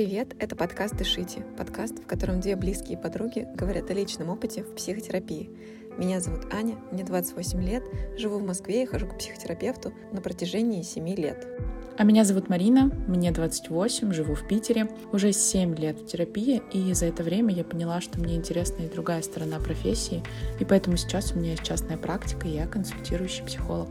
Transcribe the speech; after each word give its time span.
привет! 0.00 0.34
Это 0.38 0.56
подкаст 0.56 0.96
«Дышите», 0.96 1.44
подкаст, 1.58 2.02
в 2.02 2.06
котором 2.06 2.40
две 2.40 2.56
близкие 2.56 2.96
подруги 2.96 3.46
говорят 3.54 3.90
о 3.90 3.92
личном 3.92 4.30
опыте 4.30 4.62
в 4.62 4.74
психотерапии. 4.74 5.50
Меня 5.98 6.20
зовут 6.20 6.46
Аня, 6.54 6.78
мне 6.90 7.04
28 7.04 7.62
лет, 7.62 7.82
живу 8.16 8.38
в 8.38 8.42
Москве 8.42 8.84
и 8.84 8.86
хожу 8.86 9.06
к 9.06 9.18
психотерапевту 9.18 9.92
на 10.10 10.22
протяжении 10.22 10.80
7 10.80 11.06
лет. 11.16 11.46
А 11.98 12.04
меня 12.04 12.24
зовут 12.24 12.48
Марина, 12.48 12.90
мне 13.08 13.30
28, 13.30 14.10
живу 14.14 14.34
в 14.34 14.48
Питере, 14.48 14.88
уже 15.12 15.34
7 15.34 15.76
лет 15.76 16.00
в 16.00 16.06
терапии, 16.06 16.62
и 16.72 16.94
за 16.94 17.04
это 17.04 17.22
время 17.22 17.52
я 17.52 17.62
поняла, 17.62 18.00
что 18.00 18.18
мне 18.18 18.36
интересна 18.36 18.84
и 18.84 18.88
другая 18.88 19.20
сторона 19.20 19.58
профессии, 19.58 20.22
и 20.60 20.64
поэтому 20.64 20.96
сейчас 20.96 21.32
у 21.32 21.38
меня 21.38 21.50
есть 21.50 21.62
частная 21.62 21.98
практика, 21.98 22.48
и 22.48 22.52
я 22.52 22.66
консультирующий 22.66 23.44
психолог. 23.44 23.90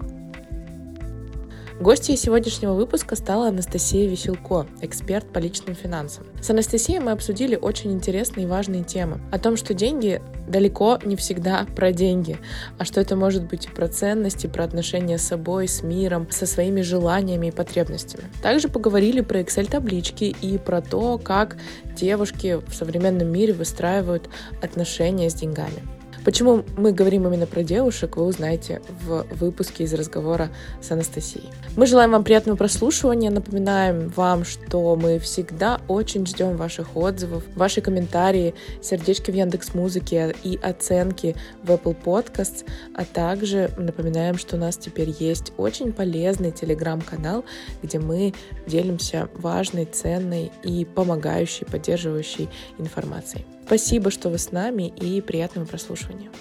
Гостьей 1.79 2.17
сегодняшнего 2.17 2.73
выпуска 2.73 3.15
стала 3.15 3.47
Анастасия 3.47 4.05
Веселко, 4.05 4.67
эксперт 4.81 5.31
по 5.31 5.39
личным 5.39 5.75
финансам. 5.75 6.25
С 6.41 6.49
Анастасией 6.49 6.99
мы 6.99 7.11
обсудили 7.11 7.55
очень 7.55 7.93
интересные 7.93 8.45
и 8.45 8.49
важные 8.49 8.83
темы. 8.83 9.21
О 9.31 9.39
том, 9.39 9.55
что 9.55 9.73
деньги 9.73 10.21
далеко 10.45 10.99
не 11.05 11.15
всегда 11.15 11.65
про 11.77 11.93
деньги, 11.93 12.35
а 12.77 12.83
что 12.83 12.99
это 12.99 13.15
может 13.15 13.47
быть 13.47 13.67
и 13.67 13.69
про 13.69 13.87
ценности, 13.87 14.47
про 14.47 14.65
отношения 14.65 15.17
с 15.17 15.21
собой, 15.21 15.69
с 15.69 15.81
миром, 15.81 16.27
со 16.29 16.45
своими 16.45 16.81
желаниями 16.81 17.47
и 17.47 17.51
потребностями. 17.51 18.25
Также 18.43 18.67
поговорили 18.67 19.21
про 19.21 19.39
Excel-таблички 19.39 20.35
и 20.41 20.57
про 20.57 20.81
то, 20.81 21.17
как 21.17 21.55
девушки 21.95 22.59
в 22.67 22.73
современном 22.75 23.29
мире 23.29 23.53
выстраивают 23.53 24.29
отношения 24.61 25.29
с 25.29 25.33
деньгами. 25.33 25.98
Почему 26.25 26.63
мы 26.77 26.91
говорим 26.91 27.25
именно 27.27 27.45
про 27.45 27.63
девушек, 27.63 28.17
вы 28.17 28.25
узнаете 28.25 28.81
в 29.05 29.25
выпуске 29.31 29.85
из 29.85 29.93
разговора 29.93 30.49
с 30.81 30.91
Анастасией. 30.91 31.49
Мы 31.77 31.85
желаем 31.85 32.11
вам 32.11 32.23
приятного 32.23 32.57
прослушивания. 32.57 33.31
Напоминаем 33.31 34.09
вам, 34.09 34.43
что 34.43 34.95
мы 34.95 35.19
всегда 35.19 35.79
очень 35.87 36.25
ждем 36.25 36.57
ваших 36.57 36.97
отзывов, 36.97 37.43
ваши 37.55 37.81
комментарии, 37.81 38.53
сердечки 38.81 39.31
в 39.31 39.33
Яндекс 39.33 39.73
Музыке 39.73 40.35
и 40.43 40.57
оценки 40.57 41.35
в 41.63 41.71
Apple 41.71 41.95
Podcasts. 42.03 42.65
А 42.95 43.05
также 43.05 43.71
напоминаем, 43.77 44.37
что 44.37 44.57
у 44.57 44.59
нас 44.59 44.77
теперь 44.77 45.15
есть 45.19 45.53
очень 45.57 45.93
полезный 45.93 46.51
телеграм-канал, 46.51 47.45
где 47.81 47.97
мы 47.97 48.33
делимся 48.67 49.29
важной, 49.35 49.85
ценной 49.85 50.51
и 50.63 50.85
помогающей, 50.85 51.65
поддерживающей 51.65 52.49
информацией. 52.77 53.45
Спасибо, 53.69 54.09
что 54.09 54.29
вы 54.29 54.39
с 54.39 54.51
нами 54.51 54.87
и 54.87 55.21
приятного 55.21 55.67
прослушивания. 55.67 56.31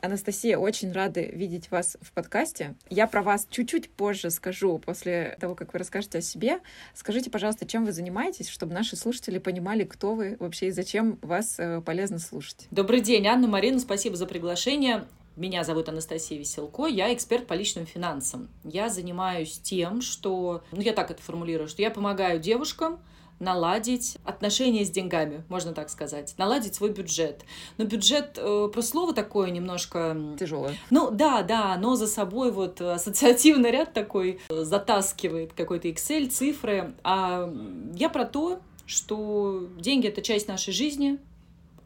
Анастасия, 0.00 0.56
очень 0.56 0.90
рады 0.90 1.30
видеть 1.34 1.70
вас 1.70 1.98
в 2.00 2.14
подкасте. 2.14 2.76
Я 2.88 3.06
про 3.08 3.22
вас 3.22 3.46
чуть-чуть 3.50 3.90
позже 3.90 4.30
скажу, 4.30 4.78
после 4.78 5.36
того, 5.38 5.54
как 5.54 5.74
вы 5.74 5.80
расскажете 5.80 6.16
о 6.16 6.22
себе. 6.22 6.60
Скажите, 6.94 7.30
пожалуйста, 7.30 7.66
чем 7.66 7.84
вы 7.84 7.92
занимаетесь, 7.92 8.48
чтобы 8.48 8.72
наши 8.72 8.96
слушатели 8.96 9.36
понимали, 9.36 9.84
кто 9.84 10.14
вы 10.14 10.38
вообще 10.40 10.68
и 10.68 10.70
зачем 10.70 11.18
вас 11.20 11.56
э, 11.58 11.82
полезно 11.82 12.20
слушать. 12.20 12.68
Добрый 12.70 13.02
день, 13.02 13.26
Анна, 13.26 13.48
Марина, 13.48 13.80
спасибо 13.80 14.16
за 14.16 14.24
приглашение. 14.24 15.04
Меня 15.36 15.64
зовут 15.64 15.90
Анастасия 15.90 16.38
Веселко, 16.38 16.86
я 16.86 17.12
эксперт 17.12 17.46
по 17.46 17.52
личным 17.52 17.84
финансам. 17.84 18.48
Я 18.64 18.88
занимаюсь 18.88 19.58
тем, 19.58 20.00
что, 20.00 20.62
ну 20.72 20.80
я 20.80 20.94
так 20.94 21.10
это 21.10 21.22
формулирую, 21.22 21.68
что 21.68 21.82
я 21.82 21.90
помогаю 21.90 22.40
девушкам 22.40 23.00
наладить 23.38 24.16
отношения 24.24 24.82
с 24.82 24.90
деньгами, 24.90 25.44
можно 25.50 25.74
так 25.74 25.90
сказать, 25.90 26.34
наладить 26.38 26.74
свой 26.74 26.90
бюджет. 26.90 27.44
Но 27.76 27.84
бюджет, 27.84 28.38
э, 28.38 28.70
про 28.72 28.80
слово 28.80 29.12
такое 29.12 29.50
немножко... 29.50 30.16
Тяжелое. 30.40 30.74
Ну 30.88 31.10
да, 31.10 31.42
да, 31.42 31.76
но 31.76 31.96
за 31.96 32.06
собой 32.06 32.50
вот 32.50 32.80
ассоциативный 32.80 33.70
ряд 33.70 33.92
такой 33.92 34.40
затаскивает 34.48 35.52
какой-то 35.52 35.88
Excel, 35.88 36.30
цифры. 36.30 36.94
А 37.04 37.52
я 37.92 38.08
про 38.08 38.24
то, 38.24 38.60
что 38.86 39.68
деньги— 39.78 40.06
это 40.08 40.22
часть 40.22 40.48
нашей 40.48 40.72
жизни, 40.72 41.18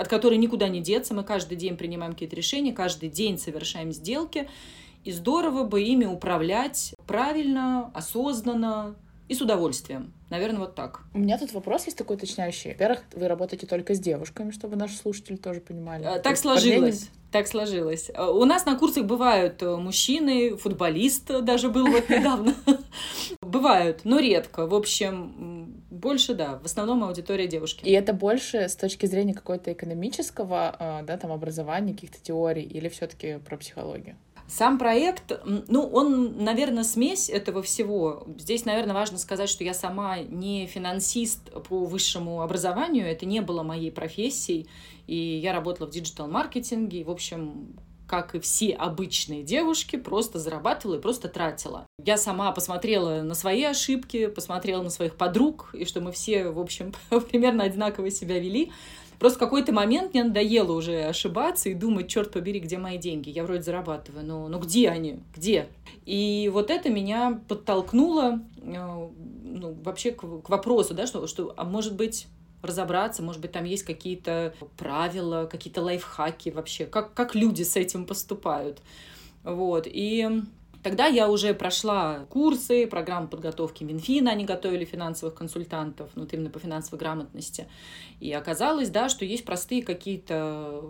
от 0.01 0.09
которой 0.09 0.39
никуда 0.39 0.69
не 0.69 0.81
деться. 0.81 1.13
Мы 1.13 1.25
каждый 1.25 1.57
день 1.57 1.77
принимаем 1.77 2.13
какие-то 2.13 2.35
решения, 2.35 2.73
каждый 2.73 3.11
день 3.11 3.39
совершаем 3.39 3.93
сделки. 3.93 4.49
И 5.05 5.13
здорово 5.13 5.65
бы 5.65 5.83
ими 5.83 6.07
управлять 6.07 6.95
правильно, 7.07 7.91
осознанно 7.95 8.97
и 9.29 9.35
с 9.35 9.41
удовольствием. 9.41 10.13
Наверное, 10.31 10.61
вот 10.61 10.75
так. 10.75 11.03
У 11.15 11.19
меня 11.19 11.39
тут 11.39 11.53
вопрос 11.53 11.85
есть 11.85 11.97
такой 11.99 12.17
уточняющий. 12.17 12.71
Во-первых, 12.71 13.03
вы 13.15 13.29
работаете 13.29 13.67
только 13.67 13.95
с 13.95 14.01
девушками, 14.01 14.51
чтобы 14.51 14.77
наши 14.77 14.97
слушатели 14.97 15.37
тоже 15.37 15.61
понимали. 15.61 16.05
Э, 16.05 16.19
так 16.19 16.37
сложилось. 16.37 17.01
Парней... 17.01 17.21
Так 17.31 17.47
сложилось. 17.47 18.11
У 18.19 18.45
нас 18.45 18.67
на 18.67 18.77
курсах 18.77 19.05
бывают 19.05 19.63
э, 19.63 19.77
мужчины, 19.77 20.57
футболист 20.57 21.29
даже 21.43 21.69
был 21.69 21.87
вот 21.87 22.09
недавно. 22.09 22.55
Бывают, 23.41 24.01
но 24.05 24.19
редко. 24.19 24.67
В 24.67 24.75
общем, 24.75 25.80
больше, 25.91 26.35
да, 26.35 26.59
в 26.59 26.65
основном 26.65 27.05
аудитория 27.05 27.47
девушки. 27.47 27.85
И 27.85 27.91
это 27.91 28.13
больше 28.13 28.69
с 28.69 28.77
точки 28.77 29.07
зрения 29.07 29.35
какой-то 29.35 29.73
экономического, 29.73 31.03
да, 31.07 31.17
там, 31.17 31.33
образования, 31.33 31.95
каких-то 31.95 32.23
теорий, 32.23 32.63
или 32.63 32.89
все 32.89 33.07
таки 33.07 33.39
про 33.39 33.57
психологию? 33.57 34.17
Сам 34.49 34.79
проект, 34.79 35.33
ну, 35.45 35.87
он, 35.87 36.43
наверное, 36.43 36.83
смесь 36.83 37.31
этого 37.31 37.63
всего. 37.63 38.27
Здесь, 38.37 38.65
наверное, 38.65 38.95
важно 38.95 39.17
сказать, 39.19 39.49
что 39.49 39.63
я 39.63 39.75
сама 39.75 40.19
не 40.19 40.67
финансист 40.67 41.53
по 41.69 41.85
высшему 41.85 42.43
образованию, 42.43 43.07
это 43.07 43.27
не 43.27 43.43
было 43.43 43.63
моей 43.63 43.93
профессией, 43.93 44.67
и 45.07 45.17
я 45.17 45.53
работала 45.53 45.87
в 45.87 45.91
диджитал-маркетинге, 45.91 47.05
в 47.05 47.11
общем, 47.11 47.77
как 48.11 48.35
и 48.35 48.41
все 48.41 48.73
обычные 48.73 49.45
девушки, 49.45 49.95
просто 49.95 50.41
зарабатывала 50.41 50.97
и 50.97 51.01
просто 51.01 51.29
тратила. 51.29 51.87
Я 52.05 52.17
сама 52.17 52.51
посмотрела 52.51 53.23
на 53.23 53.37
свои 53.37 53.63
ошибки, 53.63 54.27
посмотрела 54.27 54.83
на 54.83 54.91
своих 54.91 55.15
подруг, 55.15 55.71
и 55.75 55.85
что 55.85 56.01
мы 56.01 56.11
все, 56.11 56.49
в 56.49 56.59
общем, 56.59 56.93
примерно 57.31 57.63
одинаково 57.63 58.11
себя 58.11 58.41
вели. 58.41 58.73
Просто 59.21 59.37
в 59.37 59.41
какой-то 59.41 59.73
момент 59.73 60.13
мне 60.13 60.25
надоело 60.25 60.73
уже 60.73 61.05
ошибаться 61.05 61.69
и 61.69 61.75
думать, 61.75 62.09
черт 62.09 62.33
побери, 62.33 62.59
где 62.59 62.79
мои 62.79 62.99
деньги? 62.99 63.31
Я 63.31 63.45
вроде 63.45 63.63
зарабатываю, 63.63 64.27
но, 64.27 64.49
но 64.49 64.59
где 64.59 64.89
они? 64.89 65.21
Где? 65.37 65.69
И 66.05 66.51
вот 66.53 66.71
это 66.71 66.91
меня 66.91 67.41
подтолкнуло 67.47 68.41
э, 68.57 69.09
ну, 69.45 69.77
вообще 69.85 70.11
к, 70.11 70.23
к 70.43 70.49
вопросу, 70.49 70.95
да, 70.95 71.07
что, 71.07 71.29
что, 71.29 71.55
а 71.57 71.63
может 71.63 71.95
быть, 71.95 72.27
разобраться, 72.63 73.23
может 73.23 73.41
быть, 73.41 73.53
там 73.53 73.65
есть 73.65 73.85
какие-то 73.85 74.55
правила, 74.77 75.47
какие-то 75.51 75.83
лайфхаки 75.83 76.51
вообще, 76.51 76.87
как, 76.87 77.15
как 77.15 77.35
люди 77.35 77.63
с 77.63 77.77
этим 77.77 78.07
поступают. 78.07 78.81
Вот, 79.43 79.87
и 79.87 80.43
Тогда 80.83 81.07
я 81.07 81.29
уже 81.29 81.53
прошла 81.53 82.27
курсы, 82.31 82.87
программу 82.87 83.29
подготовки 83.29 83.85
Минфина, 83.85 84.31
они 84.31 84.47
готовили 84.47 84.87
финансовых 84.87 85.35
консультантов, 85.35 86.09
ну, 86.15 86.23
вот 86.23 86.33
именно 86.33 86.49
по 86.49 86.59
финансовой 86.59 86.99
грамотности. 86.99 87.67
И 88.19 88.33
оказалось, 88.33 88.89
да, 88.89 89.11
что 89.11 89.27
есть 89.27 89.45
простые 89.45 89.83
какие-то 89.83 90.83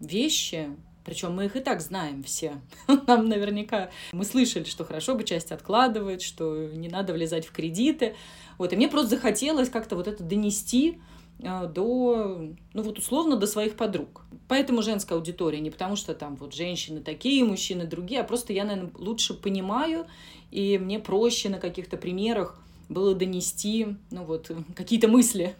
вещи, 0.00 0.70
причем 1.08 1.34
мы 1.34 1.46
их 1.46 1.56
и 1.56 1.60
так 1.60 1.80
знаем 1.80 2.22
все. 2.22 2.60
Нам 3.06 3.30
наверняка 3.30 3.88
мы 4.12 4.26
слышали, 4.26 4.64
что 4.64 4.84
хорошо 4.84 5.14
бы 5.14 5.24
часть 5.24 5.52
откладывать, 5.52 6.20
что 6.20 6.66
не 6.66 6.88
надо 6.88 7.14
влезать 7.14 7.46
в 7.46 7.52
кредиты. 7.52 8.14
Вот, 8.58 8.74
и 8.74 8.76
мне 8.76 8.88
просто 8.88 9.16
захотелось 9.16 9.70
как-то 9.70 9.96
вот 9.96 10.06
это 10.06 10.22
донести 10.22 11.00
а, 11.42 11.64
до, 11.64 12.52
ну 12.74 12.82
вот 12.82 12.98
условно, 12.98 13.36
до 13.36 13.46
своих 13.46 13.76
подруг. 13.76 14.26
Поэтому 14.48 14.82
женская 14.82 15.14
аудитория, 15.14 15.60
не 15.60 15.70
потому 15.70 15.96
что 15.96 16.14
там 16.14 16.36
вот 16.36 16.52
женщины 16.52 17.00
такие, 17.00 17.42
мужчины 17.42 17.86
другие, 17.86 18.20
а 18.20 18.24
просто 18.24 18.52
я, 18.52 18.64
наверное, 18.64 18.92
лучше 18.94 19.32
понимаю, 19.32 20.06
и 20.50 20.76
мне 20.76 20.98
проще 20.98 21.48
на 21.48 21.58
каких-то 21.58 21.96
примерах 21.96 22.60
было 22.90 23.14
донести, 23.14 23.96
ну 24.10 24.24
вот, 24.24 24.50
какие-то 24.74 25.08
мысли 25.08 25.56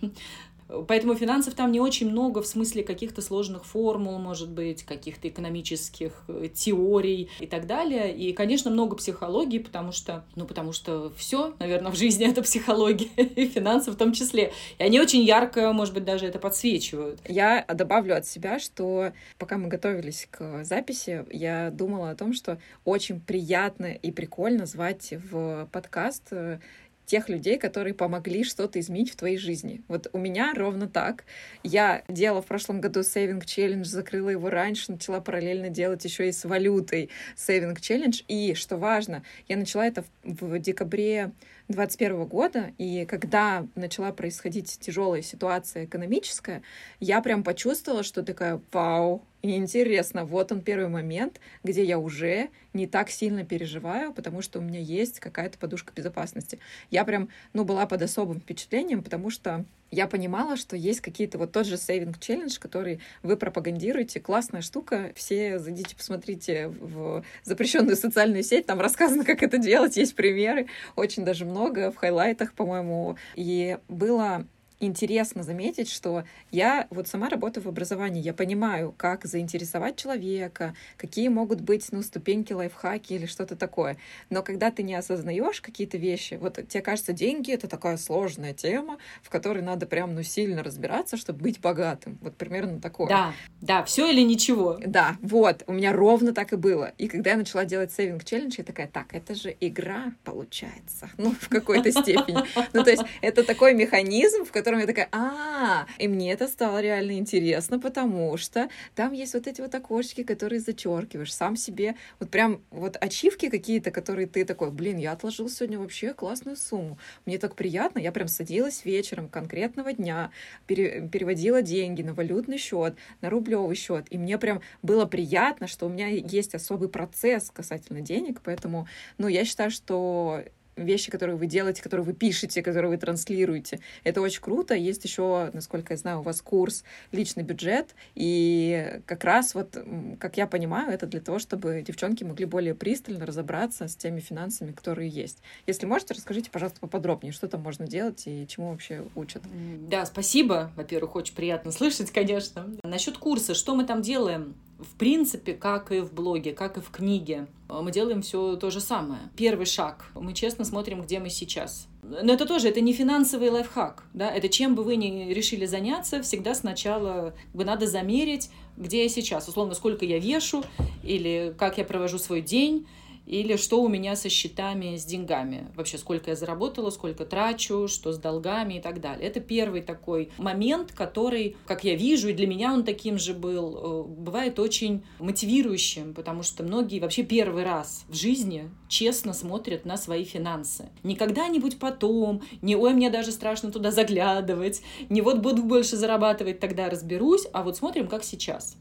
Поэтому 0.87 1.15
финансов 1.15 1.55
там 1.55 1.73
не 1.73 1.81
очень 1.81 2.11
много 2.11 2.43
в 2.43 2.47
смысле 2.47 2.83
каких-то 2.83 3.23
сложных 3.23 3.65
формул, 3.65 4.19
может 4.19 4.51
быть, 4.51 4.83
каких-то 4.83 5.29
экономических 5.29 6.13
э, 6.29 6.49
теорий 6.53 7.31
и 7.41 7.47
так 7.47 7.67
далее. 7.67 8.15
И, 8.15 8.33
конечно, 8.33 8.71
много 8.71 8.97
психологии, 8.97 9.59
потому 9.59 9.93
что, 9.93 10.25
ну, 10.37 10.45
потому 10.45 10.73
что 10.73 11.11
все, 11.17 11.55
наверное, 11.59 11.91
в 11.91 11.97
жизни 11.97 12.29
это 12.29 12.43
психология, 12.43 13.09
и 13.17 13.47
финансы 13.47 13.91
в 13.91 13.97
том 13.97 14.13
числе. 14.13 14.53
И 14.79 14.83
они 14.83 15.01
очень 15.01 15.23
ярко, 15.23 15.73
может 15.73 15.95
быть, 15.95 16.05
даже 16.05 16.27
это 16.27 16.39
подсвечивают. 16.39 17.21
Я 17.27 17.65
добавлю 17.73 18.17
от 18.17 18.27
себя, 18.27 18.59
что 18.59 19.13
пока 19.39 19.57
мы 19.57 19.69
готовились 19.69 20.29
к 20.31 20.65
записи, 20.65 21.25
я 21.31 21.71
думала 21.71 22.11
о 22.11 22.15
том, 22.15 22.33
что 22.33 22.59
очень 22.85 23.21
приятно 23.21 23.87
и 23.87 24.11
прикольно 24.11 24.67
звать 24.67 25.15
в 25.31 25.69
подкаст 25.73 26.25
э, 26.31 26.59
тех 27.09 27.29
людей, 27.29 27.59
которые 27.59 27.95
помогли 27.95 28.45
что-то 28.45 28.79
изменить 28.79 29.11
в 29.11 29.17
твоей 29.17 29.39
жизни. 29.39 29.81
Вот 29.89 30.09
у 30.13 30.19
меня 30.19 30.53
ровно 30.55 30.87
так. 30.87 31.25
Я 31.63 32.05
делала 32.07 32.43
в 32.43 32.47
прошлом 32.47 32.81
году 32.81 33.03
сейвинг 33.03 33.47
челлендж, 33.47 33.87
закрыла 33.87 34.29
его 34.29 34.51
раньше, 34.51 34.93
начала 34.93 35.21
параллельно 35.21 35.71
делать 35.71 36.05
еще 36.05 36.29
и 36.29 36.33
с 36.33 36.45
валютой 36.45 37.09
сейвинг 37.35 37.81
челлендж. 37.81 38.21
И, 38.29 38.55
что 38.55 38.77
важно, 38.77 39.25
я 39.49 39.57
начала 39.57 39.87
это 39.87 40.05
в, 40.23 40.45
в 40.45 40.59
декабре 40.59 41.33
2021 41.69 42.25
года, 42.27 42.73
и 42.79 43.05
когда 43.05 43.67
начала 43.75 44.11
происходить 44.13 44.79
тяжелая 44.81 45.21
ситуация 45.21 45.85
экономическая, 45.85 46.63
я 46.99 47.21
прям 47.21 47.45
почувствовала, 47.45 48.03
что 48.03 48.23
такая, 48.23 48.61
вау, 48.73 49.23
и 49.43 49.55
интересно, 49.55 50.25
вот 50.25 50.51
он 50.51 50.63
первый 50.63 50.89
момент, 50.89 51.41
где 51.63 51.85
я 51.85 51.99
уже 51.99 52.49
не 52.73 52.87
так 52.87 53.11
сильно 53.11 53.45
переживаю, 53.45 54.15
потому 54.15 54.41
что 54.41 54.59
у 54.59 54.63
меня 54.63 54.81
есть 54.81 55.21
какая-то 55.21 55.59
подушка 55.59 55.93
безопасности. 55.95 56.59
Я 56.91 57.05
прям, 57.05 57.29
ну, 57.53 57.65
была 57.65 57.87
под 57.87 58.01
особым 58.01 58.41
впечатлением, 58.41 59.03
потому 59.03 59.29
что 59.31 59.67
я 59.91 60.07
понимала, 60.07 60.57
что 60.57 60.77
есть 60.77 61.01
какие-то 61.01 61.39
вот 61.39 61.53
тот 61.53 61.67
же 61.67 61.77
сейвинг 61.77 62.19
челлендж, 62.19 62.59
который 62.59 63.01
вы 63.23 63.37
пропагандируете. 63.37 64.21
Классная 64.21 64.61
штука. 64.61 65.13
Все 65.15 65.59
зайдите, 65.59 65.97
посмотрите 65.97 66.69
в 66.69 67.25
запрещенную 67.45 67.97
социальную 67.97 68.43
сеть. 68.43 68.67
Там 68.67 68.81
рассказано, 68.81 69.25
как 69.25 69.43
это 69.43 69.59
делать. 69.59 69.97
Есть 69.97 70.15
примеры. 70.15 70.67
Очень 70.97 71.25
даже 71.25 71.45
много 71.45 71.91
в 71.91 71.97
хайлайтах, 71.97 72.53
по-моему. 72.53 73.17
И 73.35 73.79
было 73.89 74.47
интересно 74.81 75.43
заметить, 75.43 75.91
что 75.91 76.25
я 76.51 76.87
вот 76.91 77.09
сама 77.09 77.29
работаю 77.29 77.65
в 77.65 77.69
образовании, 77.69 78.23
я 78.23 78.33
понимаю, 78.33 78.95
как 78.97 79.25
заинтересовать 79.25 79.97
человека, 79.97 80.75
какие 80.97 81.29
могут 81.29 81.61
быть, 81.61 81.87
ну, 81.91 82.03
ступеньки, 82.03 82.53
лайфхаки 82.53 83.13
или 83.13 83.27
что-то 83.27 83.57
такое. 83.57 83.97
Но 84.31 84.43
когда 84.43 84.71
ты 84.71 84.83
не 84.83 84.95
осознаешь 84.95 85.61
какие-то 85.61 85.99
вещи, 85.99 86.35
вот 86.41 86.57
тебе 86.69 86.83
кажется, 86.83 87.13
деньги— 87.13 87.53
это 87.53 87.69
такая 87.69 87.97
сложная 87.97 88.55
тема, 88.55 88.99
в 89.23 89.31
которой 89.31 89.63
надо 89.63 89.87
прям, 89.87 90.15
ну, 90.15 90.23
сильно 90.23 90.63
разбираться, 90.63 91.17
чтобы 91.17 91.41
быть 91.41 91.61
богатым. 91.61 92.19
Вот 92.23 92.37
примерно 92.37 92.81
такое. 92.81 93.09
Да, 93.09 93.33
да, 93.61 93.85
все 93.85 94.11
или 94.11 94.23
ничего. 94.23 94.79
Да, 94.85 95.17
вот, 95.21 95.65
у 95.67 95.73
меня 95.73 95.93
ровно 95.93 96.33
так 96.33 96.53
и 96.53 96.57
было. 96.57 96.93
И 96.99 97.09
когда 97.09 97.31
я 97.31 97.37
начала 97.37 97.65
делать 97.65 97.93
сейвинг 97.93 98.25
челлендж, 98.25 98.55
я 98.59 98.65
такая, 98.65 98.87
так, 98.87 99.15
это 99.15 99.35
же 99.35 99.55
игра 99.61 100.13
получается, 100.25 101.11
ну, 101.17 101.35
в 101.41 101.49
какой-то 101.49 101.91
степени. 101.91 102.39
Ну, 102.73 102.85
то 102.85 102.91
есть 102.91 103.03
это 103.21 103.43
такой 103.45 103.75
механизм, 103.75 104.45
в 104.45 104.53
котором 104.53 104.68
котором 104.69 104.81
я 104.81 104.87
такая, 104.87 105.09
а, 105.13 105.87
и 105.99 106.09
мне 106.09 106.31
это 106.31 106.47
стало 106.47 106.83
реально 106.83 107.13
интересно, 107.13 107.81
потому 107.81 108.37
что 108.37 108.69
там 108.95 109.15
есть 109.15 109.33
вот 109.33 109.47
эти 109.47 109.63
вот 109.63 109.75
окошки, 109.75 110.23
которые 110.23 110.61
зачеркиваешь 110.61 111.33
сам 111.33 111.57
себе, 111.57 111.95
вот 112.21 112.29
прям 112.29 112.61
вот 112.71 112.99
ачивки 113.01 113.49
какие-то, 113.49 113.91
которые 113.91 114.27
ты 114.27 114.45
такой, 114.45 114.71
блин, 114.71 114.99
я 114.99 115.13
отложил 115.13 115.49
сегодня 115.49 115.79
вообще 115.79 116.13
классную 116.13 116.59
сумму, 116.59 116.99
мне 117.25 117.39
так 117.39 117.55
приятно, 117.55 117.99
я 117.99 118.13
прям 118.13 118.29
садилась 118.29 118.85
вечером 118.85 119.31
конкретного 119.31 119.95
дня, 119.95 120.33
пере, 120.67 121.09
переводила 121.11 121.63
деньги 121.63 122.03
на 122.03 122.13
валютный 122.13 122.59
счет, 122.59 122.95
на 123.23 123.31
рублевый 123.31 123.75
счет, 123.75 124.05
и 124.11 124.19
мне 124.19 124.37
прям 124.37 124.61
было 124.83 125.07
приятно, 125.07 125.67
что 125.67 125.87
у 125.87 125.89
меня 125.89 126.09
есть 126.09 126.55
особый 126.55 126.91
процесс 126.91 127.51
касательно 127.51 128.03
денег, 128.03 128.43
поэтому, 128.45 128.87
ну, 129.17 129.29
я 129.29 129.47
считаю, 129.47 129.71
что 129.71 130.45
вещи, 130.85 131.11
которые 131.11 131.37
вы 131.37 131.47
делаете, 131.47 131.83
которые 131.83 132.05
вы 132.05 132.13
пишете, 132.13 132.63
которые 132.63 132.91
вы 132.91 132.97
транслируете. 132.97 133.81
Это 134.05 134.21
очень 134.21 134.41
круто. 134.41 134.75
Есть 134.75 135.05
еще, 135.05 135.51
насколько 135.53 135.93
я 135.93 135.97
знаю, 135.97 136.21
у 136.21 136.23
вас 136.23 136.41
курс 136.41 136.85
«Личный 137.13 137.43
бюджет», 137.43 137.95
и 138.15 139.01
как 139.07 139.25
раз 139.25 139.55
вот, 139.55 139.77
как 140.19 140.37
я 140.37 140.47
понимаю, 140.47 140.93
это 140.93 141.07
для 141.07 141.21
того, 141.21 141.39
чтобы 141.39 141.83
девчонки 141.87 142.25
могли 142.25 142.47
более 142.47 142.75
пристально 142.75 143.27
разобраться 143.27 143.89
с 143.89 143.97
теми 143.97 144.21
финансами, 144.21 144.73
которые 144.73 145.09
есть. 145.09 145.39
Если 145.67 145.87
можете, 145.87 146.15
расскажите, 146.15 146.51
пожалуйста, 146.51 146.81
поподробнее, 146.81 147.33
что 147.33 147.49
там 147.49 147.63
можно 147.63 147.87
делать 147.87 148.23
и 148.27 148.47
чему 148.49 148.71
вообще 148.71 149.05
учат. 149.15 149.43
Да, 149.89 150.07
спасибо. 150.07 150.73
Во-первых, 150.77 151.17
очень 151.17 151.35
приятно 151.35 151.73
слышать, 151.73 152.11
конечно. 152.11 152.67
Насчет 152.83 153.19
курса, 153.19 153.55
что 153.55 153.75
мы 153.75 153.85
там 153.85 154.03
делаем? 154.03 154.55
В 154.79 154.97
принципе, 154.97 155.55
как 155.55 155.91
и 155.93 156.01
в 156.01 156.13
блоге, 156.13 156.53
как 156.53 156.79
и 156.79 156.81
в 156.81 156.91
книге, 156.91 157.47
мы 157.69 157.91
делаем 157.91 158.23
все 158.23 158.57
то 158.57 158.71
же 158.71 158.81
самое. 158.81 159.23
Первый 159.37 159.67
шаг. 159.67 160.07
Мы 160.15 160.33
честно 160.33 160.65
смотрим, 160.65 161.03
где 161.03 161.19
мы 161.19 161.31
сейчас. 161.31 161.89
Но 162.03 162.33
это 162.33 162.47
тоже, 162.47 162.69
это 162.69 162.81
не 162.81 162.93
финансовый 162.93 163.51
лайфхак, 163.51 164.05
да, 164.15 164.31
это 164.31 164.49
чем 164.49 164.75
бы 164.75 164.83
вы 164.83 164.97
ни 164.97 165.33
решили 165.33 165.67
заняться, 165.67 166.23
всегда 166.23 166.55
сначала 166.55 167.35
бы 167.53 167.65
надо 167.65 167.87
замерить, 167.87 168.51
где 168.79 169.03
я 169.03 169.09
сейчас, 169.11 169.47
условно, 169.49 169.75
сколько 169.75 170.07
я 170.07 170.19
вешу, 170.19 170.65
или 171.03 171.55
как 171.59 171.77
я 171.77 171.85
провожу 171.85 172.19
свой 172.19 172.41
день, 172.41 172.87
или 173.29 173.57
что 173.57 173.83
у 173.83 173.89
меня 173.89 174.17
со 174.17 174.31
счетами, 174.31 174.97
с 174.97 175.05
деньгами. 175.05 175.69
Вообще, 175.77 175.99
сколько 175.99 176.31
я 176.31 176.37
заработала, 176.37 176.91
сколько 176.91 177.27
трачу, 177.27 177.87
что 177.87 178.13
с 178.13 178.19
долгами 178.19 178.75
и 178.75 178.81
так 178.81 179.01
далее. 179.01 179.29
Это 179.29 179.41
первый 179.41 179.83
такой 179.83 180.31
момент, 180.39 180.93
который, 180.93 181.57
как 181.67 181.85
я 181.85 181.95
вижу, 181.95 182.29
и 182.29 182.33
для 182.33 182.47
меня 182.47 182.73
он 182.73 182.85
таким 182.85 183.19
же 183.19 183.35
был, 183.35 183.77
э, 183.77 184.09
бывает 184.09 184.59
очень 184.59 185.05
мотивирующим, 185.19 186.15
потому 186.15 186.43
что 186.43 186.63
многие 186.63 187.01
вообще 187.01 187.23
первый 187.23 187.65
раз 187.65 188.05
в 188.09 188.15
жизни 188.15 188.71
честно 188.89 189.35
смотрят 189.35 189.85
на 189.85 189.99
свои 189.99 190.25
финансы. 190.25 190.89
Не 191.03 191.15
когда-нибудь 191.15 191.79
потом, 191.79 192.43
не 192.63 192.77
ой, 192.77 192.95
мне 192.95 193.11
даже 193.11 193.33
страшно 193.33 193.71
туда 193.71 193.91
заглядывать, 193.91 194.81
не 195.11 195.21
вот 195.21 195.41
буду 195.41 195.63
больше 195.63 195.97
зарабатывать, 195.97 196.61
тогда 196.61 196.89
разберусь, 196.89 197.47
а 197.53 197.63
вот 197.63 197.77
смотрим, 197.77 198.09
как 198.09 198.25
сейчас. 198.25 198.77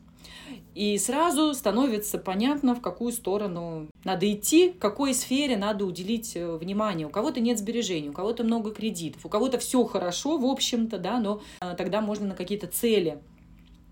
И 0.77 0.95
сразу 0.99 1.55
становится 1.55 2.19
понятно, 2.19 2.75
в 2.75 2.81
какую 2.81 3.11
сторону 3.11 3.87
надо 4.03 4.31
идти, 4.31 4.69
какой 4.79 5.15
сфере 5.15 5.57
надо 5.57 5.85
уделить 5.85 6.35
э, 6.35 6.55
внимание. 6.55 7.07
У 7.07 7.09
кого-то 7.09 7.39
нет 7.39 7.57
сбережений, 7.57 8.09
у 8.09 8.13
кого-то 8.13 8.43
много 8.43 8.69
кредитов, 8.69 9.25
у 9.25 9.29
кого-то 9.29 9.57
все 9.57 9.83
хорошо, 9.85 10.37
в 10.37 10.45
общем-то, 10.45 10.99
да, 10.99 11.19
но 11.19 11.41
э, 11.61 11.73
тогда 11.75 11.99
можно 12.01 12.27
на 12.27 12.35
какие-то 12.35 12.67
цели 12.67 13.17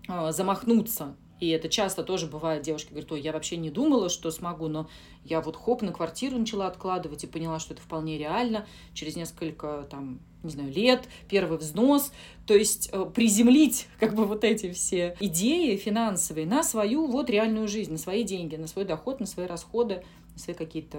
э, 0.08 0.30
замахнуться. 0.30 1.16
И 1.40 1.48
это 1.48 1.68
часто 1.68 2.02
тоже 2.02 2.26
бывает, 2.26 2.62
девушки 2.62 2.90
говорят, 2.90 3.12
ой, 3.12 3.20
я 3.20 3.32
вообще 3.32 3.56
не 3.56 3.70
думала, 3.70 4.08
что 4.08 4.30
смогу, 4.30 4.68
но 4.68 4.88
я 5.24 5.40
вот 5.40 5.56
хоп, 5.56 5.82
на 5.82 5.92
квартиру 5.92 6.38
начала 6.38 6.66
откладывать 6.66 7.24
и 7.24 7.26
поняла, 7.26 7.58
что 7.58 7.74
это 7.74 7.82
вполне 7.82 8.18
реально. 8.18 8.66
Через 8.94 9.16
несколько 9.16 9.86
там 9.90 10.20
не 10.42 10.50
знаю, 10.50 10.72
лет, 10.72 11.08
первый 11.28 11.58
взнос, 11.58 12.12
то 12.46 12.54
есть 12.54 12.88
э, 12.92 13.04
приземлить 13.12 13.88
как 14.00 14.14
бы 14.14 14.24
вот 14.24 14.44
эти 14.44 14.72
все 14.72 15.16
идеи 15.20 15.76
финансовые 15.76 16.46
на 16.46 16.62
свою 16.62 17.06
вот 17.06 17.28
реальную 17.28 17.68
жизнь, 17.68 17.92
на 17.92 17.98
свои 17.98 18.22
деньги, 18.22 18.56
на 18.56 18.66
свой 18.66 18.84
доход, 18.84 19.20
на 19.20 19.26
свои 19.26 19.46
расходы, 19.46 20.04
на 20.34 20.38
свои 20.38 20.54
какие-то 20.54 20.98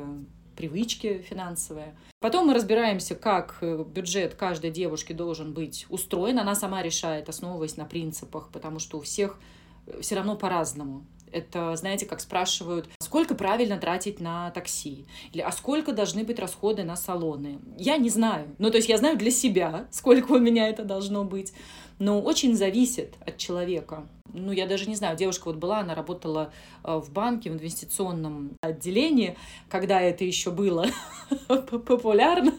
привычки 0.55 1.19
финансовые. 1.19 1.95
Потом 2.19 2.47
мы 2.47 2.53
разбираемся, 2.53 3.15
как 3.15 3.59
э, 3.61 3.85
бюджет 3.87 4.35
каждой 4.35 4.71
девушки 4.71 5.13
должен 5.13 5.53
быть 5.53 5.85
устроен. 5.89 6.39
Она 6.39 6.55
сама 6.55 6.81
решает, 6.81 7.29
основываясь 7.29 7.77
на 7.77 7.85
принципах, 7.85 8.49
потому 8.51 8.79
что 8.79 8.97
у 8.97 9.01
всех 9.01 9.39
все 10.01 10.15
равно 10.15 10.35
по-разному. 10.35 11.05
Это, 11.31 11.75
знаете, 11.75 12.05
как 12.05 12.21
спрашивают, 12.21 12.87
сколько 12.99 13.35
правильно 13.35 13.77
тратить 13.77 14.21
на 14.21 14.49
такси? 14.51 15.05
Или 15.33 15.41
а 15.41 15.51
сколько 15.51 15.91
должны 15.91 16.23
быть 16.23 16.39
расходы 16.39 16.83
на 16.83 16.95
салоны? 16.95 17.59
Я 17.77 17.97
не 17.97 18.09
знаю. 18.09 18.55
Ну, 18.59 18.71
то 18.71 18.77
есть 18.77 18.87
я 18.87 18.97
знаю 18.97 19.17
для 19.17 19.31
себя, 19.31 19.87
сколько 19.91 20.31
у 20.31 20.39
меня 20.39 20.69
это 20.69 20.83
должно 20.83 21.25
быть. 21.25 21.53
Но 21.99 22.21
очень 22.21 22.55
зависит 22.55 23.15
от 23.25 23.37
человека 23.37 24.07
ну, 24.33 24.51
я 24.51 24.67
даже 24.67 24.87
не 24.87 24.95
знаю, 24.95 25.17
девушка 25.17 25.47
вот 25.47 25.55
была, 25.55 25.79
она 25.79 25.95
работала 25.95 26.51
э, 26.83 26.95
в 26.95 27.11
банке, 27.11 27.49
в 27.49 27.53
инвестиционном 27.53 28.51
отделении, 28.61 29.37
когда 29.69 30.01
это 30.01 30.23
еще 30.23 30.51
было 30.51 30.87
популярно. 31.47 32.53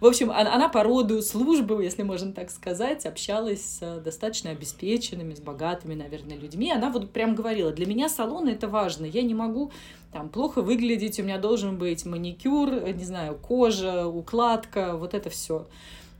В 0.00 0.06
общем, 0.06 0.30
она 0.30 0.68
по 0.68 0.82
роду 0.82 1.22
службы, 1.22 1.82
если 1.82 2.02
можно 2.02 2.32
так 2.32 2.50
сказать, 2.50 3.06
общалась 3.06 3.78
с 3.78 4.00
достаточно 4.00 4.50
обеспеченными, 4.50 5.34
с 5.34 5.40
богатыми, 5.40 5.94
наверное, 5.94 6.36
людьми. 6.36 6.70
Она 6.70 6.90
вот 6.90 7.10
прям 7.10 7.34
говорила, 7.34 7.72
для 7.72 7.86
меня 7.86 8.08
салон 8.08 8.48
это 8.48 8.68
важно, 8.68 9.04
я 9.04 9.22
не 9.22 9.34
могу 9.34 9.72
там 10.12 10.28
плохо 10.28 10.60
выглядеть, 10.62 11.20
у 11.20 11.22
меня 11.22 11.38
должен 11.38 11.78
быть 11.78 12.04
маникюр, 12.04 12.70
не 12.92 13.04
знаю, 13.04 13.36
кожа, 13.36 14.06
укладка, 14.06 14.96
вот 14.96 15.14
это 15.14 15.30
все. 15.30 15.68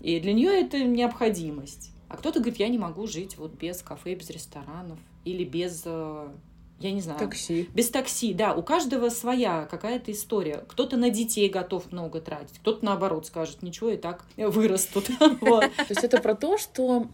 И 0.01 0.19
для 0.21 0.33
нее 0.33 0.61
это 0.61 0.79
необходимость. 0.79 1.91
А 2.11 2.17
кто-то 2.17 2.41
говорит, 2.41 2.59
я 2.59 2.69
не 2.69 2.77
могу 2.77 3.07
жить 3.07 3.39
вот 3.39 3.53
без 3.55 3.83
кафе, 3.83 4.15
без 4.15 4.29
ресторанов 4.31 4.99
или 5.25 5.45
без 5.45 5.83
э, 5.87 6.29
я 6.81 6.93
не 6.93 7.03
знаю. 7.03 7.19
Такси. 7.19 7.69
Без 7.75 7.91
такси, 7.91 8.33
да. 8.33 8.55
У 8.55 8.63
каждого 8.63 9.11
своя 9.11 9.69
какая-то 9.71 10.11
история. 10.13 10.65
Кто-то 10.67 10.97
на 10.97 11.11
детей 11.11 11.51
готов 11.51 11.93
много 11.93 12.23
тратить, 12.23 12.59
кто-то 12.59 12.83
наоборот 12.87 13.27
скажет, 13.27 13.63
ничего, 13.63 13.91
и 13.91 13.99
так 13.99 14.25
вырастут. 14.39 15.07
То 15.41 15.71
есть 15.91 16.03
это 16.03 16.23
про 16.23 16.35
то, 16.35 16.57
что 16.57 17.07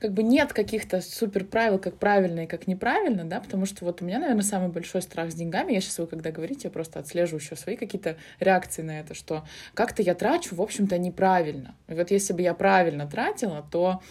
как 0.00 0.12
бы 0.12 0.22
нет 0.22 0.52
каких-то 0.52 1.00
супер 1.00 1.46
правил, 1.46 1.78
как 1.78 1.96
правильно 1.96 2.40
и 2.40 2.46
как 2.46 2.66
неправильно, 2.66 3.24
да, 3.24 3.40
потому 3.40 3.64
что 3.64 3.86
вот 3.86 4.02
у 4.02 4.04
меня, 4.04 4.18
наверное, 4.18 4.42
самый 4.42 4.68
большой 4.68 5.00
страх 5.00 5.32
с 5.32 5.34
деньгами. 5.34 5.72
Я 5.72 5.80
сейчас 5.80 5.98
вы 5.98 6.06
когда 6.06 6.30
говорите, 6.30 6.62
я 6.64 6.70
просто 6.70 6.98
отслеживаю 6.98 7.40
еще 7.40 7.56
свои 7.56 7.76
какие-то 7.76 8.18
реакции 8.38 8.82
на 8.82 9.00
это, 9.00 9.14
что 9.14 9.46
как-то 9.72 10.02
я 10.02 10.14
трачу, 10.14 10.54
в 10.54 10.60
общем-то, 10.60 10.98
неправильно. 10.98 11.74
И 11.88 11.94
вот 11.94 12.10
если 12.10 12.34
бы 12.34 12.42
я 12.42 12.52
правильно 12.52 13.06
тратила, 13.06 13.66
то 13.70 14.02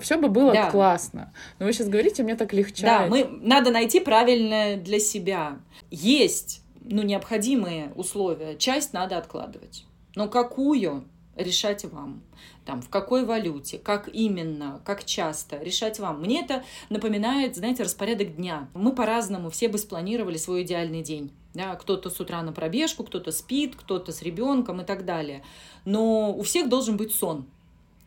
все 0.00 0.18
бы 0.18 0.28
было 0.28 0.52
да. 0.52 0.70
классно. 0.70 1.32
Но 1.58 1.66
вы 1.66 1.72
сейчас 1.72 1.88
говорите, 1.88 2.22
мне 2.22 2.36
так 2.36 2.52
легче. 2.52 2.84
Да, 2.84 3.06
мы 3.06 3.28
надо 3.42 3.70
найти 3.70 4.00
правильно 4.00 4.24
правильное 4.34 4.76
для 4.76 5.00
себя. 5.00 5.58
Есть 5.90 6.62
ну, 6.82 7.02
необходимые 7.02 7.92
условия, 7.94 8.56
часть 8.56 8.92
надо 8.92 9.18
откладывать. 9.18 9.84
Но 10.14 10.28
какую? 10.28 11.04
решать 11.36 11.84
вам. 11.84 12.22
Там, 12.64 12.80
в 12.80 12.88
какой 12.88 13.24
валюте, 13.24 13.76
как 13.76 14.08
именно, 14.12 14.80
как 14.84 15.04
часто, 15.04 15.58
решать 15.58 15.98
вам. 15.98 16.20
Мне 16.20 16.42
это 16.42 16.62
напоминает, 16.90 17.56
знаете, 17.56 17.82
распорядок 17.82 18.36
дня. 18.36 18.68
Мы 18.72 18.94
по-разному 18.94 19.50
все 19.50 19.66
бы 19.66 19.78
спланировали 19.78 20.36
свой 20.36 20.62
идеальный 20.62 21.02
день. 21.02 21.32
Да, 21.54 21.74
кто-то 21.74 22.08
с 22.08 22.20
утра 22.20 22.40
на 22.42 22.52
пробежку, 22.52 23.02
кто-то 23.02 23.32
спит, 23.32 23.74
кто-то 23.74 24.12
с 24.12 24.22
ребенком 24.22 24.80
и 24.80 24.84
так 24.84 25.04
далее. 25.04 25.42
Но 25.84 26.32
у 26.32 26.42
всех 26.42 26.68
должен 26.68 26.96
быть 26.96 27.12
сон. 27.12 27.46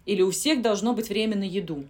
Или 0.07 0.23
у 0.23 0.31
всех 0.31 0.63
должно 0.63 0.93
быть 0.93 1.09
время 1.09 1.35
на 1.35 1.43
еду. 1.43 1.83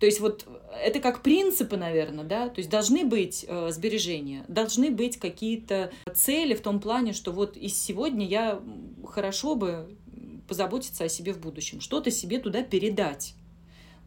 То 0.00 0.06
есть 0.06 0.18
вот 0.18 0.46
это 0.82 0.98
как 0.98 1.22
принципы, 1.22 1.76
наверное, 1.76 2.24
да, 2.24 2.48
то 2.48 2.58
есть 2.58 2.70
должны 2.70 3.04
быть 3.04 3.44
э, 3.46 3.70
сбережения, 3.70 4.44
должны 4.48 4.90
быть 4.90 5.18
какие-то 5.18 5.92
цели 6.14 6.54
в 6.54 6.62
том 6.62 6.80
плане, 6.80 7.12
что 7.12 7.32
вот 7.32 7.58
из 7.58 7.80
сегодня 7.80 8.26
я 8.26 8.60
хорошо 9.06 9.54
бы 9.54 9.94
позаботиться 10.48 11.04
о 11.04 11.08
себе 11.08 11.34
в 11.34 11.38
будущем, 11.38 11.82
что-то 11.82 12.10
себе 12.10 12.38
туда 12.38 12.62
передать 12.62 13.34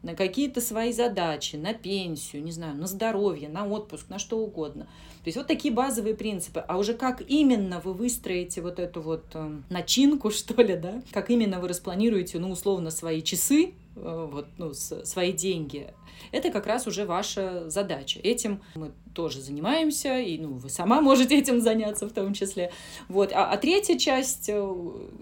на 0.02 0.14
какие-то 0.14 0.60
свои 0.60 0.92
задачи, 0.92 1.56
на 1.56 1.72
пенсию, 1.74 2.42
не 2.42 2.52
знаю, 2.52 2.76
на 2.76 2.86
здоровье, 2.86 3.48
на 3.48 3.66
отпуск, 3.66 4.08
на 4.08 4.18
что 4.18 4.38
угодно. 4.38 4.88
То 5.24 5.28
есть 5.28 5.38
вот 5.38 5.46
такие 5.46 5.72
базовые 5.72 6.14
принципы. 6.14 6.62
А 6.68 6.76
уже 6.76 6.92
как 6.92 7.22
именно 7.26 7.80
вы 7.80 7.94
выстроите 7.94 8.60
вот 8.60 8.78
эту 8.78 9.00
вот 9.00 9.24
э, 9.32 9.56
начинку, 9.70 10.30
что 10.30 10.60
ли, 10.62 10.76
да, 10.76 11.02
как 11.12 11.30
именно 11.30 11.60
вы 11.60 11.68
распланируете, 11.68 12.38
ну, 12.38 12.50
условно, 12.50 12.90
свои 12.90 13.22
часы, 13.22 13.72
э, 13.96 14.28
вот, 14.30 14.46
ну, 14.58 14.74
свои 14.74 15.32
деньги, 15.32 15.94
это 16.30 16.50
как 16.50 16.66
раз 16.66 16.86
уже 16.86 17.06
ваша 17.06 17.70
задача. 17.70 18.20
Этим 18.22 18.60
мы 18.74 18.92
тоже 19.14 19.40
занимаемся, 19.40 20.18
и 20.18 20.36
ну, 20.36 20.54
вы 20.54 20.68
сама 20.68 21.00
можете 21.00 21.38
этим 21.38 21.62
заняться 21.62 22.06
в 22.06 22.12
том 22.12 22.34
числе. 22.34 22.70
Вот. 23.08 23.32
А, 23.32 23.50
а 23.50 23.56
третья 23.56 23.96
часть 23.96 24.50
э, 24.50 24.74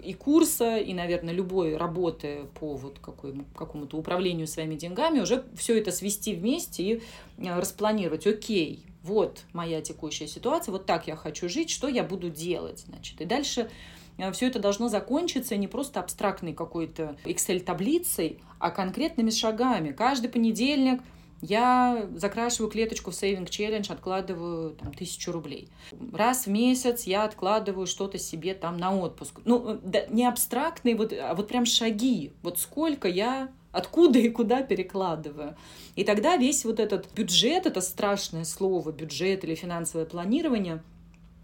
и 0.02 0.14
курса, 0.14 0.78
и, 0.78 0.94
наверное, 0.94 1.32
любой 1.32 1.76
работы 1.76 2.46
по 2.58 2.74
вот 2.74 2.98
какому-то 2.98 3.96
управлению 3.96 4.48
своими 4.48 4.74
деньгами, 4.74 5.20
уже 5.20 5.44
все 5.56 5.78
это 5.78 5.92
свести 5.92 6.34
вместе 6.34 6.82
и 6.82 7.02
распланировать. 7.38 8.26
Окей, 8.26 8.84
вот 9.02 9.44
моя 9.52 9.80
текущая 9.80 10.28
ситуация, 10.28 10.72
вот 10.72 10.86
так 10.86 11.06
я 11.06 11.16
хочу 11.16 11.48
жить, 11.48 11.70
что 11.70 11.88
я 11.88 12.02
буду 12.04 12.30
делать. 12.30 12.84
Значит. 12.86 13.20
И 13.20 13.24
дальше 13.24 13.70
э, 14.18 14.32
все 14.32 14.46
это 14.46 14.58
должно 14.58 14.88
закончиться 14.88 15.56
не 15.56 15.68
просто 15.68 16.00
абстрактной 16.00 16.54
какой-то 16.54 17.16
Excel-таблицей, 17.24 18.40
а 18.58 18.70
конкретными 18.70 19.30
шагами. 19.30 19.92
Каждый 19.92 20.28
понедельник 20.28 21.02
я 21.42 22.08
закрашиваю 22.14 22.70
клеточку 22.70 23.10
в 23.10 23.14
Saving 23.14 23.46
Challenge, 23.46 23.92
откладываю 23.92 24.76
там, 24.76 24.94
тысячу 24.94 25.32
рублей. 25.32 25.68
Раз 26.12 26.46
в 26.46 26.50
месяц 26.50 27.02
я 27.02 27.24
откладываю 27.24 27.88
что-то 27.88 28.16
себе 28.18 28.54
там 28.54 28.76
на 28.76 28.96
отпуск. 28.96 29.40
Ну, 29.44 29.80
да, 29.82 30.06
не 30.06 30.24
абстрактные, 30.24 30.94
вот, 30.94 31.12
а 31.12 31.34
вот 31.34 31.48
прям 31.48 31.66
шаги. 31.66 32.32
Вот 32.42 32.60
сколько 32.60 33.08
я 33.08 33.50
откуда 33.72 34.18
и 34.18 34.28
куда 34.28 34.62
перекладываю. 34.62 35.56
И 35.96 36.04
тогда 36.04 36.36
весь 36.36 36.64
вот 36.64 36.78
этот 36.78 37.12
бюджет, 37.14 37.66
это 37.66 37.80
страшное 37.80 38.44
слово, 38.44 38.92
бюджет 38.92 39.44
или 39.44 39.54
финансовое 39.54 40.06
планирование, 40.06 40.82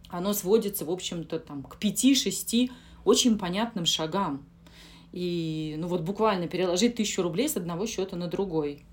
оно 0.08 0.32
сводится, 0.32 0.84
в 0.84 0.90
общем-то, 0.90 1.38
там, 1.40 1.62
к 1.62 1.78
пяти-шести 1.78 2.70
очень 3.04 3.38
понятным 3.38 3.86
шагам. 3.86 4.44
И, 5.12 5.74
ну 5.78 5.88
вот 5.88 6.02
буквально 6.02 6.48
переложить 6.48 6.96
тысячу 6.96 7.22
рублей 7.22 7.48
с 7.48 7.56
одного 7.56 7.86
счета 7.86 8.16
на 8.16 8.28
другой. 8.28 8.84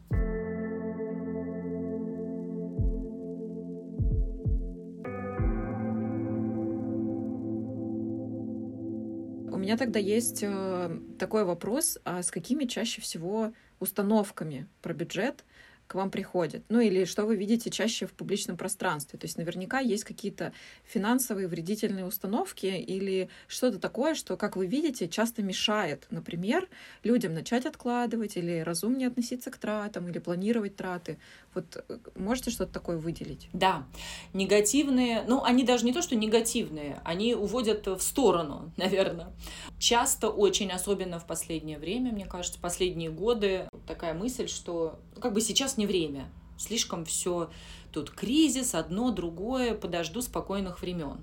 Меня 9.65 9.77
тогда 9.77 9.99
есть 9.99 10.39
э, 10.43 10.99
такой 11.17 11.43
вопрос, 11.43 11.97
а 12.05 12.21
с 12.21 12.29
какими 12.29 12.65
чаще 12.65 13.01
всего 13.01 13.51
установками 13.79 14.67
про 14.81 14.93
бюджет 14.93 15.43
к 15.87 15.95
вам 15.95 16.09
приходят? 16.09 16.63
Ну 16.69 16.79
или 16.79 17.05
что 17.05 17.25
вы 17.25 17.35
видите 17.35 17.69
чаще 17.69 18.05
в 18.07 18.13
публичном 18.13 18.57
пространстве? 18.57 19.19
То 19.19 19.25
есть 19.25 19.37
наверняка 19.37 19.79
есть 19.79 20.03
какие-то 20.03 20.51
финансовые 20.83 21.47
вредительные 21.47 22.05
установки 22.05 22.65
или 22.65 23.29
что-то 23.47 23.79
такое, 23.79 24.15
что, 24.15 24.35
как 24.37 24.55
вы 24.55 24.67
видите, 24.67 25.07
часто 25.07 25.43
мешает, 25.43 26.07
например, 26.09 26.67
людям 27.03 27.33
начать 27.33 27.65
откладывать 27.65 28.37
или 28.37 28.59
разумнее 28.59 29.07
относиться 29.07 29.51
к 29.51 29.57
тратам 29.57 30.07
или 30.09 30.19
планировать 30.19 30.75
траты. 30.75 31.17
Вот 31.53 31.83
э, 31.87 31.97
можете 32.15 32.51
что-то 32.51 32.73
такое 32.73 32.97
выделить? 32.97 33.47
Да, 33.53 33.85
негативные, 34.33 35.23
ну 35.27 35.43
они 35.43 35.63
даже 35.63 35.85
не 35.85 35.93
то, 35.93 36.01
что 36.01 36.15
негативные, 36.15 36.99
они 37.03 37.35
уводят 37.35 37.85
в 37.85 38.01
сторону, 38.01 38.71
наверное. 38.77 39.31
Часто 39.79 40.29
очень, 40.29 40.71
особенно 40.71 41.19
в 41.19 41.27
последнее 41.27 41.77
время, 41.77 42.11
мне 42.11 42.25
кажется, 42.25 42.59
последние 42.59 43.11
годы, 43.11 43.67
такая 43.87 44.13
мысль, 44.13 44.47
что 44.47 44.99
ну, 45.15 45.21
как 45.21 45.33
бы 45.33 45.41
сейчас 45.41 45.74
не 45.77 45.85
время. 45.85 46.29
Слишком 46.57 47.05
все 47.05 47.49
тут 47.91 48.11
кризис, 48.11 48.75
одно, 48.75 49.11
другое, 49.11 49.73
подожду 49.73 50.21
спокойных 50.21 50.81
времен. 50.81 51.19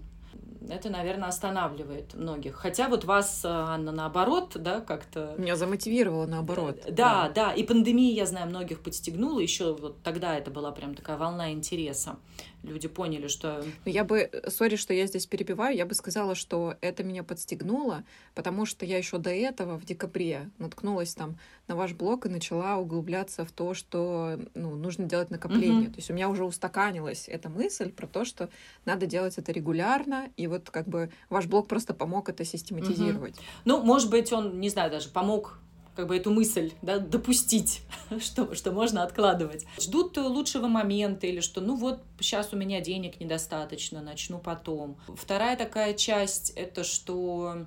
Это, 0.68 0.90
наверное, 0.90 1.28
останавливает 1.28 2.14
многих. 2.14 2.54
Хотя 2.54 2.88
вот 2.88 3.04
вас, 3.04 3.44
Анна, 3.44 3.90
наоборот, 3.90 4.52
да, 4.54 4.80
как-то... 4.80 5.34
Меня 5.36 5.56
замотивировало 5.56 6.26
наоборот. 6.26 6.80
Да, 6.86 6.92
да, 6.92 7.28
да. 7.34 7.52
И 7.52 7.64
пандемия, 7.64 8.14
я 8.14 8.26
знаю, 8.26 8.48
многих 8.48 8.80
подстегнула. 8.80 9.40
Еще 9.40 9.74
вот 9.74 10.02
тогда 10.02 10.36
это 10.36 10.50
была 10.50 10.70
прям 10.70 10.94
такая 10.94 11.16
волна 11.16 11.52
интереса 11.52 12.16
люди 12.62 12.88
поняли, 12.88 13.28
что... 13.28 13.64
Ну, 13.84 13.90
я 13.90 14.04
бы, 14.04 14.30
сори, 14.48 14.76
что 14.76 14.94
я 14.94 15.06
здесь 15.06 15.26
перебиваю, 15.26 15.76
я 15.76 15.86
бы 15.86 15.94
сказала, 15.94 16.34
что 16.34 16.76
это 16.80 17.02
меня 17.02 17.22
подстегнуло, 17.22 18.04
потому 18.34 18.66
что 18.66 18.86
я 18.86 18.98
еще 18.98 19.18
до 19.18 19.30
этого, 19.30 19.78
в 19.78 19.84
декабре, 19.84 20.50
наткнулась 20.58 21.14
там 21.14 21.36
на 21.68 21.76
ваш 21.76 21.92
блог 21.92 22.26
и 22.26 22.28
начала 22.28 22.76
углубляться 22.76 23.44
в 23.44 23.52
то, 23.52 23.74
что 23.74 24.38
ну, 24.54 24.74
нужно 24.74 25.04
делать 25.06 25.30
накопление. 25.30 25.88
Mm-hmm. 25.88 25.92
То 25.92 25.98
есть 25.98 26.10
у 26.10 26.14
меня 26.14 26.28
уже 26.28 26.44
устаканилась 26.44 27.28
эта 27.28 27.48
мысль 27.48 27.90
про 27.90 28.06
то, 28.06 28.24
что 28.24 28.48
надо 28.84 29.06
делать 29.06 29.38
это 29.38 29.52
регулярно, 29.52 30.30
и 30.36 30.46
вот 30.46 30.70
как 30.70 30.88
бы 30.88 31.10
ваш 31.30 31.46
блог 31.46 31.68
просто 31.68 31.94
помог 31.94 32.28
это 32.28 32.44
систематизировать. 32.44 33.34
Mm-hmm. 33.36 33.62
Ну, 33.64 33.82
может 33.82 34.10
быть, 34.10 34.32
он, 34.32 34.60
не 34.60 34.68
знаю, 34.68 34.90
даже 34.90 35.08
помог 35.08 35.58
как 35.94 36.06
бы 36.06 36.16
эту 36.16 36.30
мысль 36.30 36.72
да, 36.82 36.98
допустить, 36.98 37.82
что, 38.20 38.54
что 38.54 38.72
можно 38.72 39.02
откладывать. 39.02 39.66
Ждут 39.80 40.16
лучшего 40.16 40.66
момента 40.66 41.26
или 41.26 41.40
что, 41.40 41.60
ну 41.60 41.76
вот, 41.76 42.02
сейчас 42.20 42.52
у 42.52 42.56
меня 42.56 42.80
денег 42.80 43.20
недостаточно, 43.20 44.00
начну 44.00 44.38
потом. 44.38 44.96
Вторая 45.16 45.56
такая 45.56 45.94
часть— 45.94 46.50
это 46.56 46.84
что 46.84 47.66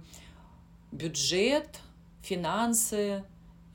бюджет, 0.92 1.80
финансы, 2.22 3.24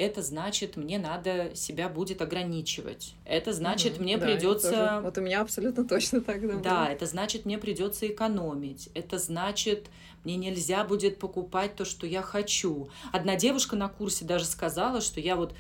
это 0.01 0.23
значит, 0.23 0.77
мне 0.77 0.99
надо 0.99 1.55
себя 1.55 1.91
будет 1.91 2.23
ограничивать. 2.23 3.15
Это 3.27 3.53
значит, 3.53 3.95
угу, 3.95 4.03
мне 4.03 4.17
да, 4.17 4.27
придется... 4.27 5.01
Вот 5.03 5.19
у 5.19 5.21
меня 5.21 5.43
абсолютно 5.43 5.85
точно 5.87 6.23
так. 6.23 6.41
Да, 6.41 6.59
да, 6.59 6.89
это 6.89 7.05
значит, 7.05 7.45
мне 7.45 7.59
придется 7.59 8.07
экономить. 8.07 8.89
Это 8.95 9.19
значит, 9.19 9.89
мне 10.25 10.37
нельзя 10.37 10.85
будет 10.85 11.19
покупать 11.19 11.77
то, 11.77 11.85
что 11.85 12.07
я 12.07 12.23
хочу. 12.23 12.89
Одна 13.13 13.37
девушка 13.37 13.77
на 13.77 13.89
курсе 13.89 14.25
даже 14.25 14.47
сказала, 14.47 15.03
что 15.03 15.21
я 15.21 15.37
вот 15.37 15.55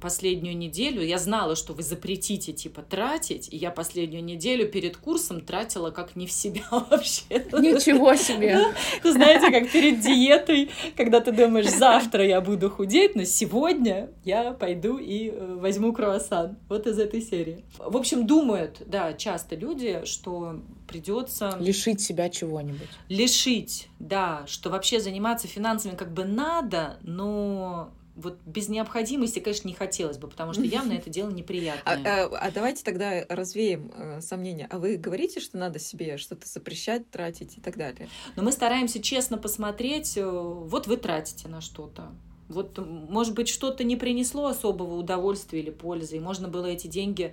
последнюю 0.00 0.56
неделю, 0.56 1.02
я 1.02 1.18
знала, 1.18 1.56
что 1.56 1.72
вы 1.72 1.82
запретите, 1.82 2.52
типа, 2.52 2.82
тратить, 2.82 3.52
и 3.52 3.56
я 3.56 3.70
последнюю 3.70 4.24
неделю 4.24 4.68
перед 4.68 4.96
курсом 4.96 5.40
тратила 5.40 5.90
как 5.90 6.16
не 6.16 6.26
в 6.26 6.32
себя 6.32 6.62
вообще. 6.70 7.24
Ничего 7.30 8.14
себе! 8.14 8.74
Знаете, 9.02 9.50
как 9.50 9.70
перед 9.70 10.00
диетой, 10.00 10.70
когда 10.96 11.20
ты 11.20 11.32
думаешь, 11.32 11.70
завтра 11.70 12.26
я 12.26 12.40
буду 12.40 12.70
худеть, 12.70 13.14
но 13.14 13.24
сегодня 13.24 14.10
я 14.24 14.52
пойду 14.52 14.98
и 14.98 15.30
э, 15.30 15.56
возьму 15.60 15.92
круассан. 15.92 16.58
Вот 16.68 16.86
из 16.86 16.98
этой 16.98 17.20
серии. 17.20 17.64
В 17.78 17.96
общем, 17.96 18.26
думают, 18.26 18.82
да, 18.86 19.12
часто 19.12 19.56
люди, 19.56 20.02
что 20.04 20.60
придется... 20.86 21.56
Лишить 21.60 22.00
себя 22.00 22.28
чего-нибудь. 22.28 22.88
Лишить, 23.08 23.88
да, 23.98 24.44
что 24.46 24.70
вообще 24.70 25.00
заниматься 25.00 25.46
финансами 25.46 25.94
как 25.94 26.12
бы 26.12 26.24
надо, 26.24 26.98
но 27.02 27.92
вот 28.20 28.38
без 28.46 28.68
необходимости, 28.68 29.38
конечно, 29.38 29.68
не 29.68 29.74
хотелось 29.74 30.18
бы, 30.18 30.28
потому 30.28 30.52
что 30.52 30.62
явно 30.62 30.92
это 30.92 31.10
дело 31.10 31.30
неприятное. 31.32 32.02
А, 32.04 32.24
а, 32.24 32.46
а 32.48 32.50
давайте 32.50 32.84
тогда 32.84 33.24
развеем 33.28 33.92
э, 33.94 34.20
сомнения. 34.20 34.66
А 34.70 34.78
вы 34.78 34.96
говорите, 34.96 35.40
что 35.40 35.58
надо 35.58 35.78
себе 35.78 36.16
что-то 36.18 36.46
запрещать, 36.46 37.10
тратить 37.10 37.58
и 37.58 37.60
так 37.60 37.76
далее? 37.76 38.08
Но 38.36 38.42
мы 38.42 38.52
стараемся 38.52 39.02
честно 39.02 39.38
посмотреть, 39.38 40.16
э, 40.16 40.24
вот 40.24 40.86
вы 40.86 40.96
тратите 40.96 41.48
на 41.48 41.60
что-то. 41.60 42.10
Вот, 42.48 42.78
может 42.78 43.34
быть, 43.34 43.48
что-то 43.48 43.84
не 43.84 43.96
принесло 43.96 44.46
особого 44.46 44.96
удовольствия 44.96 45.60
или 45.60 45.70
пользы, 45.70 46.16
и 46.16 46.20
можно 46.20 46.48
было 46.48 46.66
эти 46.66 46.88
деньги 46.88 47.32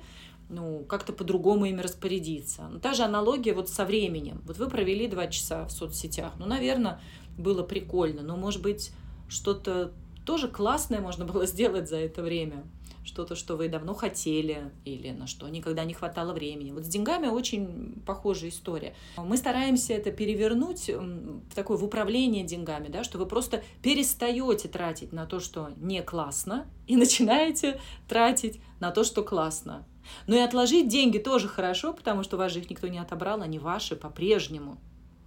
ну, 0.49 0.85
как-то 0.87 1.11
по-другому 1.11 1.65
ими 1.65 1.81
распорядиться. 1.81 2.67
Но 2.69 2.79
та 2.79 2.93
же 2.93 3.03
аналогия 3.03 3.53
вот 3.53 3.69
со 3.69 3.85
временем. 3.85 4.41
Вот 4.45 4.57
вы 4.57 4.69
провели 4.69 5.07
два 5.07 5.27
часа 5.27 5.65
в 5.65 5.71
соцсетях. 5.71 6.33
Ну, 6.37 6.45
наверное, 6.45 7.01
было 7.37 7.63
прикольно, 7.63 8.21
но, 8.21 8.37
может 8.37 8.61
быть, 8.61 8.91
что-то 9.27 9.91
тоже 10.27 10.49
классное 10.49 10.99
можно 10.99 11.23
было 11.23 11.45
сделать 11.47 11.89
за 11.89 11.95
это 11.95 12.21
время. 12.21 12.65
что-то, 13.05 13.35
что 13.35 13.55
вы 13.55 13.69
давно 13.69 13.93
хотели 13.93 14.69
или 14.83 15.11
на 15.11 15.25
что 15.27 15.47
никогда 15.47 15.85
не 15.85 15.93
хватало 15.93 16.33
времени. 16.33 16.71
Вот 16.71 16.83
с 16.83 16.87
деньгами 16.89 17.27
очень 17.27 18.01
похожая 18.05 18.49
история. 18.49 18.93
Мы 19.15 19.37
стараемся 19.37 19.93
это 19.93 20.11
перевернуть 20.11 20.89
в 20.89 21.55
такое 21.55 21.77
в 21.77 21.83
управление 21.85 22.43
деньгами, 22.43 22.89
да, 22.89 23.05
что 23.05 23.17
вы 23.17 23.25
просто 23.25 23.63
перестаете 23.81 24.67
тратить 24.67 25.13
на 25.13 25.25
то, 25.25 25.39
что 25.39 25.69
не 25.77 26.03
классно, 26.03 26.67
и 26.85 26.97
начинаете 26.97 27.79
тратить 28.09 28.59
на 28.81 28.91
то, 28.91 29.05
что 29.05 29.23
классно. 29.23 29.85
Но 30.27 30.35
и 30.35 30.39
отложить 30.39 30.89
деньги 30.89 31.17
тоже 31.17 31.47
хорошо, 31.47 31.93
потому 31.93 32.23
что 32.23 32.35
у 32.35 32.39
вас 32.39 32.51
же 32.51 32.59
их 32.59 32.69
никто 32.69 32.87
не 32.87 32.99
отобрал, 32.99 33.41
они 33.41 33.59
ваши 33.59 33.95
по-прежнему. 33.95 34.77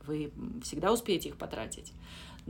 Вы 0.06 0.32
всегда 0.62 0.92
успеете 0.92 1.30
их 1.30 1.36
потратить 1.36 1.92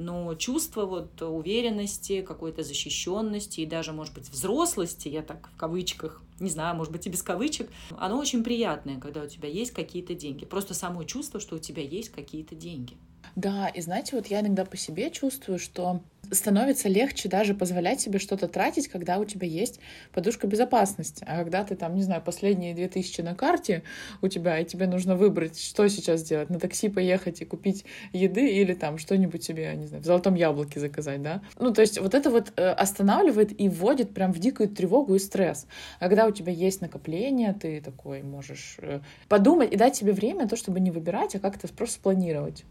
но 0.01 0.35
чувство 0.35 0.87
вот 0.87 1.21
уверенности, 1.21 2.23
какой-то 2.23 2.63
защищенности 2.63 3.61
и 3.61 3.67
даже, 3.67 3.93
может 3.93 4.15
быть, 4.15 4.29
взрослости, 4.31 5.09
я 5.09 5.23
так 5.23 5.51
в 5.55 5.57
кавычках, 5.57 6.23
не 6.41 6.49
знаю, 6.49 6.75
может 6.75 6.93
быть, 6.93 7.07
и 7.07 7.11
без 7.11 7.23
кавычек, 7.23 7.71
оно 7.99 8.19
очень 8.19 8.43
приятное, 8.43 8.99
когда 8.99 9.23
у 9.23 9.27
тебя 9.27 9.49
есть 9.49 9.73
какие-то 9.73 10.15
деньги. 10.15 10.45
Просто 10.47 10.73
само 10.73 11.05
чувство, 11.05 11.39
что 11.39 11.57
у 11.57 11.59
тебя 11.59 11.83
есть 11.83 12.09
какие-то 12.09 12.55
деньги. 12.55 12.97
Да, 13.37 13.69
и 13.69 13.81
знаете, 13.81 14.17
вот 14.17 14.27
я 14.27 14.41
иногда 14.41 14.65
по 14.65 14.77
себе 14.77 15.11
чувствую, 15.11 15.59
что 15.59 16.01
становится 16.31 16.89
легче 16.89 17.29
даже 17.29 17.55
позволять 17.55 18.01
себе 18.01 18.19
что-то 18.19 18.49
тратить, 18.49 18.89
когда 18.89 19.19
у 19.19 19.25
тебя 19.25 19.47
есть 19.47 19.81
подушка 20.13 20.47
безопасности. 20.47 21.25
А 21.27 21.39
когда 21.39 21.65
ты 21.65 21.75
там, 21.75 21.95
не 21.95 22.03
знаю, 22.03 22.23
последние 22.23 22.75
две 22.75 22.89
тысячи 22.89 23.21
на 23.21 23.35
карте 23.35 23.83
у 24.23 24.29
тебя, 24.29 24.59
и 24.59 24.65
тебе 24.65 24.87
нужно 24.87 25.17
выбрать, 25.17 25.61
что 25.61 25.89
сейчас 25.89 26.23
делать, 26.23 26.51
на 26.51 26.59
такси 26.59 26.89
поехать 26.89 27.41
и 27.41 27.45
купить 27.45 27.85
еды 28.13 28.49
или 28.49 28.75
там 28.75 28.99
что-нибудь 28.99 29.43
себе, 29.43 29.73
не 29.75 29.87
знаю, 29.87 30.03
в 30.03 30.07
золотом 30.07 30.35
яблоке 30.35 30.81
заказать, 30.81 31.23
да? 31.23 31.43
Ну, 31.59 31.73
то 31.73 31.81
есть 31.81 32.01
вот 32.01 32.15
это 32.15 32.31
вот 32.31 32.53
э, 32.57 32.71
останавливает 32.71 33.59
и 33.61 33.69
вводит 33.69 34.15
прям 34.15 34.33
в 34.33 34.39
дикую 34.39 34.69
тревогу 34.69 35.15
и 35.15 35.19
стресс. 35.19 35.67
А 35.99 36.09
когда 36.09 36.27
у 36.27 36.31
тебя 36.31 36.53
есть 36.53 36.81
накопление, 36.81 37.53
ты 37.55 37.81
такой 37.81 38.23
можешь 38.23 38.77
э, 38.79 39.01
подумать 39.29 39.73
и 39.73 39.77
дать 39.77 39.97
себе 39.97 40.13
время 40.13 40.49
то, 40.49 40.57
чтобы 40.57 40.81
не 40.81 40.91
выбирать, 40.91 41.35
а 41.35 41.39
как-то 41.39 41.69
просто 41.69 41.97
спланировать. 41.97 42.65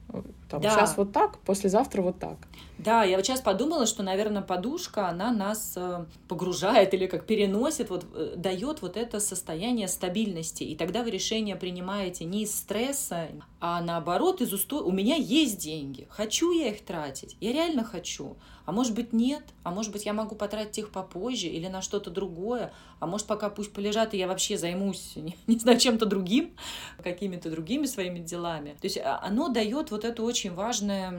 Там, 0.50 0.62
да. 0.62 0.72
Сейчас 0.72 0.98
вот 0.98 1.12
так, 1.12 1.39
послезавтра 1.39 2.01
вот 2.01 2.20
так. 2.20 2.38
Да, 2.77 3.03
я 3.03 3.18
вот 3.18 3.25
сейчас 3.25 3.38
подумала, 3.41 3.86
что, 3.86 4.03
наверное, 4.03 4.41
подушка, 4.41 5.08
она 5.08 5.31
нас 5.31 5.74
э, 5.75 6.05
погружает 6.27 6.93
или 6.93 7.08
как 7.08 7.25
переносит, 7.25 7.89
вот 7.89 8.05
э, 8.13 8.34
дает 8.36 8.81
вот 8.81 8.98
это 8.98 9.19
состояние 9.19 9.88
стабильности. 9.88 10.63
И 10.63 10.75
тогда 10.75 11.03
вы 11.03 11.12
решение 11.12 11.55
принимаете 11.55 12.25
не 12.25 12.43
из 12.43 12.55
стресса, 12.55 13.27
а 13.60 13.81
наоборот 13.81 14.41
из 14.41 14.53
устой. 14.53 14.81
У 14.81 14.91
меня 14.91 15.15
есть 15.15 15.60
деньги, 15.60 16.08
хочу 16.10 16.51
я 16.51 16.69
их 16.69 16.84
тратить, 16.86 17.38
я 17.39 17.51
реально 17.51 17.84
хочу. 17.84 18.38
А 18.65 18.72
может 18.72 18.93
быть 18.93 19.13
нет, 19.13 19.43
а 19.63 19.72
может 19.72 19.91
быть 19.91 20.05
я 20.05 20.13
могу 20.13 20.36
потратить 20.36 20.77
их 20.77 20.91
попозже 20.91 21.48
или 21.48 21.67
на 21.67 21.81
что-то 21.81 22.12
другое, 22.12 22.72
а 23.00 23.08
может 23.08 23.25
пока 23.25 23.50
пусть 23.50 23.74
полежат, 23.74 24.13
и 24.13 24.17
я 24.17 24.27
вообще 24.27 24.60
займусь, 24.60 25.13
не, 25.15 25.36
не 25.48 25.58
знаю, 25.58 25.79
чем-то 25.79 26.05
другим, 26.05 26.55
какими-то 27.03 27.50
другими 27.50 27.88
своими 27.88 28.19
делами. 28.19 28.77
То 28.79 28.86
есть 28.86 28.98
а, 29.00 29.19
оно 29.24 29.50
дает 29.50 29.89
вот 29.89 30.05
это 30.05 30.22
очень 30.22 30.53
важное 30.53 31.12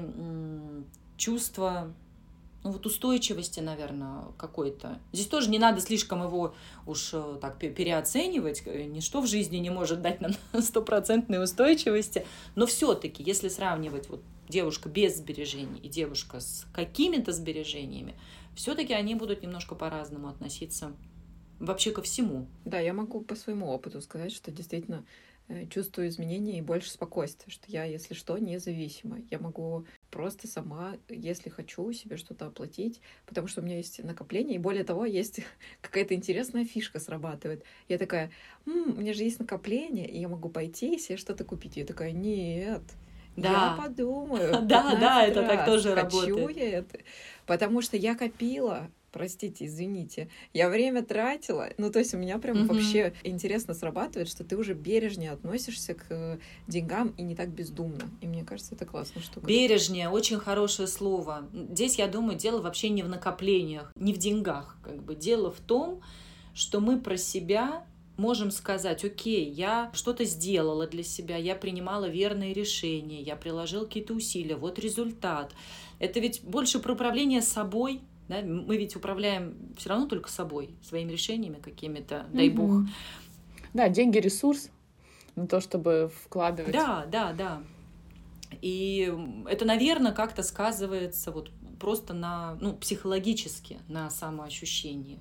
чувство 1.17 1.93
ну, 2.62 2.73
вот 2.73 2.85
устойчивости, 2.85 3.61
наверное, 3.61 4.25
какой-то. 4.37 4.99
Здесь 5.12 5.26
тоже 5.26 5.49
не 5.49 5.59
надо 5.59 5.81
слишком 5.81 6.23
его 6.23 6.55
уж 6.87 7.11
э, 7.12 7.38
так 7.40 7.59
переоценивать. 7.59 8.67
Ничто 8.67 9.21
в 9.21 9.26
жизни 9.26 9.57
не 9.57 9.71
может 9.71 10.02
дать 10.02 10.21
нам 10.21 10.33
стопроцентной 10.61 11.43
устойчивости. 11.43 12.26
Но 12.55 12.67
все-таки, 12.67 13.23
если 13.23 13.49
сравнивать 13.49 14.09
вот 14.09 14.23
девушка 14.49 14.88
без 14.88 15.17
сбережений 15.17 15.81
и 15.81 15.88
девушка 15.88 16.40
с 16.40 16.67
какими-то 16.75 17.33
сбережениями, 17.33 18.14
все-таки 18.55 18.93
они 18.93 19.14
будут 19.14 19.43
немножко 19.43 19.75
по-разному 19.75 20.29
относиться 20.29 20.93
вообще 21.61 21.93
ко 21.93 22.02
всему. 22.02 22.47
Да, 22.64 22.79
я 22.79 22.93
могу 22.93 23.23
по 23.23 23.37
своему 23.37 23.69
опыту 23.69 24.00
сказать, 24.02 24.33
что 24.33 24.50
действительно 24.50 25.05
Э, 25.50 25.67
чувствую 25.67 26.09
изменения 26.09 26.59
и 26.59 26.62
больше 26.62 26.90
спокойствия, 26.90 27.50
что 27.50 27.64
я, 27.67 27.83
если 27.83 28.14
что, 28.14 28.38
независима. 28.38 29.19
Я 29.33 29.40
могу 29.40 29.85
просто 30.11 30.49
сама, 30.49 30.97
если 31.09 31.49
хочу, 31.50 31.93
себе 31.93 32.17
что-то 32.17 32.47
оплатить, 32.47 33.00
потому 33.26 33.47
что 33.47 33.61
у 33.61 33.64
меня 33.64 33.76
есть 33.76 34.02
накопление, 34.02 34.57
и 34.57 34.59
более 34.59 34.85
того, 34.85 35.05
есть 35.05 35.40
какая-то 35.81 36.14
интересная 36.14 36.64
фишка 36.64 37.00
срабатывает. 37.00 37.64
Я 37.88 37.99
такая, 37.99 38.31
М, 38.67 38.97
у 38.97 39.00
меня 39.00 39.12
же 39.12 39.25
есть 39.25 39.38
накопление, 39.38 40.09
и 40.09 40.19
я 40.21 40.29
могу 40.29 40.49
пойти 40.49 40.95
и 40.95 40.99
себе 40.99 41.17
что-то 41.17 41.45
купить. 41.45 41.76
Я 41.76 41.87
такая, 41.87 42.13
нет, 42.13 42.82
да. 43.37 43.76
я 43.76 43.82
подумаю. 43.82 44.52
Да, 44.63 44.97
да, 45.00 45.25
это 45.25 45.43
так 45.43 45.67
тоже 45.67 45.95
работает. 45.95 46.35
Хочу 46.35 46.49
я 46.49 46.78
это? 46.78 46.99
Потому 47.47 47.80
что 47.82 47.97
я 47.97 48.15
копила 48.15 48.91
простите, 49.13 49.67
извините, 49.67 50.29
я 50.53 50.69
время 50.69 51.03
тратила. 51.05 51.69
Ну, 51.79 51.91
то 51.91 51.99
есть 51.99 52.15
у 52.15 52.19
меня 52.19 52.39
прям 52.39 52.59
mm-hmm. 52.59 52.67
вообще 52.67 53.15
интересно 53.23 53.75
срабатывает, 53.75 54.29
что 54.29 54.45
ты 54.45 54.57
уже 54.57 54.75
бережнее 54.75 55.33
относишься 55.33 55.95
к 55.95 56.39
деньгам 56.67 57.15
и 57.17 57.23
не 57.23 57.35
так 57.35 57.51
бездумно. 57.51 58.11
И 58.21 58.27
мне 58.27 58.45
кажется, 58.45 58.75
это 58.75 58.87
классная 58.87 59.23
штука. 59.23 59.47
Бережнее, 59.47 60.09
очень 60.09 60.39
хорошее 60.39 60.89
слово. 60.89 61.49
Здесь, 61.53 61.99
я 61.99 62.07
думаю, 62.07 62.39
дело 62.39 62.61
вообще 62.61 62.89
не 62.89 63.03
в 63.03 63.09
накоплениях, 63.09 63.93
не 63.95 64.13
в 64.13 64.19
деньгах. 64.19 64.77
Как 64.83 65.03
бы 65.03 65.15
дело 65.15 65.51
в 65.51 65.61
том, 65.61 66.01
что 66.55 66.81
мы 66.81 67.01
про 67.01 67.17
себя 67.17 67.85
можем 68.21 68.51
сказать, 68.51 69.05
окей, 69.05 69.49
я 69.51 69.91
что-то 69.95 70.25
сделала 70.25 70.87
для 70.87 71.03
себя, 71.03 71.37
я 71.37 71.57
принимала 71.57 72.07
верные 72.07 72.53
решения, 72.53 73.23
я 73.23 73.35
приложил 73.35 73.87
какие-то 73.87 74.13
усилия, 74.13 74.57
вот 74.57 74.79
результат. 74.79 75.53
Это 75.99 76.21
ведь 76.21 76.43
больше 76.43 76.79
про 76.79 76.93
управление 76.93 77.41
собой, 77.41 78.01
да? 78.30 78.43
Мы 78.43 78.76
ведь 78.76 78.97
управляем 78.97 79.75
все 79.76 79.90
равно 79.90 80.06
только 80.06 80.30
собой, 80.30 80.71
своими 80.82 81.12
решениями 81.12 81.58
какими-то, 81.60 82.26
дай 82.32 82.49
mm-hmm. 82.49 82.54
бог. 82.54 82.86
Да, 83.75 83.88
деньги 83.88 84.19
ресурс 84.19 84.71
на 85.36 85.47
то, 85.47 85.60
чтобы 85.60 86.10
вкладывать. 86.25 86.73
Да, 86.73 87.06
да, 87.10 87.32
да. 87.32 87.62
И 88.62 89.12
это, 89.47 89.64
наверное, 89.64 90.12
как-то 90.12 90.43
сказывается 90.43 91.30
вот 91.30 91.50
просто 91.78 92.14
на, 92.14 92.56
ну, 92.60 92.75
психологически 92.75 93.78
на 93.88 94.10
самоощущении. 94.10 95.21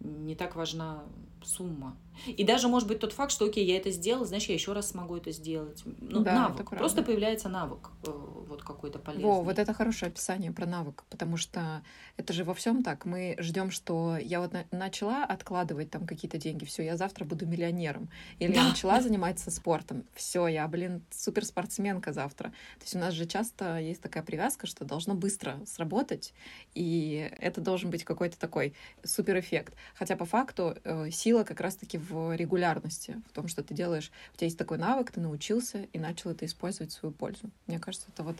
Не 0.00 0.34
так 0.34 0.56
важна 0.56 1.04
сумма. 1.42 1.96
И 2.26 2.44
даже 2.44 2.68
может 2.68 2.88
быть 2.88 2.98
тот 2.98 3.12
факт, 3.12 3.32
что 3.32 3.46
окей, 3.46 3.64
я 3.64 3.76
это 3.76 3.90
сделала, 3.90 4.26
значит, 4.26 4.48
я 4.48 4.54
еще 4.54 4.72
раз 4.72 4.90
смогу 4.90 5.16
это 5.16 5.30
сделать. 5.32 5.82
Ну, 5.84 6.20
да, 6.20 6.48
навык. 6.48 6.70
Просто 6.70 7.02
появляется 7.02 7.48
навык 7.48 7.90
э, 8.06 8.10
вот 8.10 8.62
какой-то 8.62 8.98
полезный. 8.98 9.24
Во, 9.24 9.42
вот 9.42 9.58
это 9.58 9.72
хорошее 9.72 10.10
описание 10.10 10.52
про 10.52 10.66
навык, 10.66 11.04
потому 11.10 11.36
что 11.36 11.82
это 12.16 12.32
же 12.32 12.44
во 12.44 12.54
всем 12.54 12.82
так. 12.82 13.04
Мы 13.04 13.36
ждем, 13.38 13.70
что 13.70 14.16
я 14.16 14.40
вот 14.40 14.52
на- 14.52 14.66
начала 14.70 15.24
откладывать 15.24 15.90
там 15.90 16.06
какие-то 16.06 16.38
деньги, 16.38 16.64
все, 16.64 16.84
я 16.84 16.96
завтра 16.96 17.24
буду 17.24 17.46
миллионером. 17.46 18.08
Или 18.38 18.52
да. 18.52 18.62
я 18.62 18.68
начала 18.68 19.00
заниматься 19.00 19.50
спортом, 19.50 20.04
все, 20.14 20.46
я, 20.48 20.66
блин, 20.68 21.02
суперспортсменка 21.10 22.12
завтра. 22.12 22.48
То 22.78 22.84
есть 22.84 22.96
у 22.96 22.98
нас 22.98 23.14
же 23.14 23.26
часто 23.26 23.78
есть 23.78 24.00
такая 24.00 24.22
привязка, 24.22 24.66
что 24.66 24.84
должно 24.84 25.14
быстро 25.14 25.60
сработать, 25.66 26.34
и 26.74 27.30
это 27.38 27.60
должен 27.60 27.90
быть 27.90 28.04
какой-то 28.04 28.38
такой 28.38 28.74
суперэффект. 29.04 29.74
Хотя 29.94 30.16
по 30.16 30.24
факту 30.24 30.76
э, 30.84 31.10
сила 31.10 31.44
как 31.44 31.60
раз-таки 31.60 31.98
в 31.98 32.07
регулярности, 32.10 33.22
в 33.28 33.32
том, 33.32 33.48
что 33.48 33.62
ты 33.62 33.74
делаешь, 33.74 34.10
у 34.34 34.36
тебя 34.36 34.46
есть 34.46 34.58
такой 34.58 34.78
навык, 34.78 35.10
ты 35.12 35.20
научился 35.20 35.86
и 35.92 35.98
начал 35.98 36.30
это 36.30 36.46
использовать 36.46 36.92
в 36.92 36.96
свою 36.96 37.14
пользу. 37.14 37.50
Мне 37.66 37.78
кажется, 37.78 38.06
это 38.12 38.22
вот 38.22 38.36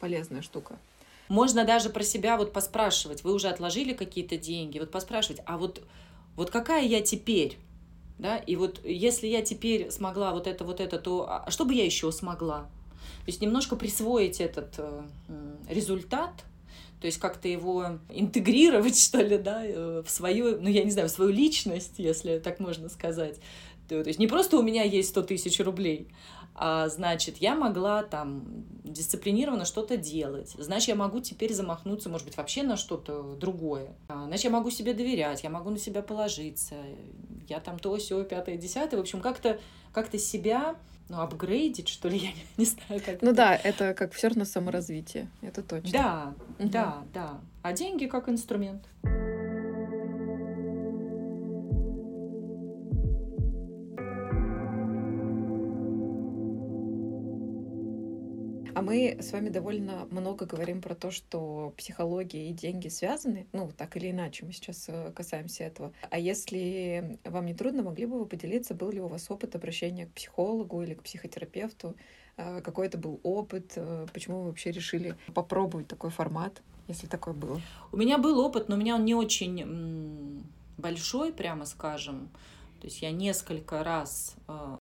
полезная 0.00 0.42
штука. 0.42 0.76
Можно 1.28 1.64
даже 1.64 1.88
про 1.88 2.02
себя 2.02 2.36
вот 2.36 2.52
поспрашивать. 2.52 3.24
Вы 3.24 3.32
уже 3.32 3.48
отложили 3.48 3.94
какие-то 3.94 4.36
деньги, 4.36 4.78
вот 4.78 4.90
поспрашивать, 4.90 5.40
а 5.46 5.56
вот, 5.56 5.82
вот 6.36 6.50
какая 6.50 6.84
я 6.84 7.00
теперь? 7.00 7.58
Да? 8.18 8.36
И 8.36 8.56
вот 8.56 8.84
если 8.84 9.26
я 9.26 9.42
теперь 9.42 9.90
смогла 9.90 10.32
вот 10.32 10.46
это, 10.46 10.64
вот 10.64 10.80
это, 10.80 10.98
то 10.98 11.26
а 11.28 11.50
что 11.50 11.64
бы 11.64 11.74
я 11.74 11.84
еще 11.84 12.12
смогла? 12.12 12.68
То 13.24 13.28
есть 13.28 13.40
немножко 13.40 13.76
присвоить 13.76 14.40
этот 14.40 14.74
э, 14.78 15.02
результат, 15.68 16.44
то 17.02 17.06
есть 17.06 17.18
как-то 17.18 17.48
его 17.48 17.98
интегрировать, 18.10 18.96
что 19.04 19.20
ли, 19.20 19.36
да, 19.36 19.62
э, 19.64 20.04
в 20.06 20.08
свою, 20.08 20.60
ну, 20.60 20.68
я 20.68 20.84
не 20.84 20.92
знаю, 20.92 21.08
в 21.08 21.10
свою 21.10 21.32
личность, 21.32 21.94
если 21.98 22.38
так 22.38 22.60
можно 22.60 22.88
сказать. 22.88 23.40
То 23.88 23.96
есть 23.96 24.20
не 24.20 24.28
просто 24.28 24.56
у 24.56 24.62
меня 24.62 24.84
есть 24.84 25.08
100 25.08 25.22
тысяч 25.22 25.58
рублей, 25.58 26.08
а 26.54 26.88
значит, 26.88 27.38
я 27.38 27.56
могла 27.56 28.04
там 28.04 28.44
дисциплинированно 28.84 29.64
что-то 29.64 29.96
делать. 29.96 30.54
Значит, 30.56 30.90
я 30.90 30.94
могу 30.94 31.18
теперь 31.18 31.52
замахнуться, 31.52 32.08
может 32.08 32.28
быть, 32.28 32.36
вообще 32.36 32.62
на 32.62 32.76
что-то 32.76 33.34
другое. 33.34 33.96
А, 34.06 34.26
значит, 34.26 34.44
я 34.44 34.50
могу 34.50 34.70
себе 34.70 34.94
доверять, 34.94 35.42
я 35.42 35.50
могу 35.50 35.70
на 35.70 35.78
себя 35.78 36.02
положиться. 36.02 36.76
Я 37.48 37.58
там 37.58 37.80
то, 37.80 37.96
все, 37.96 38.22
пятое, 38.22 38.56
десятое. 38.56 38.98
В 38.98 39.02
общем, 39.02 39.20
как-то 39.20 39.58
как 39.92 40.14
себя 40.14 40.76
ну, 41.12 41.20
апгрейдить, 41.20 41.88
что 41.90 42.08
ли, 42.08 42.16
я 42.18 42.32
не, 42.32 42.44
не 42.56 42.64
знаю, 42.64 43.02
как 43.04 43.20
Ну 43.20 43.28
это. 43.28 43.36
да, 43.36 43.54
это 43.54 43.92
как 43.92 44.14
все 44.14 44.28
равно 44.28 44.46
саморазвитие, 44.46 45.28
это 45.42 45.62
точно. 45.62 45.92
Да, 45.92 46.34
угу. 46.58 46.68
да, 46.70 47.04
да. 47.12 47.40
А 47.60 47.72
деньги 47.74 48.06
как 48.06 48.30
инструмент. 48.30 48.82
Мы 58.82 59.16
с 59.20 59.32
вами 59.32 59.48
довольно 59.48 60.06
много 60.10 60.44
говорим 60.44 60.82
про 60.82 60.94
то, 60.94 61.10
что 61.10 61.72
психология 61.76 62.50
и 62.50 62.52
деньги 62.52 62.88
связаны. 62.88 63.46
Ну, 63.52 63.70
так 63.76 63.96
или 63.96 64.10
иначе, 64.10 64.44
мы 64.44 64.52
сейчас 64.52 64.86
э, 64.88 65.12
касаемся 65.14 65.64
этого. 65.64 65.92
А 66.10 66.18
если 66.18 67.18
вам 67.24 67.46
не 67.46 67.54
трудно, 67.54 67.82
могли 67.82 68.06
бы 68.06 68.18
вы 68.18 68.26
поделиться, 68.26 68.74
был 68.74 68.90
ли 68.90 69.00
у 69.00 69.06
вас 69.06 69.30
опыт 69.30 69.54
обращения 69.54 70.06
к 70.06 70.12
психологу 70.12 70.82
или 70.82 70.94
к 70.94 71.02
психотерапевту? 71.02 71.94
Э, 72.36 72.60
какой 72.60 72.88
это 72.88 72.98
был 72.98 73.20
опыт? 73.22 73.72
Э, 73.76 74.06
почему 74.12 74.40
вы 74.40 74.46
вообще 74.48 74.72
решили 74.72 75.16
попробовать 75.32 75.86
такой 75.86 76.10
формат, 76.10 76.60
если 76.88 77.06
такое 77.06 77.34
было? 77.34 77.60
У 77.92 77.96
меня 77.96 78.18
был 78.18 78.40
опыт, 78.40 78.68
но 78.68 78.74
у 78.74 78.78
меня 78.78 78.96
он 78.96 79.04
не 79.04 79.14
очень 79.14 80.44
большой, 80.76 81.32
прямо 81.32 81.66
скажем. 81.66 82.28
То 82.80 82.88
есть 82.88 83.00
я 83.00 83.12
несколько 83.12 83.84
раз, 83.84 84.34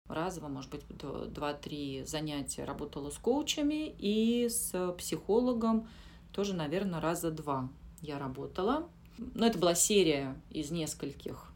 разово, 0.08 0.48
может 0.48 0.72
быть, 0.72 0.84
два-три 0.88 2.04
занятия 2.06 2.64
работала 2.64 3.10
с 3.10 3.18
коучами 3.18 3.96
и 4.00 4.48
с 4.50 4.94
психологом 4.98 5.88
тоже, 6.32 6.54
наверное, 6.54 7.02
раза 7.02 7.32
два 7.32 7.70
я 8.02 8.20
работала. 8.20 8.88
Но 9.18 9.48
это 9.48 9.58
была 9.58 9.74
серия 9.74 10.40
из 10.52 10.70
нескольких 10.70 11.52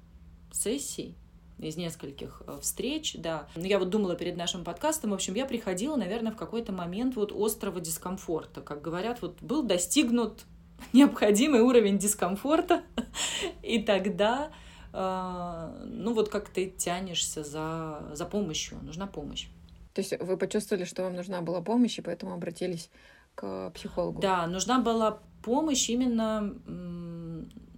сессий, 0.51 1.15
из 1.59 1.77
нескольких 1.77 2.41
э, 2.47 2.57
встреч, 2.61 3.15
да. 3.17 3.47
Но 3.55 3.65
я 3.67 3.77
вот 3.77 3.89
думала 3.89 4.15
перед 4.15 4.35
нашим 4.35 4.63
подкастом, 4.63 5.11
в 5.11 5.13
общем, 5.13 5.35
я 5.35 5.45
приходила, 5.45 5.95
наверное, 5.95 6.31
в 6.31 6.35
какой-то 6.35 6.71
момент 6.71 7.15
вот 7.15 7.31
острого 7.31 7.79
дискомфорта. 7.79 8.61
Как 8.61 8.81
говорят, 8.81 9.21
вот 9.21 9.41
был 9.41 9.61
достигнут 9.63 10.45
необходимый 10.93 11.61
уровень 11.61 11.99
дискомфорта, 11.99 12.83
и 13.63 13.79
тогда 13.79 14.51
ну 14.93 16.13
вот 16.13 16.29
как 16.29 16.49
ты 16.49 16.69
тянешься 16.69 17.43
за, 17.43 18.11
за 18.13 18.25
помощью, 18.25 18.77
нужна 18.83 19.07
помощь. 19.07 19.47
То 19.93 20.01
есть 20.01 20.13
вы 20.19 20.37
почувствовали, 20.37 20.85
что 20.85 21.03
вам 21.03 21.15
нужна 21.15 21.41
была 21.41 21.61
помощь, 21.61 21.97
и 21.99 22.01
поэтому 22.01 22.33
обратились 22.33 22.89
к 23.35 23.71
психологу? 23.71 24.21
Да, 24.21 24.47
нужна 24.47 24.79
была 24.79 25.19
помощь 25.43 25.89
именно 25.89 26.53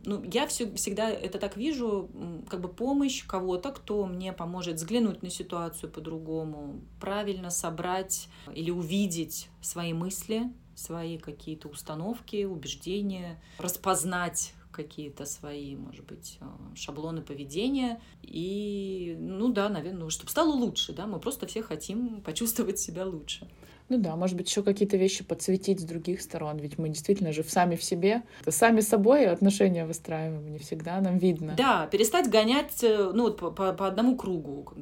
ну, 0.06 0.22
я 0.32 0.48
все, 0.48 0.74
всегда 0.76 1.10
это 1.10 1.40
так 1.40 1.56
вижу, 1.56 2.10
как 2.50 2.60
бы 2.62 2.68
помощь 2.68 3.26
кого-то, 3.26 3.72
кто 3.72 4.06
мне 4.06 4.34
поможет 4.34 4.76
взглянуть 4.76 5.24
на 5.24 5.30
ситуацию 5.30 5.90
по-другому, 5.92 6.82
правильно 7.00 7.50
собрать 7.50 8.28
или 8.54 8.70
увидеть 8.70 9.48
свои 9.62 9.94
мысли, 9.94 10.52
свои 10.76 11.18
какие-то 11.18 11.70
установки, 11.70 12.44
убеждения, 12.44 13.42
распознать 13.60 14.54
какие-то 14.74 15.26
свои, 15.26 15.76
может 15.76 16.06
быть, 16.06 16.38
э, 16.42 16.46
шаблоны 16.76 17.22
поведения. 17.22 18.02
И, 18.22 19.16
ну 19.20 19.54
да, 19.54 19.70
наверное, 19.70 20.02
ну, 20.02 20.10
чтобы 20.10 20.30
стало 20.30 20.52
лучше, 20.52 20.92
да, 20.92 21.08
мы 21.08 21.20
просто 21.20 21.48
все 21.48 21.62
хотим 21.62 22.22
почувствовать 22.22 22.80
себя 22.80 23.06
лучше. 23.06 23.48
Ну 23.90 23.98
да, 23.98 24.16
может 24.16 24.38
быть, 24.38 24.50
еще 24.50 24.64
какие-то 24.64 24.98
вещи 24.98 25.24
подсветить 25.24 25.80
с 25.80 25.84
других 25.84 26.22
сторон, 26.22 26.58
ведь 26.58 26.78
мы 26.78 26.90
действительно 26.90 27.32
же 27.32 27.44
сами 27.44 27.76
в 27.76 27.84
себе, 27.84 28.24
сами 28.48 28.80
с 28.80 28.88
собой 28.88 29.28
отношения 29.28 29.86
выстраиваем, 29.86 30.52
не 30.52 30.58
всегда 30.58 31.00
нам 31.02 31.18
видно. 31.18 31.54
Да, 31.58 31.88
перестать 31.88 32.30
гонять, 32.30 32.84
э, 32.84 33.12
ну, 33.14 33.32
по, 33.32 33.52
по, 33.52 33.74
по 33.74 33.88
одному 33.88 34.16
кругу 34.16 34.74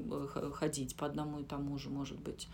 ходить, 0.54 0.96
по 0.96 1.06
одному 1.08 1.40
и 1.40 1.44
тому 1.44 1.78
же, 1.78 1.90
может 1.90 2.20
быть. 2.20 2.48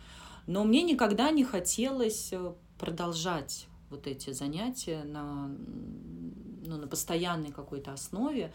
Но 0.47 0.63
мне 0.63 0.83
никогда 0.83 1.29
не 1.31 1.43
хотелось 1.43 2.29
э, 2.31 2.53
продолжать 2.79 3.67
вот 3.89 4.07
эти 4.07 4.31
занятия 4.31 5.03
на, 5.03 5.51
ну, 6.67 6.77
на 6.77 6.87
постоянной 6.87 7.51
какой-то 7.51 7.93
основе. 7.93 8.53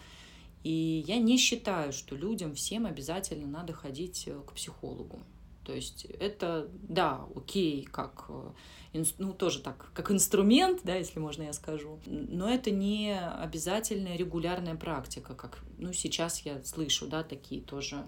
И 0.63 1.05
я 1.07 1.19
не 1.19 1.39
считаю, 1.39 1.93
что 1.93 2.15
людям 2.15 2.55
всем 2.55 2.87
обязательно 2.87 3.47
надо 3.47 3.73
ходить 3.73 4.25
э, 4.27 4.41
к 4.47 4.53
психологу. 4.53 5.21
То 5.65 5.73
есть 5.73 6.05
это, 6.05 6.69
да, 6.73 7.25
окей, 7.37 7.85
как, 7.85 8.27
э, 8.29 9.05
ну, 9.19 9.33
тоже 9.33 9.61
так, 9.61 9.91
как 9.95 10.11
инструмент, 10.11 10.81
да, 10.85 10.97
если 10.97 11.19
можно 11.19 11.43
я 11.43 11.53
скажу, 11.53 11.99
но 12.07 12.49
это 12.49 12.71
не 12.71 13.19
обязательная 13.19 14.17
регулярная 14.17 14.75
практика, 14.75 15.35
как, 15.35 15.59
ну, 15.79 15.93
сейчас 15.93 16.41
я 16.41 16.63
слышу, 16.63 17.07
да, 17.07 17.23
такие 17.23 17.61
тоже 17.61 18.05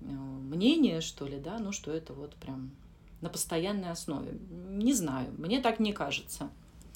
э, 0.00 0.04
мнения, 0.04 1.00
что 1.00 1.26
ли, 1.26 1.38
да, 1.38 1.58
ну, 1.58 1.72
что 1.72 1.90
это 1.90 2.12
вот 2.12 2.34
прям 2.36 2.70
на 3.20 3.30
постоянной 3.30 3.90
основе. 3.90 4.38
Не 4.70 4.92
знаю, 4.92 5.32
мне 5.38 5.60
так 5.60 5.80
не 5.80 5.92
кажется. 5.92 6.50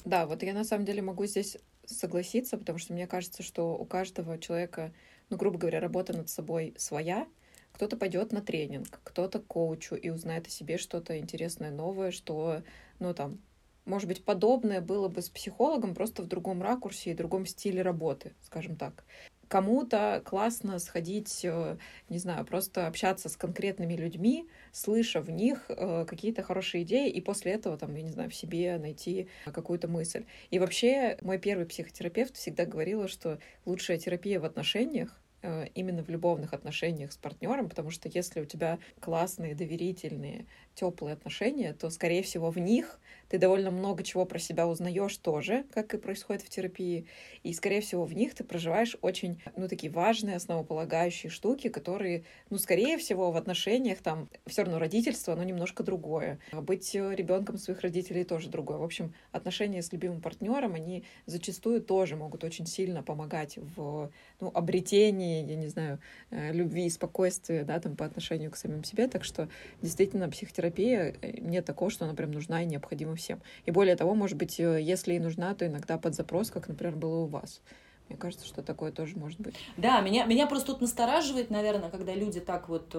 Да, 0.05 0.25
вот 0.25 0.43
я 0.43 0.53
на 0.53 0.63
самом 0.63 0.85
деле 0.85 1.01
могу 1.01 1.25
здесь 1.25 1.57
согласиться, 1.93 2.57
потому 2.57 2.77
что 2.79 2.93
мне 2.93 3.07
кажется, 3.07 3.43
что 3.43 3.77
у 3.77 3.85
каждого 3.85 4.37
человека, 4.37 4.93
ну, 5.29 5.37
грубо 5.37 5.57
говоря, 5.57 5.79
работа 5.79 6.15
над 6.15 6.29
собой 6.29 6.73
своя. 6.77 7.27
Кто-то 7.73 7.97
пойдет 7.97 8.31
на 8.31 8.41
тренинг, 8.41 8.99
кто-то 9.03 9.39
к 9.39 9.47
коучу 9.47 9.95
и 9.95 10.09
узнает 10.09 10.47
о 10.47 10.49
себе 10.49 10.77
что-то 10.77 11.17
интересное, 11.17 11.71
новое, 11.71 12.11
что, 12.11 12.63
ну, 12.99 13.13
там, 13.13 13.39
может 13.85 14.07
быть, 14.07 14.23
подобное 14.23 14.81
было 14.81 15.07
бы 15.07 15.21
с 15.21 15.29
психологом, 15.29 15.95
просто 15.95 16.21
в 16.21 16.27
другом 16.27 16.61
ракурсе 16.61 17.11
и 17.11 17.15
другом 17.15 17.45
стиле 17.45 17.81
работы, 17.81 18.33
скажем 18.41 18.75
так. 18.75 19.05
Кому-то 19.49 20.21
классно 20.23 20.79
сходить, 20.79 21.41
э, 21.43 21.77
не 22.07 22.19
знаю, 22.19 22.45
просто 22.45 22.87
общаться 22.87 23.29
с 23.29 23.35
конкретными 23.35 23.95
людьми, 23.95 24.47
слыша 24.71 25.21
в 25.21 25.29
них 25.29 25.65
э, 25.69 26.05
какие-то 26.07 26.43
хорошие 26.43 26.83
идеи, 26.83 27.09
и 27.09 27.19
после 27.19 27.53
этого, 27.53 27.77
там, 27.77 27.95
я 27.95 28.03
не 28.03 28.11
знаю, 28.11 28.29
в 28.29 28.35
себе 28.35 28.77
найти 28.77 29.27
какую-то 29.45 29.87
мысль. 29.87 30.25
И 30.51 30.59
вообще, 30.59 31.17
мой 31.21 31.39
первый 31.39 31.65
психотерапевт 31.65 32.37
всегда 32.37 32.65
говорила, 32.65 33.07
что 33.07 33.39
лучшая 33.65 33.97
терапия 33.97 34.39
в 34.39 34.45
отношениях 34.45 35.19
Э, 35.41 35.67
именно 35.73 36.03
в 36.03 36.09
любовных 36.09 36.53
отношениях 36.53 37.13
с 37.13 37.17
партнером, 37.17 37.69
потому 37.69 37.91
что 37.91 38.09
если 38.09 38.41
у 38.41 38.45
тебя 38.45 38.77
классные, 38.99 39.55
доверительные, 39.55 40.45
теплые 40.79 41.13
отношения, 41.13 41.73
то, 41.73 41.89
скорее 41.89 42.23
всего, 42.23 42.49
в 42.51 42.57
них 42.57 42.99
ты 43.29 43.37
довольно 43.37 43.69
много 43.69 44.03
чего 44.03 44.25
про 44.25 44.39
себя 44.39 44.67
узнаешь 44.67 45.15
тоже, 45.17 45.63
как 45.71 45.93
и 45.93 45.97
происходит 45.97 46.41
в 46.41 46.49
терапии, 46.49 47.05
и, 47.43 47.53
скорее 47.53 47.81
всего, 47.81 48.05
в 48.05 48.13
них 48.13 48.33
ты 48.33 48.43
проживаешь 48.43 48.97
очень, 49.01 49.41
ну, 49.55 49.67
такие 49.67 49.91
важные, 49.91 50.35
основополагающие 50.35 51.29
штуки, 51.29 51.69
которые, 51.69 52.23
ну, 52.49 52.57
скорее 52.57 52.97
всего, 52.97 53.31
в 53.31 53.37
отношениях 53.37 53.99
там 53.99 54.29
все 54.47 54.63
равно 54.63 54.79
родительство, 54.79 55.33
оно 55.33 55.43
немножко 55.43 55.83
другое. 55.83 56.39
А 56.51 56.61
быть 56.61 56.93
ребенком 56.95 57.57
своих 57.57 57.81
родителей 57.81 58.23
тоже 58.23 58.49
другое. 58.49 58.77
В 58.79 58.83
общем, 58.83 59.13
отношения 59.31 59.83
с 59.83 59.91
любимым 59.91 60.21
партнером, 60.21 60.73
они 60.73 61.03
зачастую 61.27 61.81
тоже 61.81 62.15
могут 62.15 62.43
очень 62.43 62.65
сильно 62.65 63.03
помогать 63.03 63.57
в 63.57 64.11
ну, 64.39 64.51
обретении, 64.53 65.45
я 65.45 65.55
не 65.55 65.67
знаю, 65.67 65.99
э, 66.31 66.51
любви 66.51 66.87
и 66.87 66.89
спокойствия, 66.89 67.63
да, 67.63 67.79
там, 67.79 67.95
по 67.95 68.05
отношению 68.05 68.49
к 68.49 68.55
самим 68.55 68.83
себе. 68.83 69.07
Так 69.07 69.23
что 69.23 69.49
действительно 69.81 70.29
психотерапия 70.29 70.68
э, 70.77 71.13
нет 71.39 71.65
такого, 71.65 71.89
что 71.89 72.05
она 72.05 72.13
прям 72.13 72.31
нужна 72.31 72.63
и 72.63 72.65
необходима 72.65 73.15
всем. 73.15 73.41
И 73.65 73.71
более 73.71 73.95
того, 73.95 74.15
может 74.15 74.37
быть, 74.37 74.59
э, 74.59 74.81
если 74.81 75.13
и 75.13 75.19
нужна, 75.19 75.53
то 75.55 75.65
иногда 75.65 75.97
под 75.97 76.15
запрос, 76.15 76.51
как, 76.51 76.67
например, 76.67 76.95
было 76.95 77.19
у 77.19 77.25
вас. 77.25 77.61
Мне 78.07 78.17
кажется, 78.17 78.45
что 78.45 78.63
такое 78.63 78.91
тоже 78.91 79.17
может 79.17 79.39
быть. 79.39 79.55
Да, 79.77 80.01
меня, 80.01 80.25
меня 80.25 80.47
просто 80.47 80.71
тут 80.71 80.81
настораживает, 80.81 81.51
наверное, 81.51 81.89
когда 81.89 82.15
люди 82.15 82.39
так 82.39 82.67
вот 82.67 82.95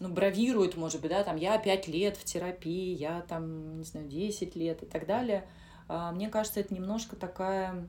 ну, 0.00 0.08
бравируют, 0.08 0.76
может 0.76 1.00
быть, 1.00 1.10
да, 1.10 1.22
там, 1.22 1.36
я 1.36 1.56
пять 1.58 1.86
лет 1.86 2.16
в 2.16 2.24
терапии, 2.24 2.94
я 2.94 3.22
там, 3.22 3.78
не 3.78 3.84
знаю, 3.84 4.08
10 4.08 4.56
лет 4.56 4.82
и 4.82 4.86
так 4.86 5.06
далее. 5.06 5.46
А, 5.88 6.12
мне 6.12 6.28
кажется, 6.28 6.60
это 6.60 6.74
немножко 6.74 7.16
такая 7.16 7.88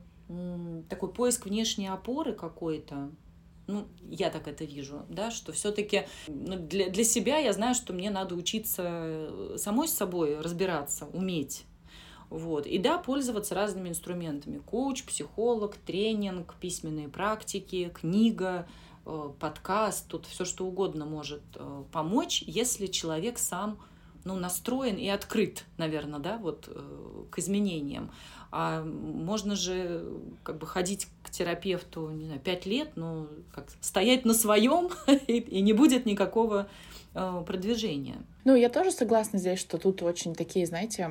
такой 0.88 1.12
поиск 1.12 1.46
внешней 1.46 1.86
опоры 1.86 2.32
какой-то, 2.32 3.10
ну, 3.66 3.88
я 4.08 4.30
так 4.30 4.46
это 4.46 4.64
вижу, 4.64 5.04
да, 5.08 5.30
что 5.30 5.52
все-таки 5.52 6.06
ну, 6.28 6.56
для, 6.56 6.88
для 6.88 7.04
себя 7.04 7.38
я 7.38 7.52
знаю, 7.52 7.74
что 7.74 7.92
мне 7.92 8.10
надо 8.10 8.34
учиться 8.34 8.82
э, 8.86 9.56
самой 9.58 9.88
с 9.88 9.94
собой 9.94 10.40
разбираться, 10.40 11.06
уметь. 11.12 11.64
Вот. 12.30 12.66
И 12.66 12.78
да, 12.78 12.98
пользоваться 12.98 13.54
разными 13.54 13.88
инструментами. 13.88 14.58
Коуч, 14.58 15.04
психолог, 15.04 15.76
тренинг, 15.76 16.54
письменные 16.60 17.08
практики, 17.08 17.90
книга, 17.94 18.68
э, 19.04 19.30
подкаст, 19.40 20.08
тут 20.08 20.26
все 20.26 20.44
что 20.44 20.64
угодно 20.66 21.04
может 21.04 21.42
э, 21.56 21.84
помочь, 21.92 22.42
если 22.46 22.86
человек 22.86 23.38
сам 23.38 23.78
ну, 24.24 24.36
настроен 24.36 24.96
и 24.96 25.08
открыт, 25.08 25.64
наверное, 25.76 26.18
да, 26.18 26.36
вот 26.38 26.68
к 27.30 27.38
изменениям. 27.38 28.10
А 28.50 28.82
можно 28.82 29.56
же 29.56 30.04
как 30.42 30.58
бы 30.58 30.66
ходить 30.66 31.08
к 31.22 31.30
терапевту, 31.30 32.10
не 32.10 32.26
знаю, 32.26 32.40
пять 32.40 32.66
лет, 32.66 32.90
но 32.96 33.28
как 33.52 33.66
стоять 33.80 34.24
на 34.24 34.34
своем, 34.34 34.90
и, 35.26 35.60
не 35.60 35.72
будет 35.72 36.06
никакого 36.06 36.68
э, 37.14 37.44
продвижения. 37.46 38.16
Ну, 38.44 38.54
я 38.54 38.68
тоже 38.68 38.92
согласна 38.92 39.38
здесь, 39.38 39.58
что 39.58 39.78
тут 39.78 40.02
очень 40.02 40.34
такие, 40.34 40.66
знаете, 40.66 41.10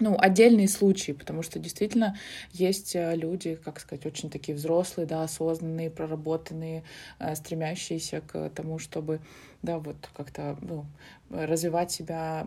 ну, 0.00 0.16
отдельные 0.18 0.66
случаи, 0.66 1.12
потому 1.12 1.42
что 1.42 1.58
действительно 1.58 2.16
есть 2.52 2.96
э, 2.96 3.14
люди, 3.14 3.54
как 3.54 3.78
сказать, 3.80 4.06
очень 4.06 4.30
такие 4.30 4.56
взрослые, 4.56 5.06
да, 5.06 5.22
осознанные, 5.22 5.90
проработанные, 5.90 6.84
э, 7.18 7.34
стремящиеся 7.34 8.22
к 8.22 8.48
тому, 8.50 8.78
чтобы 8.78 9.20
да, 9.62 9.78
вот 9.78 9.96
как-то 10.14 10.56
ну, 10.62 10.86
развивать 11.30 11.92
себя 11.92 12.46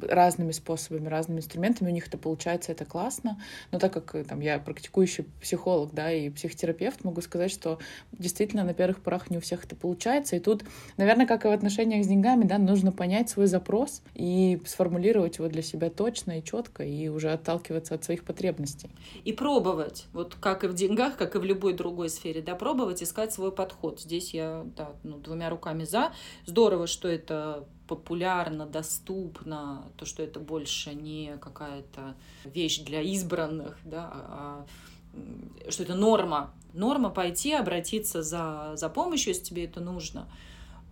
разными 0.00 0.52
способами, 0.52 1.08
разными 1.08 1.38
инструментами. 1.38 1.90
У 1.90 1.92
них 1.92 2.08
это 2.08 2.18
получается, 2.18 2.72
это 2.72 2.84
классно. 2.84 3.40
Но 3.70 3.78
так 3.78 3.92
как 3.92 4.14
э, 4.14 4.24
там, 4.24 4.40
я 4.40 4.58
практикующий 4.58 5.24
психолог 5.40 5.92
да, 5.92 6.10
и 6.10 6.30
психотерапевт, 6.30 7.04
могу 7.04 7.20
сказать, 7.20 7.50
что 7.50 7.78
действительно 8.12 8.64
на 8.64 8.74
первых 8.74 9.00
порах 9.00 9.30
не 9.30 9.38
у 9.38 9.40
всех 9.40 9.64
это 9.64 9.76
получается. 9.76 10.36
И 10.36 10.40
тут, 10.40 10.64
наверное, 10.96 11.26
как 11.26 11.44
и 11.44 11.48
в 11.48 11.52
отношениях 11.52 12.04
с 12.04 12.08
деньгами, 12.08 12.44
да, 12.44 12.58
нужно 12.58 12.90
понять 12.90 13.30
свой 13.30 13.46
запрос 13.46 14.02
и 14.14 14.60
сформулировать 14.66 15.38
его 15.38 15.48
для 15.48 15.62
себя 15.62 15.90
точно 15.90 16.38
и 16.38 16.42
четко, 16.44 16.84
и 16.84 17.08
уже 17.08 17.32
отталкиваться 17.32 17.94
от 17.94 18.04
своих 18.04 18.24
потребностей. 18.24 18.90
И 19.24 19.32
пробовать, 19.32 20.06
вот 20.12 20.34
как 20.34 20.64
и 20.64 20.66
в 20.66 20.74
деньгах, 20.74 21.16
как 21.16 21.36
и 21.36 21.38
в 21.38 21.44
любой 21.44 21.74
другой 21.74 22.08
сфере, 22.08 22.42
да, 22.42 22.54
пробовать 22.54 23.02
искать 23.02 23.32
свой 23.32 23.52
подход. 23.52 24.00
Здесь 24.00 24.34
я 24.34 24.64
да, 24.76 24.92
ну, 25.04 25.18
двумя 25.18 25.50
руками 25.50 25.84
за. 25.84 26.12
Здорово, 26.46 26.86
что 26.86 27.08
это 27.08 27.66
популярно, 27.88 28.66
доступно, 28.66 29.84
то, 29.96 30.06
что 30.06 30.22
это 30.22 30.40
больше 30.40 30.94
не 30.94 31.36
какая-то 31.38 32.14
вещь 32.44 32.80
для 32.80 33.00
избранных, 33.02 33.76
да, 33.84 34.10
а, 34.12 34.66
а 35.66 35.70
что 35.70 35.82
это 35.82 35.94
норма. 35.94 36.52
Норма 36.72 37.10
пойти, 37.10 37.52
обратиться 37.52 38.22
за, 38.22 38.72
за 38.76 38.88
помощью, 38.88 39.30
если 39.30 39.44
тебе 39.44 39.64
это 39.64 39.80
нужно. 39.80 40.28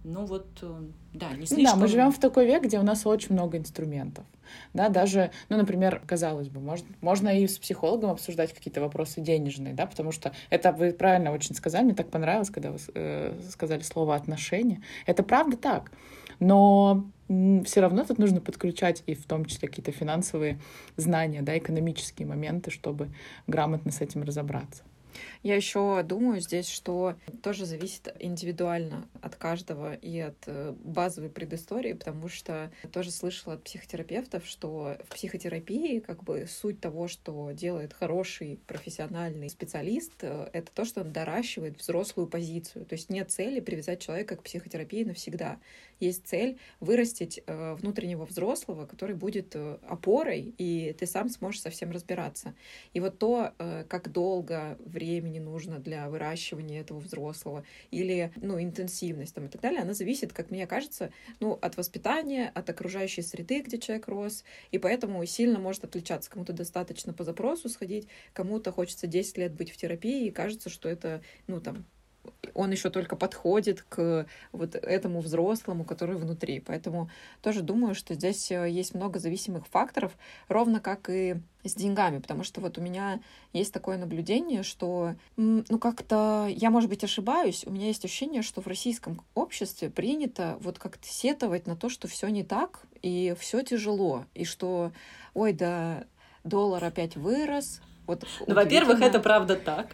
Ну 0.04 0.26
вот, 0.26 0.46
э, 0.60 0.82
да, 1.14 1.30
не 1.30 1.46
слишком... 1.46 1.64
Да, 1.64 1.76
мы 1.76 1.88
живем 1.88 2.12
в 2.12 2.20
такой 2.20 2.44
век, 2.46 2.62
где 2.62 2.78
у 2.78 2.82
нас 2.82 3.06
очень 3.06 3.32
много 3.32 3.56
инструментов. 3.56 4.26
Да, 4.74 4.90
даже, 4.90 5.30
ну, 5.48 5.56
например, 5.56 6.02
казалось 6.06 6.48
бы, 6.50 6.60
можно, 6.60 6.86
можно 7.00 7.30
и 7.30 7.46
с 7.46 7.58
психологом 7.58 8.10
обсуждать 8.10 8.52
какие-то 8.52 8.82
вопросы 8.82 9.22
денежные, 9.22 9.72
да, 9.72 9.86
потому 9.86 10.12
что 10.12 10.32
это 10.50 10.72
вы 10.72 10.92
правильно 10.92 11.32
очень 11.32 11.54
сказали, 11.54 11.84
мне 11.84 11.94
так 11.94 12.10
понравилось, 12.10 12.50
когда 12.50 12.70
вы 12.70 12.78
э, 12.94 13.34
сказали 13.50 13.80
слово 13.80 14.14
отношения. 14.14 14.82
Это 15.06 15.22
правда 15.22 15.56
так. 15.56 15.90
Но 16.38 17.06
все 17.28 17.80
равно 17.80 18.04
тут 18.04 18.18
нужно 18.18 18.42
подключать 18.42 19.02
и 19.06 19.14
в 19.14 19.24
том 19.24 19.46
числе 19.46 19.68
какие-то 19.68 19.92
финансовые 19.92 20.60
знания, 20.96 21.40
да, 21.40 21.56
экономические 21.56 22.28
моменты, 22.28 22.70
чтобы 22.70 23.08
грамотно 23.46 23.90
с 23.90 24.02
этим 24.02 24.22
разобраться. 24.22 24.82
Я 25.42 25.56
еще 25.56 26.02
думаю 26.02 26.40
здесь, 26.40 26.68
что 26.68 27.16
тоже 27.42 27.66
зависит 27.66 28.14
индивидуально 28.18 29.08
от 29.22 29.36
каждого 29.36 29.94
и 29.94 30.18
от 30.18 30.36
э, 30.46 30.74
базовой 30.84 31.30
предыстории, 31.30 31.92
потому 31.92 32.28
что 32.28 32.72
тоже 32.92 33.10
слышала 33.10 33.54
от 33.54 33.64
психотерапевтов, 33.64 34.46
что 34.46 34.96
в 35.08 35.14
психотерапии 35.14 36.00
как 36.00 36.24
бы 36.24 36.46
суть 36.48 36.80
того, 36.80 37.08
что 37.08 37.50
делает 37.52 37.92
хороший 37.92 38.58
профессиональный 38.66 39.50
специалист, 39.50 40.12
э, 40.22 40.48
это 40.52 40.72
то, 40.72 40.84
что 40.84 41.02
он 41.02 41.12
доращивает 41.12 41.78
взрослую 41.78 42.26
позицию. 42.26 42.86
То 42.86 42.94
есть 42.94 43.10
нет 43.10 43.30
цели 43.30 43.60
привязать 43.60 44.00
человека 44.00 44.36
к 44.36 44.42
психотерапии 44.42 45.04
навсегда. 45.04 45.58
Есть 46.00 46.26
цель 46.26 46.58
вырастить 46.80 47.42
э, 47.46 47.74
внутреннего 47.74 48.24
взрослого, 48.24 48.86
который 48.86 49.14
будет 49.14 49.54
опорой, 49.88 50.54
и 50.58 50.94
ты 50.98 51.06
сам 51.06 51.28
сможешь 51.28 51.60
совсем 51.60 51.90
разбираться. 51.90 52.54
И 52.92 53.00
вот 53.00 53.18
то, 53.18 53.52
как 53.88 54.10
долго 54.10 54.76
время 54.84 55.03
времени 55.04 55.38
нужно 55.38 55.78
для 55.78 56.08
выращивания 56.08 56.80
этого 56.80 56.98
взрослого, 56.98 57.64
или, 57.90 58.32
ну, 58.36 58.60
интенсивность 58.60 59.34
там 59.34 59.46
и 59.46 59.48
так 59.48 59.60
далее, 59.60 59.82
она 59.82 59.94
зависит, 59.94 60.32
как 60.32 60.50
мне 60.50 60.66
кажется, 60.66 61.10
ну, 61.40 61.58
от 61.60 61.76
воспитания, 61.76 62.50
от 62.54 62.70
окружающей 62.70 63.22
среды, 63.22 63.60
где 63.60 63.78
человек 63.78 64.08
рос, 64.08 64.44
и 64.70 64.78
поэтому 64.78 65.24
сильно 65.26 65.58
может 65.58 65.84
отличаться. 65.84 66.30
Кому-то 66.30 66.52
достаточно 66.52 67.12
по 67.12 67.24
запросу 67.24 67.68
сходить, 67.68 68.08
кому-то 68.32 68.72
хочется 68.72 69.06
10 69.06 69.38
лет 69.38 69.52
быть 69.54 69.70
в 69.70 69.76
терапии, 69.76 70.26
и 70.26 70.30
кажется, 70.30 70.70
что 70.70 70.88
это, 70.88 71.22
ну, 71.46 71.60
там, 71.60 71.84
он 72.54 72.70
еще 72.70 72.90
только 72.90 73.16
подходит 73.16 73.82
к 73.82 74.26
вот 74.52 74.74
этому 74.74 75.20
взрослому, 75.20 75.84
который 75.84 76.16
внутри. 76.16 76.60
Поэтому 76.60 77.10
тоже 77.42 77.62
думаю, 77.62 77.94
что 77.94 78.14
здесь 78.14 78.50
э, 78.50 78.68
есть 78.70 78.94
много 78.94 79.18
зависимых 79.18 79.66
факторов, 79.66 80.12
ровно 80.48 80.80
как 80.80 81.10
и 81.10 81.36
с 81.64 81.74
деньгами, 81.74 82.18
потому 82.18 82.44
что 82.44 82.60
вот 82.60 82.78
у 82.78 82.80
меня 82.82 83.20
есть 83.52 83.72
такое 83.72 83.96
наблюдение, 83.96 84.62
что, 84.62 85.14
ну, 85.36 85.78
как-то, 85.78 86.46
я, 86.50 86.70
может 86.70 86.90
быть, 86.90 87.02
ошибаюсь, 87.04 87.64
у 87.66 87.70
меня 87.70 87.86
есть 87.86 88.04
ощущение, 88.04 88.42
что 88.42 88.60
в 88.60 88.66
российском 88.66 89.22
обществе 89.34 89.88
принято 89.88 90.58
вот 90.60 90.78
как-то 90.78 91.06
сетовать 91.08 91.66
на 91.66 91.74
то, 91.74 91.88
что 91.88 92.06
все 92.06 92.28
не 92.28 92.44
так, 92.44 92.82
и 93.00 93.34
все 93.38 93.62
тяжело, 93.62 94.26
и 94.34 94.44
что, 94.44 94.92
ой, 95.32 95.54
да, 95.54 96.04
доллар 96.44 96.84
опять 96.84 97.16
вырос, 97.16 97.80
вот 98.06 98.24
ну, 98.46 98.54
во-первых, 98.54 99.00
это 99.00 99.18
правда 99.18 99.56
так. 99.56 99.88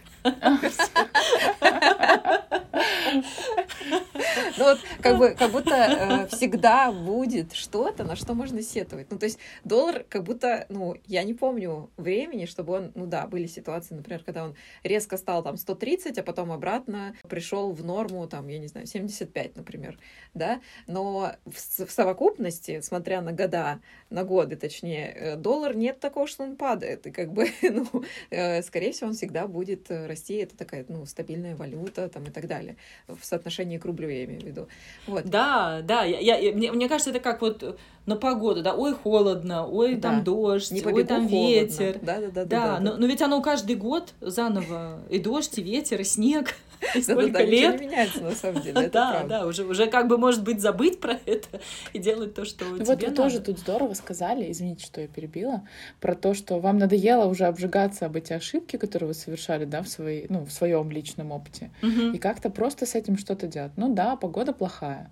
Ну 4.56 4.64
вот 4.64 4.78
как 5.00 5.18
бы 5.18 5.30
как 5.30 5.50
будто 5.50 5.74
э, 5.74 6.26
всегда 6.28 6.92
будет 6.92 7.52
что-то, 7.54 8.04
на 8.04 8.16
что 8.16 8.34
можно 8.34 8.62
сетовать. 8.62 9.10
Ну 9.10 9.18
то 9.18 9.24
есть 9.24 9.38
доллар 9.64 10.04
как 10.08 10.24
будто, 10.24 10.66
ну 10.68 10.96
я 11.06 11.22
не 11.24 11.34
помню 11.34 11.90
времени, 11.96 12.46
чтобы 12.46 12.74
он, 12.74 12.92
ну 12.94 13.06
да, 13.06 13.26
были 13.26 13.46
ситуации, 13.46 13.94
например, 13.94 14.22
когда 14.22 14.44
он 14.44 14.54
резко 14.82 15.16
стал 15.16 15.42
там 15.42 15.56
130, 15.56 16.18
а 16.18 16.22
потом 16.22 16.52
обратно 16.52 17.14
пришел 17.28 17.72
в 17.72 17.84
норму 17.84 18.26
там, 18.28 18.48
я 18.48 18.58
не 18.58 18.66
знаю, 18.66 18.86
75, 18.86 19.56
например, 19.56 19.98
да. 20.34 20.60
Но 20.86 21.32
в, 21.46 21.86
в 21.86 21.90
совокупности, 21.90 22.80
смотря 22.80 23.22
на 23.22 23.32
года, 23.32 23.80
на 24.10 24.24
годы, 24.24 24.56
точнее, 24.56 25.12
э, 25.12 25.36
доллар 25.36 25.74
нет 25.74 26.00
такого, 26.00 26.26
что 26.26 26.44
он 26.44 26.56
падает, 26.56 27.06
и 27.06 27.10
как 27.10 27.32
бы, 27.32 27.48
ну, 27.62 27.99
э, 28.30 28.62
скорее 28.62 28.92
всего, 28.92 29.08
он 29.08 29.14
всегда 29.14 29.46
будет 29.46 29.90
э, 29.90 30.06
расти. 30.06 30.34
Это 30.34 30.56
такая, 30.56 30.84
ну, 30.88 31.06
стабильная 31.06 31.56
валюта 31.56 32.08
там 32.08 32.24
и 32.24 32.30
так 32.30 32.46
далее 32.46 32.76
в 33.06 33.24
соотношении 33.24 33.78
к 33.78 33.84
рублю 33.84 34.08
я 34.08 34.24
имею 34.24 34.40
в 34.40 34.44
виду. 34.44 34.68
Вот. 35.06 35.24
Да, 35.24 35.80
да, 35.82 36.04
я, 36.04 36.38
я, 36.38 36.52
мне, 36.52 36.72
мне 36.72 36.88
кажется, 36.88 37.10
это 37.10 37.20
как 37.20 37.40
вот 37.40 37.78
на 38.06 38.16
погоду, 38.16 38.62
да, 38.62 38.74
ой, 38.74 38.94
холодно, 38.94 39.66
ой, 39.66 39.94
да. 39.94 40.10
там 40.10 40.24
дождь, 40.24 40.70
Не 40.70 40.82
ой, 40.82 41.04
там 41.04 41.28
холодно. 41.28 41.48
ветер. 41.48 41.98
Да, 42.02 42.20
да, 42.20 42.26
да. 42.26 42.30
Да, 42.30 42.44
да, 42.44 42.44
да, 42.44 42.80
но, 42.80 42.96
но 42.96 43.06
ведь 43.06 43.22
оно 43.22 43.40
каждый 43.42 43.76
год 43.76 44.14
заново 44.20 45.00
и 45.10 45.18
дождь, 45.18 45.58
и 45.58 45.62
ветер, 45.62 46.00
и 46.00 46.04
снег. 46.04 46.54
И 46.94 47.02
сколько 47.02 47.42
лет. 47.42 47.78
не 47.78 47.88
меняется, 47.88 48.22
на 48.22 48.34
самом 48.34 48.62
деле, 48.62 48.88
Да, 48.92 49.24
да, 49.28 49.46
уже, 49.46 49.64
уже 49.64 49.86
как 49.86 50.08
бы, 50.08 50.16
может 50.16 50.42
быть, 50.42 50.62
забыть 50.62 50.98
про 50.98 51.18
это 51.26 51.60
и 51.92 51.98
делать 51.98 52.34
то, 52.34 52.46
что 52.46 52.64
ну, 52.64 52.82
Вот 52.82 53.02
вы 53.02 53.10
тоже 53.10 53.40
тут 53.40 53.58
здорово 53.58 53.92
сказали, 53.92 54.50
извините, 54.50 54.86
что 54.86 55.02
я 55.02 55.06
перебила, 55.06 55.62
про 56.00 56.14
то, 56.14 56.32
что 56.32 56.58
вам 56.58 56.78
надоело 56.78 57.26
уже 57.26 57.44
обжигаться 57.44 58.06
об 58.06 58.16
эти 58.16 58.32
ошибки, 58.32 58.76
которые 58.78 59.08
вы 59.08 59.14
совершали, 59.14 59.66
да, 59.66 59.82
в, 59.82 59.88
своей, 59.88 60.24
ну, 60.30 60.46
в 60.46 60.50
своем 60.50 60.90
личном 60.90 61.32
опыте, 61.32 61.70
и 61.82 62.16
как-то 62.16 62.48
просто 62.48 62.86
с 62.86 62.94
этим 62.94 63.18
что-то 63.18 63.46
делать. 63.46 63.72
Ну 63.76 63.92
да, 63.92 64.16
погода 64.16 64.54
плохая, 64.54 65.10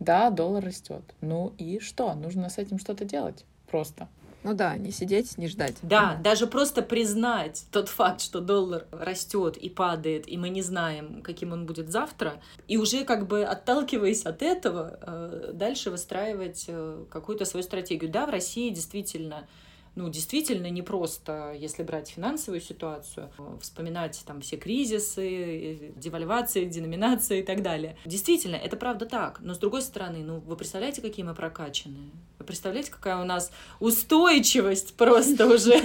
да, 0.00 0.30
доллар 0.30 0.64
растет. 0.64 1.02
Ну 1.20 1.52
и 1.58 1.78
что? 1.80 2.14
Нужно 2.14 2.48
с 2.48 2.58
этим 2.58 2.78
что-то 2.78 3.04
делать 3.04 3.44
просто. 3.70 4.08
Ну 4.44 4.52
да, 4.52 4.76
не 4.76 4.92
сидеть, 4.92 5.38
не 5.38 5.48
ждать. 5.48 5.76
Да, 5.80 6.20
даже 6.22 6.46
просто 6.46 6.82
признать 6.82 7.64
тот 7.72 7.88
факт, 7.88 8.20
что 8.20 8.40
доллар 8.40 8.86
растет 8.92 9.56
и 9.56 9.70
падает, 9.70 10.28
и 10.28 10.36
мы 10.36 10.50
не 10.50 10.60
знаем, 10.60 11.22
каким 11.22 11.52
он 11.52 11.64
будет 11.64 11.90
завтра, 11.90 12.34
и 12.68 12.76
уже 12.76 13.04
как 13.04 13.26
бы 13.26 13.42
отталкиваясь 13.42 14.26
от 14.26 14.42
этого, 14.42 14.98
э, 15.00 15.52
дальше 15.54 15.90
выстраивать 15.90 16.66
э, 16.68 17.04
какую-то 17.10 17.46
свою 17.46 17.64
стратегию. 17.64 18.10
Да, 18.10 18.26
в 18.26 18.30
России 18.30 18.68
действительно 18.68 19.48
ну, 19.96 20.08
действительно 20.08 20.68
не 20.70 20.82
просто, 20.82 21.54
если 21.56 21.82
брать 21.82 22.08
финансовую 22.08 22.60
ситуацию, 22.60 23.30
вспоминать 23.60 24.22
там 24.26 24.40
все 24.40 24.56
кризисы, 24.56 25.92
девальвации, 25.96 26.64
деноминации 26.64 27.40
и 27.40 27.42
так 27.42 27.62
далее. 27.62 27.96
Действительно, 28.04 28.56
это 28.56 28.76
правда 28.76 29.06
так. 29.06 29.38
Но 29.40 29.54
с 29.54 29.58
другой 29.58 29.82
стороны, 29.82 30.18
ну, 30.24 30.40
вы 30.40 30.56
представляете, 30.56 31.00
какие 31.00 31.24
мы 31.24 31.34
прокачанные? 31.34 32.10
Вы 32.38 32.44
представляете, 32.44 32.90
какая 32.90 33.20
у 33.20 33.24
нас 33.24 33.52
устойчивость 33.80 34.94
просто 34.96 35.46
уже? 35.46 35.80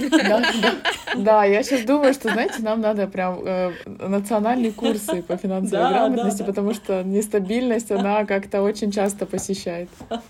Да, 1.16 1.44
я 1.44 1.62
сейчас 1.62 1.84
думаю, 1.84 2.14
что, 2.14 2.30
знаете, 2.30 2.62
нам 2.62 2.80
надо 2.80 3.06
прям 3.06 3.40
э, 3.44 3.72
национальные 3.84 4.72
курсы 4.72 5.22
по 5.22 5.36
финансовой 5.36 5.88
грамотности, 5.88 6.42
потому 6.42 6.72
что 6.74 7.02
нестабильность, 7.02 7.90
она 7.90 8.24
как-то 8.24 8.62
очень 8.62 8.90
часто 8.90 9.26
посещает. 9.26 9.88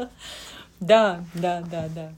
Да, 0.81 1.23
да, 1.35 1.63
да, 1.71 1.89
да. 1.95 2.13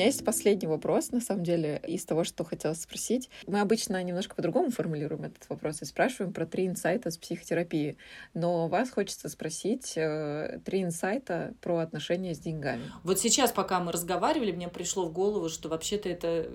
Меня 0.00 0.06
есть 0.06 0.24
последний 0.24 0.66
вопрос, 0.66 1.10
на 1.10 1.20
самом 1.20 1.44
деле, 1.44 1.78
из 1.86 2.06
того, 2.06 2.24
что 2.24 2.42
хотела 2.42 2.72
спросить. 2.72 3.28
Мы 3.46 3.60
обычно 3.60 4.02
немножко 4.02 4.34
по-другому 4.34 4.70
формулируем 4.70 5.24
этот 5.24 5.46
вопрос 5.50 5.82
и 5.82 5.84
спрашиваем 5.84 6.32
про 6.32 6.46
три 6.46 6.68
инсайта 6.68 7.10
с 7.10 7.18
психотерапии. 7.18 7.98
Но 8.32 8.66
вас 8.68 8.90
хочется 8.90 9.28
спросить 9.28 9.92
э, 9.98 10.58
три 10.64 10.84
инсайта 10.84 11.52
про 11.60 11.80
отношения 11.80 12.34
с 12.34 12.38
деньгами. 12.38 12.90
Вот 13.02 13.18
сейчас, 13.18 13.52
пока 13.52 13.78
мы 13.78 13.92
разговаривали, 13.92 14.52
мне 14.52 14.68
пришло 14.68 15.04
в 15.04 15.12
голову, 15.12 15.50
что 15.50 15.68
вообще-то 15.68 16.08
это 16.08 16.50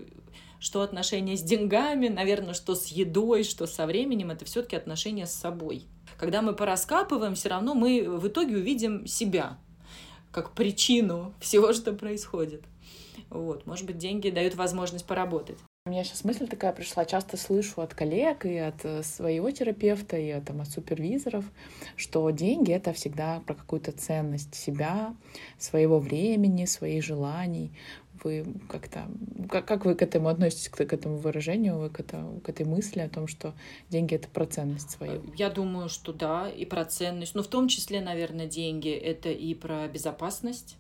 что 0.58 0.82
отношения 0.82 1.38
с 1.38 1.44
деньгами, 1.44 2.08
наверное, 2.08 2.56
что 2.56 2.74
с 2.74 2.88
едой, 2.88 3.44
что 3.44 3.68
со 3.68 3.86
временем, 3.86 4.32
это 4.32 4.46
все-таки 4.46 4.76
отношения 4.76 5.28
с 5.28 5.34
собой. 5.34 5.84
Когда 6.18 6.42
мы 6.42 6.56
пораскапываем, 6.56 7.36
все 7.36 7.50
равно 7.50 7.76
мы 7.76 8.10
в 8.10 8.28
итоге 8.28 8.56
увидим 8.56 9.06
себя 9.06 9.60
как 10.32 10.52
причину 10.54 11.34
всего, 11.40 11.72
что 11.74 11.94
происходит. 11.94 12.64
Вот, 13.30 13.66
может 13.66 13.86
быть, 13.86 13.98
деньги 13.98 14.30
дают 14.30 14.56
возможность 14.56 15.06
поработать. 15.06 15.58
У 15.88 15.92
меня 15.92 16.04
сейчас 16.04 16.24
мысль 16.24 16.48
такая 16.48 16.74
пришла. 16.74 17.06
Часто 17.06 17.38
слышу 17.38 17.80
от 17.80 17.94
коллег 17.94 18.44
и 18.46 18.58
от 18.58 18.84
э, 18.84 19.04
своего 19.04 19.52
терапевта, 19.52 20.18
и 20.18 20.32
от, 20.32 20.46
там, 20.46 20.62
от 20.62 20.68
супервизоров, 20.68 21.46
что 21.96 22.28
деньги— 22.32 22.72
это 22.74 22.92
всегда 22.92 23.40
про 23.42 23.54
какую-то 23.54 23.92
ценность 23.92 24.56
себя, 24.56 25.16
своего 25.60 26.00
времени, 26.00 26.66
своих 26.66 27.04
желаний. 27.04 27.72
Вы 28.24 28.48
как-то... 28.68 29.08
Как, 29.48 29.68
как 29.68 29.86
вы 29.86 29.94
к 29.94 30.02
этому 30.02 30.30
относитесь, 30.30 30.70
к, 30.70 30.84
к 30.84 30.92
этому 30.92 31.18
выражению, 31.18 31.78
вы 31.78 31.92
к, 31.92 32.00
это, 32.00 32.32
к 32.44 32.50
этой 32.50 32.66
мысли 32.66 33.02
о 33.02 33.10
том, 33.10 33.28
что 33.28 33.54
деньги— 33.90 34.16
это 34.16 34.28
про 34.28 34.48
ценность 34.48 34.90
свою? 34.90 35.22
Я 35.38 35.52
думаю, 35.52 35.90
что 35.90 36.14
да, 36.14 36.50
и 36.50 36.66
про 36.66 36.86
ценность. 36.86 37.36
Но 37.36 37.44
в 37.44 37.48
том 37.48 37.68
числе, 37.68 38.02
наверное, 38.02 38.48
деньги— 38.48 38.90
это 38.92 39.30
и 39.30 39.54
про 39.54 39.88
безопасность 39.88 40.78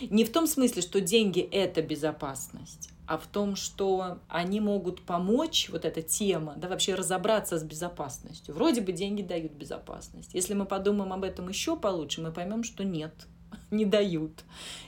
не 0.00 0.24
в 0.24 0.32
том 0.32 0.46
смысле, 0.46 0.82
что 0.82 1.00
деньги— 1.00 1.40
это 1.52 1.82
безопасность, 1.82 2.90
а 3.06 3.18
в 3.18 3.26
том, 3.26 3.56
что 3.56 4.18
они 4.28 4.60
могут 4.60 5.02
помочь, 5.02 5.68
вот 5.70 5.84
эта 5.84 6.02
тема, 6.02 6.54
да, 6.56 6.68
вообще 6.68 6.94
разобраться 6.94 7.58
с 7.58 7.62
безопасностью. 7.62 8.54
Вроде 8.54 8.80
бы 8.80 8.92
деньги 8.92 9.22
дают 9.22 9.52
безопасность. 9.52 10.34
Если 10.34 10.54
мы 10.54 10.66
подумаем 10.66 11.12
об 11.12 11.24
этом 11.24 11.48
еще 11.48 11.76
получше, 11.76 12.20
мы 12.20 12.32
поймем, 12.32 12.64
что 12.64 12.84
нет, 12.84 13.26
не 13.70 13.84
дают. 13.84 14.44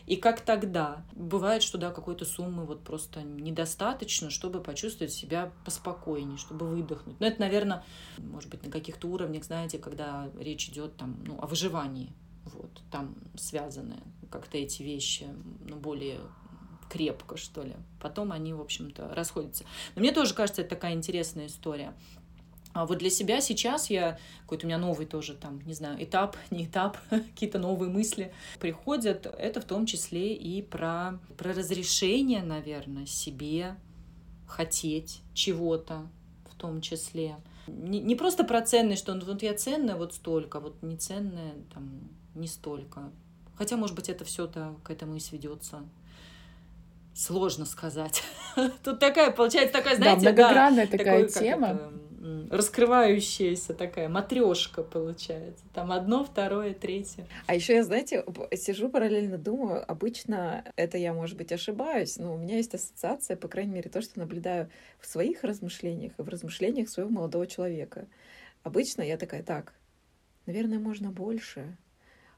И 0.07 0.17
как 0.17 0.41
тогда? 0.41 1.05
Бывает, 1.13 1.63
что 1.63 1.79
да, 1.79 1.91
какой-то 1.91 2.25
суммы 2.25 2.65
вот 2.65 2.83
просто 2.83 3.23
недостаточно, 3.23 4.31
чтобы 4.31 4.61
почувствовать 4.61 5.13
себя 5.13 5.53
поспокойнее, 5.65 6.39
чтобы 6.39 6.67
выдохнуть. 6.67 7.21
Но 7.21 7.27
это, 7.27 7.41
наверное, 7.41 7.85
может 8.19 8.51
быть, 8.51 8.65
на 8.65 8.71
каких-то 8.71 9.09
уровнях, 9.09 9.45
знаете, 9.45 9.79
когда 9.79 10.29
речь 10.39 10.69
идет 10.69 10.97
там, 10.97 11.23
ну, 11.25 11.39
о 11.41 11.47
выживании. 11.47 12.13
Вот, 12.55 12.83
там 12.91 13.15
связаны 13.37 13.97
как-то 14.31 14.59
эти 14.59 14.83
вещи 14.83 15.27
ну, 15.69 15.77
более 15.77 16.21
крепко, 16.89 17.37
что 17.37 17.63
ли. 17.63 17.77
Потом 18.01 18.33
они, 18.33 18.53
в 18.53 18.61
общем-то, 18.61 19.15
расходятся. 19.15 19.65
Но 19.95 20.01
мне 20.01 20.13
тоже 20.13 20.35
кажется, 20.35 20.63
это 20.63 20.71
такая 20.71 20.95
интересная 20.95 21.47
история. 21.47 21.95
А 22.73 22.87
вот 22.87 22.99
для 22.99 23.11
себя 23.11 23.41
сейчас 23.41 23.91
я, 23.91 24.19
какой-то 24.43 24.67
у 24.67 24.69
меня 24.69 24.79
новый 24.79 25.07
тоже 25.07 25.35
там, 25.35 25.61
не 25.67 25.73
знаю, 25.73 26.03
этап, 26.03 26.37
не 26.51 26.67
этап, 26.67 26.99
какие-то 27.11 27.59
новые 27.59 27.91
мысли 27.91 28.33
приходят. 28.61 29.27
Это 29.27 29.61
в 29.61 29.65
том 29.65 29.87
числе 29.87 30.35
и 30.35 30.63
про, 30.63 31.19
про 31.37 31.53
разрешение, 31.53 32.43
наверное, 32.43 33.07
себе 33.07 33.77
хотеть 34.47 35.23
чего-то 35.35 36.09
в 36.51 36.55
том 36.55 36.81
числе. 36.81 37.37
Не, 37.69 38.01
не 38.01 38.17
просто 38.17 38.45
про 38.45 38.63
ценность, 38.63 39.03
что 39.03 39.15
вот 39.15 39.43
я 39.43 39.55
ценная 39.55 39.97
вот 39.97 40.15
столько, 40.15 40.61
вот 40.61 40.83
не 40.83 40.97
ценная 40.97 41.55
там 41.73 42.09
не 42.35 42.47
столько. 42.47 43.11
Хотя, 43.57 43.77
может 43.77 43.97
быть, 43.97 44.09
это 44.09 44.25
все-то 44.25 44.77
к 44.85 44.91
этому 44.91 45.17
и 45.17 45.21
сведется. 45.21 45.83
Сложно 47.19 47.65
сказать. 47.65 48.23
Тут 48.85 49.01
такая, 49.01 49.33
получается, 49.33 49.73
такая, 49.73 49.97
знаете, 49.97 50.27
да, 50.27 50.31
многогранная 50.31 50.87
да, 50.87 50.99
такая 50.99 51.27
такой, 51.27 51.41
тема. 51.41 51.67
Это, 51.67 51.93
раскрывающаяся 52.49 53.75
такая 53.75 54.09
матрешка 54.09 54.85
получается. 54.85 55.65
Там 55.75 55.91
одно, 55.91 56.25
второе, 56.25 56.75
третье. 56.75 57.27
А 57.47 57.57
еще 57.57 57.75
я, 57.75 57.83
знаете, 57.83 58.25
сижу 58.55 58.89
параллельно 58.89 59.37
думаю, 59.37 59.85
обычно 59.91 60.65
это 60.77 60.97
я, 60.97 61.13
может 61.13 61.37
быть, 61.37 61.51
ошибаюсь, 61.51 62.19
но 62.19 62.35
у 62.35 62.39
меня 62.39 62.59
есть 62.59 62.77
ассоциация, 62.77 63.37
по 63.37 63.49
крайней 63.49 63.73
мере, 63.73 63.91
то, 63.91 64.01
что 64.01 64.21
наблюдаю 64.21 64.71
в 65.01 65.07
своих 65.09 65.43
размышлениях 65.43 66.13
и 66.19 66.23
в 66.23 66.29
размышлениях 66.29 66.89
своего 66.89 67.11
молодого 67.11 67.49
человека. 67.49 68.07
Обычно 68.63 69.03
я 69.03 69.17
такая, 69.17 69.43
так, 69.43 69.75
наверное, 70.47 70.79
можно 70.79 71.11
больше, 71.11 71.77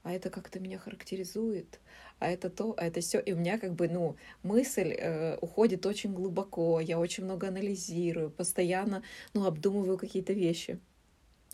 а 0.03 0.13
это 0.15 0.31
как-то 0.31 0.59
меня 0.59 0.79
характеризует, 0.79 1.81
а 2.21 2.31
это 2.31 2.51
то, 2.51 2.75
а 2.77 2.87
это 2.87 3.01
все. 3.01 3.19
И 3.19 3.33
у 3.33 3.37
меня 3.37 3.59
как 3.59 3.75
бы, 3.75 3.89
ну, 3.89 4.17
мысль 4.43 4.95
э, 4.97 5.37
уходит 5.41 5.85
очень 5.87 6.15
глубоко, 6.15 6.81
я 6.81 6.99
очень 6.99 7.25
много 7.25 7.49
анализирую, 7.49 8.31
постоянно, 8.31 9.03
ну, 9.35 9.47
обдумываю 9.47 9.99
какие-то 9.99 10.33
вещи. 10.33 10.79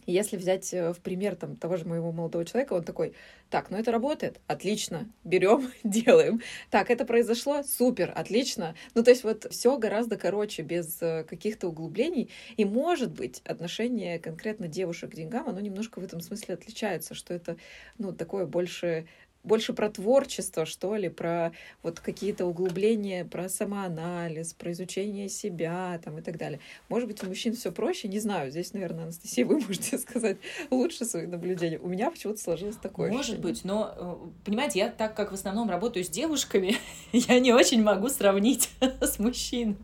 Если 0.07 0.37
взять 0.37 0.73
э, 0.73 0.93
в 0.93 1.01
пример 1.01 1.35
там, 1.35 1.57
того 1.57 1.77
же 1.77 1.85
моего 1.85 2.13
молодого 2.13 2.45
человека, 2.45 2.75
он 2.75 2.85
такой, 2.85 3.15
так, 3.51 3.71
ну 3.71 3.77
это 3.77 3.91
работает, 3.91 4.41
отлично, 4.47 5.11
берем, 5.25 5.71
делаем. 5.85 6.41
Так, 6.71 6.91
это 6.91 7.05
произошло, 7.05 7.63
супер, 7.65 8.13
отлично. 8.15 8.77
Ну 8.95 9.03
то 9.03 9.11
есть 9.11 9.25
вот 9.25 9.47
все 9.51 9.77
гораздо 9.79 10.17
короче, 10.17 10.63
без 10.63 11.03
э, 11.03 11.25
каких-то 11.25 11.69
углублений. 11.69 12.31
И 12.57 12.65
может 12.65 13.13
быть 13.13 13.41
отношение 13.45 14.21
конкретно 14.21 14.69
девушек 14.69 15.11
к 15.11 15.15
деньгам, 15.15 15.49
оно 15.49 15.61
немножко 15.61 16.01
в 16.01 16.05
этом 16.05 16.21
смысле 16.21 16.55
отличается, 16.55 17.15
что 17.15 17.35
это, 17.35 17.57
ну, 17.99 18.13
такое 18.13 18.47
больше 18.47 19.09
больше 19.47 19.73
про 19.73 19.89
творчество, 19.89 20.67
что 20.67 20.97
ли, 20.97 21.09
про 21.09 21.53
вот 21.83 22.01
какие-то 22.01 22.45
углубления, 22.47 23.25
про 23.25 23.49
самоанализ, 23.49 24.53
про 24.55 24.73
изучение 24.73 25.29
себя 25.29 26.01
там, 26.05 26.19
и 26.19 26.23
так 26.23 26.37
далее. 26.37 26.61
Может 26.89 27.09
быть, 27.09 27.23
у 27.23 27.27
мужчин 27.27 27.55
все 27.55 27.73
проще, 27.73 28.09
не 28.09 28.19
знаю. 28.19 28.51
Здесь, 28.51 28.73
наверное, 28.73 29.05
Анастасия, 29.05 29.47
вы 29.47 29.61
можете 29.61 29.99
сказать 29.99 30.39
лучше 30.71 31.05
свои 31.05 31.27
наблюдения. 31.27 31.79
У 31.79 31.89
меня 31.89 32.11
почему-то 32.11 32.41
сложилось 32.41 32.77
такое 32.77 33.09
Может 33.09 33.21
ощущение. 33.21 33.43
быть, 33.43 33.65
но, 33.65 33.95
э, 33.97 34.17
понимаете, 34.45 34.81
я 34.81 34.91
так 34.91 35.15
как 35.15 35.31
в 35.31 35.35
основном 35.35 35.71
работаю 35.71 36.05
с 36.05 36.09
девушками, 36.09 36.77
я 37.13 37.39
не 37.39 37.53
очень 37.53 37.83
могу 37.83 38.09
сравнить 38.09 38.71
с 39.01 39.19
мужчинами. 39.19 39.77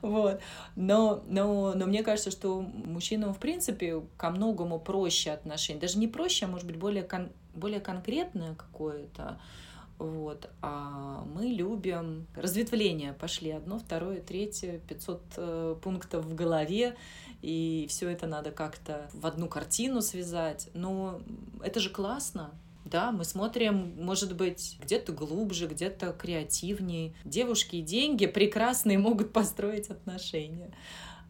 Вот. 0.00 0.40
Но, 0.74 1.22
но, 1.28 1.74
но 1.74 1.86
мне 1.86 2.02
кажется, 2.02 2.30
что 2.30 2.60
мужчинам, 2.60 3.34
в 3.34 3.38
принципе, 3.38 4.02
ко 4.16 4.30
многому 4.30 4.78
проще 4.78 5.30
отношение. 5.30 5.80
Даже 5.80 5.98
не 5.98 6.08
проще, 6.08 6.46
а 6.46 6.48
может 6.48 6.66
быть 6.66 6.76
более 6.76 7.02
кон 7.02 7.30
более 7.54 7.80
конкретное 7.80 8.54
какое-то. 8.54 9.40
Вот. 9.98 10.48
А 10.62 11.24
мы 11.34 11.46
любим 11.46 12.26
разветвление. 12.34 13.12
Пошли 13.12 13.50
одно, 13.50 13.78
второе, 13.78 14.20
третье, 14.20 14.80
500 14.88 15.22
э, 15.36 15.76
пунктов 15.82 16.24
в 16.24 16.34
голове, 16.34 16.96
и 17.42 17.86
все 17.90 18.08
это 18.08 18.26
надо 18.26 18.50
как-то 18.50 19.10
в 19.12 19.26
одну 19.26 19.46
картину 19.46 20.00
связать. 20.00 20.70
Но 20.72 21.20
это 21.62 21.80
же 21.80 21.90
классно. 21.90 22.52
Да, 22.86 23.12
мы 23.12 23.24
смотрим, 23.24 23.94
может 24.02 24.34
быть, 24.34 24.78
где-то 24.80 25.12
глубже, 25.12 25.66
где-то 25.66 26.12
креативнее. 26.12 27.14
Девушки 27.26 27.76
и 27.76 27.82
деньги 27.82 28.24
прекрасные 28.24 28.96
могут 28.98 29.32
построить 29.34 29.90
отношения. 29.90 30.72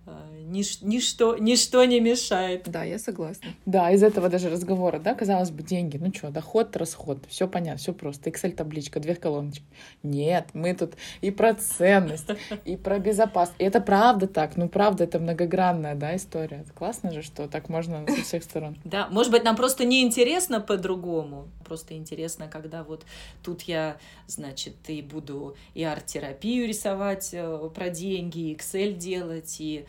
А, 0.06 0.26
нич, 0.46 0.80
ничто, 0.80 1.36
ничто 1.36 1.84
не 1.84 2.00
мешает. 2.00 2.62
Да, 2.66 2.84
я 2.84 2.98
согласна. 2.98 3.50
Да, 3.66 3.90
из 3.90 4.02
этого 4.02 4.28
даже 4.28 4.48
разговора, 4.48 4.98
да, 4.98 5.14
казалось 5.14 5.50
бы, 5.50 5.62
деньги, 5.62 5.98
ну 5.98 6.12
что, 6.14 6.30
доход, 6.30 6.74
расход, 6.76 7.18
все 7.28 7.46
понятно, 7.46 7.78
все 7.78 7.92
просто. 7.92 8.30
Excel-табличка, 8.30 8.98
две 9.00 9.14
колоночки. 9.14 9.64
Нет, 10.02 10.48
мы 10.54 10.74
тут 10.74 10.94
и 11.20 11.30
про 11.30 11.54
ценность, 11.54 12.26
и 12.64 12.76
про 12.76 12.98
безопасность. 12.98 13.60
И 13.60 13.64
это 13.64 13.80
правда 13.80 14.26
так, 14.26 14.56
ну 14.56 14.68
правда, 14.68 15.04
это 15.04 15.18
многогранная, 15.18 15.94
да, 15.94 16.16
история. 16.16 16.64
Классно 16.74 17.12
же, 17.12 17.22
что 17.22 17.46
так 17.46 17.68
можно 17.68 18.06
со 18.06 18.22
всех 18.22 18.44
сторон. 18.44 18.78
Да, 18.84 19.08
может 19.10 19.30
быть, 19.30 19.44
нам 19.44 19.54
просто 19.54 19.84
неинтересно 19.84 20.60
по-другому. 20.60 21.48
Просто 21.64 21.94
интересно, 21.94 22.48
когда 22.48 22.82
вот 22.84 23.04
тут 23.42 23.62
я, 23.62 23.98
значит, 24.26 24.74
и 24.88 25.02
буду 25.02 25.56
и 25.74 25.84
арт-терапию 25.84 26.66
рисовать 26.66 27.30
э, 27.32 27.70
про 27.74 27.90
деньги, 27.90 28.50
и 28.50 28.54
Excel 28.54 28.94
делать, 28.94 29.56
и 29.60 29.80
Э, 29.80 29.84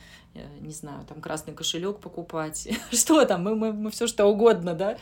не 0.61 0.71
знаю, 0.71 1.05
там 1.05 1.21
красный 1.21 1.53
кошелек 1.53 1.99
покупать, 1.99 2.69
что 2.91 3.25
там, 3.25 3.43
мы, 3.43 3.55
мы, 3.55 3.73
мы 3.73 3.91
все 3.91 4.07
что 4.07 4.25
угодно, 4.25 4.73
да, 4.73 4.97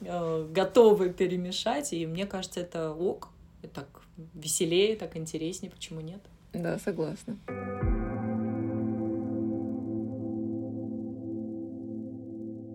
э, 0.00 0.48
готовы 0.50 1.10
перемешать, 1.10 1.92
и 1.92 2.06
мне 2.06 2.26
кажется, 2.26 2.60
это 2.60 2.92
ок, 2.92 3.30
так 3.72 3.88
веселее, 4.34 4.96
так 4.96 5.16
интереснее, 5.16 5.70
почему 5.70 6.00
нет? 6.00 6.20
Да, 6.52 6.78
согласна. 6.78 7.36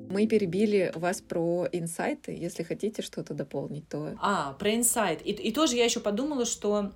Мы 0.09 0.25
перебили 0.25 0.91
вас 0.95 1.21
про 1.21 1.67
инсайты. 1.71 2.35
Если 2.35 2.63
хотите 2.63 3.03
что-то 3.03 3.35
дополнить, 3.35 3.87
то... 3.87 4.17
А, 4.19 4.53
про 4.53 4.75
инсайт. 4.75 5.21
И, 5.23 5.29
и 5.29 5.51
тоже 5.51 5.75
я 5.75 5.85
еще 5.85 5.99
подумала, 5.99 6.45
что 6.45 6.91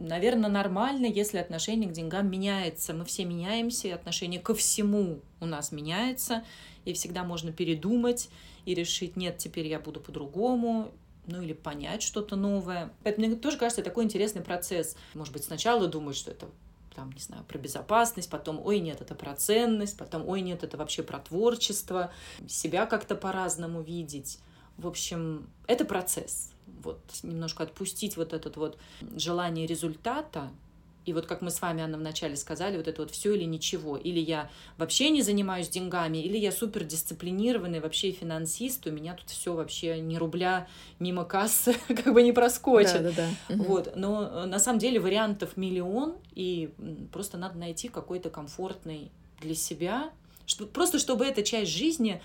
наверное, 0.00 0.50
нормально, 0.50 1.06
если 1.06 1.38
отношение 1.38 1.88
к 1.88 1.92
деньгам 1.92 2.30
меняется. 2.30 2.94
Мы 2.94 3.04
все 3.04 3.24
меняемся, 3.24 3.88
и 3.88 3.92
отношение 3.92 4.40
ко 4.40 4.54
всему 4.54 5.20
у 5.40 5.46
нас 5.46 5.70
меняется, 5.70 6.44
и 6.84 6.92
всегда 6.92 7.22
можно 7.22 7.52
передумать 7.52 8.30
и 8.64 8.74
решить, 8.74 9.16
нет, 9.16 9.38
теперь 9.38 9.66
я 9.66 9.78
буду 9.78 10.00
по-другому. 10.00 10.90
ну 11.26 11.42
или 11.42 11.52
понять 11.52 12.02
что-то 12.02 12.36
новое. 12.36 12.92
Поэтому 13.04 13.26
мне 13.26 13.36
тоже 13.36 13.56
кажется, 13.56 13.82
такой 13.82 14.04
интересный 14.04 14.42
процесс. 14.42 14.96
Может 15.14 15.32
быть, 15.32 15.44
сначала 15.44 15.86
думать, 15.86 16.16
что 16.16 16.30
это 16.30 16.48
там, 16.94 17.12
не 17.12 17.20
знаю, 17.20 17.44
про 17.44 17.56
безопасность, 17.58 18.28
потом, 18.28 18.60
ой, 18.64 18.80
нет, 18.80 19.00
это 19.00 19.14
про 19.14 19.34
ценность, 19.34 19.96
потом, 19.96 20.28
ой, 20.28 20.40
нет, 20.40 20.64
это 20.64 20.76
вообще 20.76 21.02
про 21.02 21.18
творчество, 21.18 22.10
себя 22.48 22.84
как-то 22.86 23.14
по-разному 23.14 23.80
видеть. 23.80 24.40
В 24.76 24.86
общем, 24.86 25.48
это 25.66 25.84
процесс. 25.84 26.50
Вот 26.82 27.00
немножко 27.22 27.62
отпустить 27.62 28.16
вот 28.16 28.32
этот 28.32 28.56
вот 28.56 28.78
желание 29.16 29.66
результата, 29.66 30.50
и 31.06 31.12
вот 31.12 31.26
как 31.26 31.40
мы 31.40 31.50
с 31.50 31.60
вами, 31.62 31.82
Анна, 31.82 31.96
вначале 31.96 32.36
сказали, 32.36 32.76
вот 32.76 32.86
это 32.86 33.02
вот 33.02 33.10
все 33.10 33.34
или 33.34 33.44
ничего. 33.44 33.96
Или 33.96 34.20
я 34.20 34.50
вообще 34.76 35.10
не 35.10 35.22
занимаюсь 35.22 35.68
деньгами, 35.68 36.18
или 36.18 36.36
я 36.36 36.52
супер 36.52 36.84
дисциплинированный 36.84 37.80
вообще 37.80 38.12
финансист, 38.12 38.86
у 38.86 38.90
меня 38.90 39.14
тут 39.14 39.30
все 39.30 39.54
вообще 39.54 39.98
ни 40.00 40.16
рубля 40.16 40.68
мимо 40.98 41.24
кассы 41.24 41.74
как 41.88 42.12
бы 42.12 42.22
не 42.22 42.32
проскочит. 42.32 43.02
Да, 43.02 43.12
да, 43.12 43.28
да. 43.48 43.54
Вот. 43.56 43.96
Но 43.96 44.28
э, 44.30 44.46
на 44.46 44.58
самом 44.58 44.78
деле 44.78 45.00
вариантов 45.00 45.56
миллион, 45.56 46.16
и 46.34 46.70
просто 47.12 47.38
надо 47.38 47.58
найти 47.58 47.88
какой-то 47.88 48.28
комфортный 48.28 49.10
для 49.40 49.54
себя, 49.54 50.10
что, 50.44 50.66
просто 50.66 50.98
чтобы 50.98 51.24
эта 51.24 51.42
часть 51.42 51.70
жизни 51.70 52.20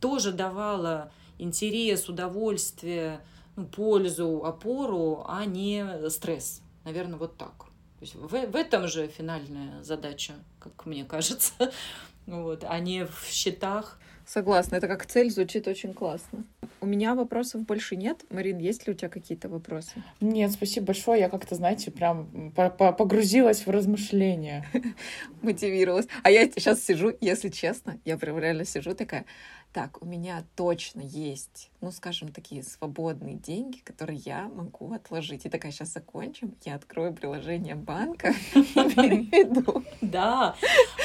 тоже 0.00 0.32
давала 0.32 1.12
интерес, 1.38 2.08
удовольствие, 2.08 3.20
ну, 3.56 3.66
пользу, 3.66 4.44
опору, 4.44 5.24
а 5.26 5.44
не 5.44 6.08
стресс. 6.10 6.62
Наверное, 6.84 7.18
вот 7.18 7.36
так 7.36 7.66
есть 8.04 8.14
в, 8.14 8.28
в 8.28 8.56
этом 8.56 8.86
же 8.86 9.08
финальная 9.08 9.82
задача, 9.82 10.34
как 10.58 10.86
мне 10.86 11.04
кажется, 11.04 11.52
вот, 12.26 12.64
а 12.66 12.78
не 12.78 13.06
в 13.06 13.26
счетах. 13.28 13.98
Согласна, 14.26 14.76
это 14.76 14.88
как 14.88 15.04
цель 15.04 15.30
звучит 15.30 15.68
очень 15.68 15.92
классно. 15.92 16.44
У 16.80 16.86
меня 16.86 17.14
вопросов 17.14 17.62
больше 17.62 17.94
нет. 17.94 18.24
Марин, 18.30 18.58
есть 18.58 18.86
ли 18.86 18.94
у 18.94 18.96
тебя 18.96 19.10
какие-то 19.10 19.50
вопросы? 19.50 20.02
Нет, 20.20 20.50
спасибо 20.50 20.86
большое. 20.86 21.20
Я 21.20 21.28
как-то, 21.28 21.54
знаете, 21.54 21.90
прям 21.90 22.52
погрузилась 22.52 23.66
в 23.66 23.70
размышления. 23.70 24.66
Мотивировалась. 25.42 26.06
А 26.22 26.30
я 26.30 26.46
сейчас 26.46 26.82
сижу, 26.82 27.12
если 27.20 27.50
честно, 27.50 27.98
я 28.06 28.16
прям 28.16 28.38
реально 28.38 28.64
сижу 28.64 28.94
такая, 28.94 29.26
так, 29.74 30.00
у 30.00 30.06
меня 30.06 30.44
точно 30.54 31.00
есть, 31.00 31.68
ну, 31.80 31.90
скажем, 31.90 32.28
такие 32.28 32.62
свободные 32.62 33.34
деньги, 33.34 33.78
которые 33.78 34.20
я 34.24 34.48
могу 34.48 34.94
отложить. 34.94 35.46
И 35.46 35.48
такая, 35.48 35.72
сейчас 35.72 35.92
закончим, 35.92 36.54
я 36.64 36.76
открою 36.76 37.12
приложение 37.12 37.74
банка 37.74 38.32
и 38.54 38.62
переведу. 38.62 39.84
Да. 40.00 40.54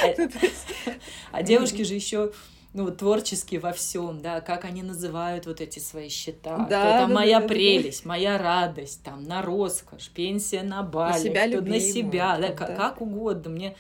А, 0.04 1.40
а 1.40 1.42
девушки 1.42 1.82
же 1.82 1.96
еще 1.96 2.32
ну, 2.74 2.84
вот, 2.86 2.98
творческие 2.98 3.60
во 3.60 3.74
всем, 3.74 4.22
да, 4.22 4.40
как 4.40 4.66
они 4.66 4.84
называют 4.84 5.48
вот 5.48 5.62
эти 5.62 5.80
свои 5.80 6.10
счета. 6.10 6.68
Да, 6.70 7.00
там 7.00 7.10
да, 7.10 7.16
моя 7.16 7.40
да, 7.40 7.48
прелесть, 7.48 8.04
да. 8.04 8.10
моя 8.10 8.38
радость, 8.38 9.02
там, 9.04 9.24
на 9.24 9.42
роскошь, 9.42 10.10
пенсия 10.10 10.62
на 10.62 10.84
Бали, 10.84 11.14
на 11.14 11.20
себя, 11.20 11.48
кто 11.48 11.62
на 11.62 11.80
себя, 11.80 12.38
да, 12.38 12.50
да, 12.50 12.66
как 12.76 13.02
угодно. 13.02 13.50
Мне 13.50 13.76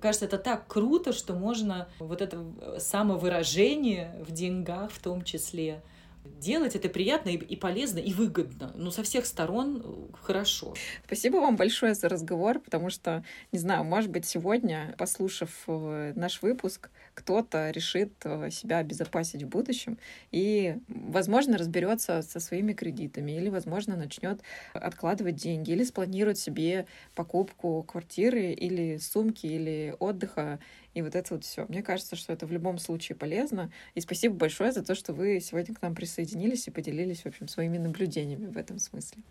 кажется, 0.00 0.26
это 0.26 0.38
так 0.38 0.66
круто, 0.66 1.12
что 1.12 1.34
можно 1.34 1.88
вот 1.98 2.22
это 2.22 2.44
самовыражение 2.78 4.14
в 4.26 4.32
деньгах 4.32 4.90
в 4.90 5.00
том 5.00 5.22
числе 5.24 5.82
делать 6.24 6.74
это 6.74 6.88
приятно 6.88 7.30
и, 7.30 7.36
и 7.36 7.56
полезно 7.56 7.98
и 7.98 8.12
выгодно. 8.12 8.72
Ну, 8.76 8.90
со 8.90 9.02
всех 9.02 9.26
сторон 9.26 9.82
э, 9.84 10.16
хорошо. 10.22 10.74
Спасибо 11.06 11.36
вам 11.36 11.56
большое 11.56 11.94
за 11.94 12.08
разговор, 12.08 12.60
потому 12.60 12.90
что, 12.90 13.24
не 13.52 13.58
знаю, 13.58 13.84
может 13.84 14.10
быть, 14.10 14.24
сегодня, 14.26 14.94
послушав 14.98 15.50
э, 15.66 16.12
наш 16.14 16.42
выпуск, 16.42 16.90
кто-то 17.14 17.70
решит 17.70 18.12
э, 18.24 18.50
себя 18.50 18.78
обезопасить 18.78 19.42
в 19.42 19.48
будущем 19.48 19.98
и, 20.30 20.76
возможно, 20.88 21.56
разберется 21.56 22.22
со 22.22 22.40
своими 22.40 22.72
кредитами 22.72 23.32
или, 23.32 23.48
возможно, 23.48 23.96
начнет 23.96 24.40
откладывать 24.72 25.36
деньги 25.36 25.70
или 25.70 25.84
спланирует 25.84 26.38
себе 26.38 26.86
покупку 27.14 27.82
квартиры 27.82 28.52
или 28.52 28.98
сумки 28.98 29.46
или 29.46 29.94
отдыха 29.98 30.58
и 30.94 31.02
вот 31.02 31.14
это 31.14 31.34
вот 31.34 31.44
все. 31.44 31.66
Мне 31.68 31.82
кажется, 31.82 32.16
что 32.16 32.32
это 32.32 32.46
в 32.46 32.52
любом 32.52 32.78
случае 32.78 33.16
полезно. 33.16 33.70
И 33.94 34.00
спасибо 34.00 34.36
большое 34.36 34.72
за 34.72 34.84
то, 34.84 34.94
что 34.94 35.12
вы 35.12 35.40
сегодня 35.40 35.74
к 35.74 35.82
нам 35.82 35.94
присоединились 35.94 36.66
и 36.68 36.70
поделились, 36.70 37.22
в 37.22 37.26
общем, 37.26 37.48
своими 37.48 37.78
наблюдениями 37.78 38.46
в 38.46 38.56
этом 38.56 38.78
смысле. 38.78 39.22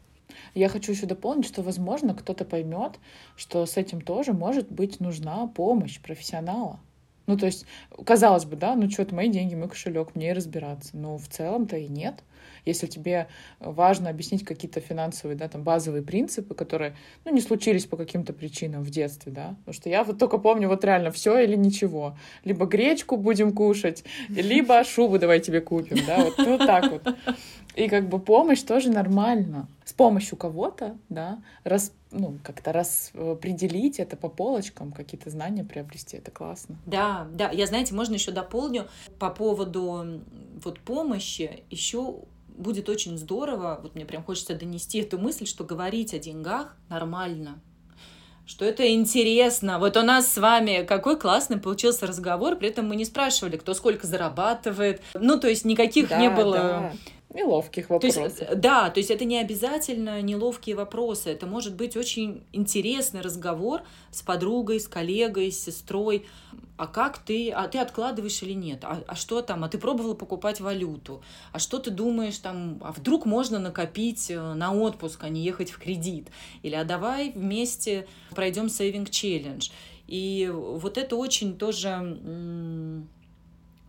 Я 0.54 0.70
хочу 0.70 0.92
еще 0.92 1.06
дополнить, 1.06 1.46
что, 1.46 1.62
возможно, 1.62 2.14
кто-то 2.14 2.46
поймет, 2.46 3.00
что 3.36 3.66
с 3.66 3.78
этим 3.78 4.02
тоже 4.02 4.34
может 4.34 4.72
быть 4.72 5.00
нужна 5.00 5.48
помощь 5.48 6.00
профессионала. 6.00 6.80
Ну, 7.26 7.38
то 7.38 7.46
есть, 7.46 7.66
казалось 8.06 8.46
бы, 8.46 8.58
да, 8.58 8.76
ну 8.76 8.90
что, 8.90 9.04
это 9.04 9.16
мои 9.16 9.30
деньги, 9.30 9.56
мой 9.56 9.70
кошелек, 9.70 10.16
мне 10.16 10.32
и 10.32 10.34
разбираться. 10.34 10.98
Но 10.98 11.18
в 11.18 11.28
целом-то 11.28 11.78
и 11.78 11.88
нет. 11.88 12.24
Если 12.66 12.88
тебе 12.88 13.28
важно 13.60 14.10
объяснить 14.10 14.46
какие-то 14.46 14.80
финансовые, 14.80 15.38
да, 15.38 15.48
там, 15.48 15.64
базовые 15.64 16.04
принципы, 16.04 16.56
которые, 16.56 16.96
ну, 17.26 17.34
не 17.34 17.42
случились 17.42 17.86
по 17.86 17.98
каким-то 17.98 18.34
причинам 18.34 18.84
в 18.84 18.90
детстве, 18.90 19.32
да, 19.32 19.56
потому 19.60 19.74
что 19.74 19.90
я 19.90 20.04
вот 20.04 20.20
только 20.20 20.38
помню 20.38 20.68
вот 20.70 20.84
реально 20.84 21.12
все 21.12 21.40
или 21.40 21.56
ничего. 21.56 22.18
Либо 22.44 22.66
гречку 22.66 23.18
будем 23.18 23.54
кушать, 23.54 24.04
либо 24.30 24.84
шубу 24.84 25.20
давай 25.20 25.40
тебе 25.40 25.62
купим, 25.62 26.06
да, 26.06 26.24
вот, 26.24 26.38
вот 26.38 26.60
так 26.60 26.92
вот. 26.92 27.16
И 27.76 27.90
как 27.90 28.08
бы 28.08 28.20
помощь 28.20 28.62
тоже 28.62 28.92
нормально. 28.92 29.68
С 29.84 29.94
помощью 29.94 30.38
кого-то, 30.38 30.96
да, 31.10 31.42
раз, 31.64 31.92
ну, 32.12 32.38
как-то 32.44 32.72
распределить 32.72 34.00
это 34.00 34.16
по 34.16 34.30
полочкам, 34.30 34.92
какие-то 34.92 35.30
знания 35.30 35.64
приобрести, 35.64 36.18
это 36.18 36.32
классно. 36.32 36.78
Да, 36.86 37.28
да, 37.34 37.50
я, 37.50 37.66
знаете, 37.66 37.94
можно 37.94 38.14
еще 38.14 38.32
дополню 38.32 38.88
по 39.20 39.30
поводу 39.30 40.22
вот 40.64 40.80
помощи, 40.80 41.64
еще 41.70 42.16
будет 42.56 42.90
очень 42.90 43.18
здорово, 43.18 43.80
вот 43.82 43.96
мне 43.96 44.06
прям 44.06 44.24
хочется 44.24 44.56
донести 44.56 45.00
эту 45.00 45.18
мысль, 45.18 45.46
что 45.46 45.64
говорить 45.64 46.14
о 46.14 46.20
деньгах 46.20 46.76
нормально, 46.90 47.62
что 48.46 48.66
это 48.66 48.92
интересно. 48.92 49.80
Вот 49.80 49.96
у 49.98 50.02
нас 50.02 50.32
с 50.32 50.38
вами 50.38 50.84
какой 50.84 51.20
классный 51.20 51.58
получился 51.58 52.06
разговор, 52.06 52.56
при 52.56 52.70
этом 52.70 52.88
мы 52.88 52.96
не 52.96 53.06
спрашивали, 53.06 53.58
кто 53.58 53.74
сколько 53.74 54.06
зарабатывает. 54.06 55.02
Ну, 55.14 55.40
то 55.40 55.48
есть 55.48 55.66
никаких 55.66 56.10
да, 56.10 56.18
не 56.20 56.30
было 56.30 56.56
да. 56.56 56.94
Неловких 57.34 57.90
вопросов. 57.90 58.36
То 58.36 58.44
есть, 58.46 58.60
да, 58.60 58.90
то 58.90 59.00
есть 59.00 59.10
это 59.10 59.26
не 59.26 59.40
обязательно 59.40 60.22
неловкие 60.22 60.76
вопросы. 60.76 61.32
Это 61.32 61.48
может 61.48 61.76
быть 61.76 61.98
очень 61.98 62.44
интересный 62.52 63.22
разговор 63.22 63.82
с 64.12 64.22
подругой, 64.22 64.80
с 64.80 64.88
коллегой, 64.88 65.52
с 65.52 65.64
сестрой. 65.64 66.26
А 66.78 66.88
как 66.88 67.18
ты, 67.20 67.50
а 67.52 67.68
ты 67.68 67.80
откладываешь 67.80 68.42
или 68.44 68.54
нет? 68.54 68.84
А, 68.84 69.04
а 69.08 69.16
что 69.16 69.42
там? 69.42 69.64
А 69.64 69.70
ты 69.70 69.78
пробовала 69.78 70.14
покупать 70.14 70.60
валюту? 70.60 71.24
А 71.52 71.60
что 71.60 71.80
ты 71.80 71.92
думаешь 71.92 72.38
там? 72.38 72.80
А 72.82 72.92
вдруг 72.92 73.26
можно 73.26 73.60
накопить 73.60 74.30
э, 74.30 74.54
на 74.54 74.74
отпуск, 74.74 75.24
а 75.24 75.30
не 75.30 75.44
ехать 75.44 75.72
в 75.72 75.80
кредит? 75.80 76.30
Или 76.62 76.76
а 76.76 76.84
давай 76.84 77.32
вместе 77.32 78.08
пройдем 78.36 78.70
сейвинг 78.70 79.10
челлендж. 79.10 79.70
И 80.08 80.52
вот 80.54 80.98
это 80.98 81.16
очень 81.16 81.58
тоже 81.58 83.06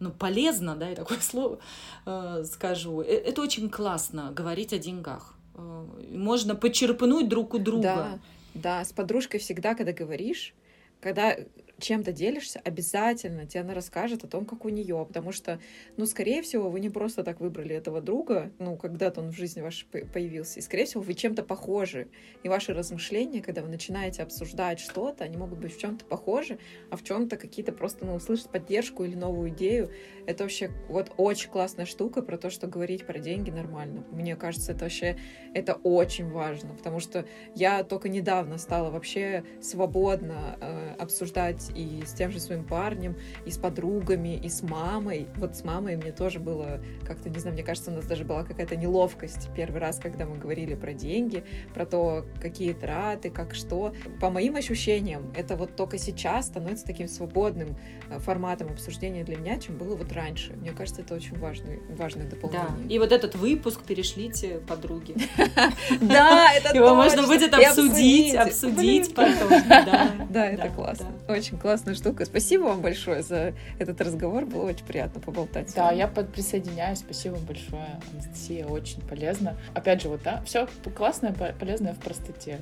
ну, 0.01 0.11
полезно, 0.11 0.77
да, 0.77 0.89
я 0.89 0.95
такое 0.95 1.19
слово 1.21 1.59
э, 2.07 2.45
скажу. 2.45 3.01
Э, 3.01 3.07
это 3.07 3.43
очень 3.43 3.71
классно 3.71 4.33
говорить 4.33 4.73
о 4.73 4.79
деньгах. 4.79 5.35
Э, 5.55 5.87
можно 6.11 6.55
почерпнуть 6.55 7.29
друг 7.29 7.55
у 7.55 7.59
друга. 7.59 7.83
Да, 7.83 8.19
да, 8.55 8.85
с 8.85 8.93
подружкой 8.93 9.41
всегда, 9.41 9.75
когда 9.75 9.93
говоришь, 9.93 10.55
когда 11.01 11.37
чем-то 11.79 12.13
делишься, 12.13 12.61
обязательно 12.65 13.47
тебе 13.47 13.61
она 13.61 13.75
расскажет 13.75 14.25
о 14.25 14.29
том, 14.29 14.45
как 14.47 14.65
у 14.65 14.69
нее, 14.69 15.05
потому 15.07 15.33
что, 15.33 15.59
ну, 15.97 16.07
скорее 16.07 16.43
всего, 16.43 16.71
вы 16.71 16.81
не 16.81 16.91
просто 16.91 17.25
так 17.25 17.41
выбрали 17.41 17.75
этого 17.75 18.01
друга, 18.01 18.53
ну, 18.59 18.77
когда-то 18.77 19.21
он 19.21 19.31
в 19.31 19.37
жизни 19.37 19.61
вашей 19.61 19.87
появился, 19.87 20.61
и, 20.61 20.63
скорее 20.63 20.85
всего, 20.85 21.03
вы 21.03 21.15
чем-то 21.15 21.43
похожи, 21.43 22.09
и 22.43 22.49
ваши 22.49 22.73
размышления, 22.73 23.43
когда 23.43 23.63
вы 23.63 23.69
начинаете 23.69 24.23
обсуждать 24.23 24.81
что-то, 24.81 25.25
они 25.25 25.37
могут 25.37 25.59
быть 25.59 25.75
в 25.75 25.81
чем-то 25.81 26.05
похожи, 26.05 26.59
а 26.91 26.97
в 26.97 27.03
чем-то 27.03 27.37
какие-то 27.37 27.73
просто, 27.73 28.05
ну, 28.05 28.15
услышать 28.15 28.51
поддержку 28.51 29.05
или 29.05 29.15
новую 29.15 29.51
идею, 29.51 29.91
это 30.27 30.45
вообще 30.45 30.71
вот 30.89 31.13
очень 31.17 31.51
классная 31.51 31.87
штука 31.87 32.23
про 32.23 32.39
то, 32.39 32.51
что 32.51 32.67
говорить 32.67 33.07
про 33.07 33.19
деньги 33.19 33.51
нормально. 33.51 34.05
Мне 34.11 34.37
кажется, 34.37 34.73
это 34.73 34.85
вообще, 34.85 35.17
это 35.55 35.75
очень 35.83 36.31
важно, 36.31 36.75
потому 36.75 37.01
что 37.01 37.27
я 37.55 37.85
только 37.85 38.09
недавно 38.09 38.59
стала 38.59 38.91
вообще 38.91 39.45
свободно 39.61 40.57
э, 40.61 40.95
обсуждать 40.99 41.71
и 41.75 42.05
с 42.07 42.13
тем 42.13 42.31
же 42.31 42.41
своим 42.41 42.65
парнем, 42.65 43.17
и 43.45 43.51
с 43.51 43.59
подругами, 43.59 44.37
и 44.37 44.49
с 44.49 44.63
мамой. 44.63 45.29
Вот 45.37 45.57
с 45.57 45.65
мамой 45.65 45.97
мне 45.97 46.13
тоже 46.13 46.39
было 46.39 46.81
как-то, 47.07 47.31
не 47.31 47.39
знаю, 47.39 47.55
мне 47.55 47.63
кажется, 47.63 47.91
у 47.91 47.95
нас 47.95 48.07
даже 48.07 48.25
была 48.25 48.45
какая-то 48.45 48.77
неловкость 48.77 49.49
первый 49.57 49.81
раз, 49.81 49.99
когда 49.99 50.27
мы 50.27 50.37
говорили 50.37 50.75
про 50.75 50.93
деньги, 50.93 51.45
про 51.75 51.87
то, 51.87 52.25
какие 52.41 52.73
траты, 52.73 53.31
как 53.31 53.55
что. 53.55 53.95
По 54.21 54.31
моим 54.31 54.57
ощущениям, 54.57 55.33
это 55.37 55.57
вот 55.57 55.77
только 55.77 55.99
сейчас 55.99 56.47
становится 56.47 56.85
таким 56.85 57.09
свободным 57.09 57.77
э, 58.11 58.19
форматом 58.19 58.69
обсуждения 58.71 59.25
для 59.25 59.37
меня, 59.37 59.59
чем 59.59 59.77
было 59.77 59.97
вот 59.97 60.13
раньше. 60.13 60.53
Мне 60.55 60.73
кажется, 60.73 61.03
это 61.03 61.15
очень 61.15 61.39
важный, 61.39 61.81
важное 61.91 62.29
дополнение. 62.29 62.69
Да. 62.85 62.95
И 62.95 62.99
вот 62.99 63.13
этот 63.13 63.35
выпуск 63.35 63.83
перешлите 63.83 64.61
подруге. 64.67 65.15
Да, 66.01 66.53
это 66.53 66.75
Его 66.75 66.95
можно 66.95 67.27
будет 67.27 67.53
обсудить, 67.55 68.35
обсудить 68.35 69.15
потом. 69.15 69.51
Да, 70.31 70.47
это 70.47 70.69
классно. 70.69 71.13
Очень 71.29 71.54
очень 71.55 71.61
классная 71.61 71.95
штука. 71.95 72.25
Спасибо 72.25 72.65
вам 72.65 72.83
большое 72.83 73.23
за 73.23 73.55
этот 73.79 74.01
разговор. 74.01 74.45
Было 74.45 74.65
очень 74.65 74.85
приятно 74.85 75.21
поболтать. 75.21 75.73
Да, 75.75 75.93
я 75.93 76.09
присоединяюсь. 76.09 76.99
Спасибо 76.99 77.37
большое, 77.37 78.01
Анастасия. 78.13 78.67
Очень 78.67 79.01
полезно. 79.03 79.57
Опять 79.75 80.03
же, 80.03 80.09
вот, 80.09 80.23
да, 80.23 80.43
все 80.45 80.69
классное, 80.97 81.33
полезное 81.33 81.95
в 81.95 81.99
простоте 81.99 82.59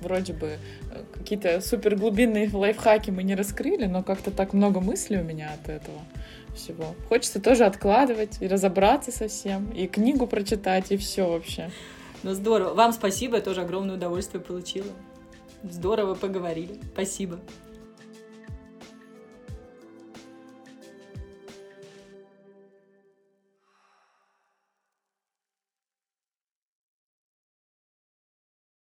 вроде 0.00 0.34
бы 0.34 0.58
э, 0.90 1.02
какие-то 1.14 1.62
супер 1.62 1.96
глубинные 1.96 2.50
лайфхаки 2.52 3.10
мы 3.10 3.22
не 3.22 3.34
раскрыли, 3.34 3.86
но 3.86 4.02
как-то 4.02 4.30
так 4.30 4.52
много 4.52 4.80
мыслей 4.80 5.16
у 5.16 5.22
меня 5.22 5.50
от 5.54 5.70
этого 5.70 5.96
всего. 6.54 6.94
Хочется 7.08 7.40
тоже 7.40 7.64
откладывать 7.64 8.36
и 8.42 8.46
разобраться 8.46 9.12
со 9.12 9.28
всем, 9.28 9.70
и 9.70 9.86
книгу 9.86 10.26
прочитать, 10.26 10.92
и 10.92 10.98
все 10.98 11.26
вообще. 11.26 11.70
Ну 12.22 12.34
здорово. 12.34 12.74
Вам 12.74 12.92
спасибо, 12.92 13.36
я 13.36 13.42
тоже 13.42 13.62
огромное 13.62 13.94
удовольствие 13.94 14.42
получила. 14.42 14.92
Здорово 15.62 16.14
поговорили. 16.14 16.78
Спасибо. 16.92 17.40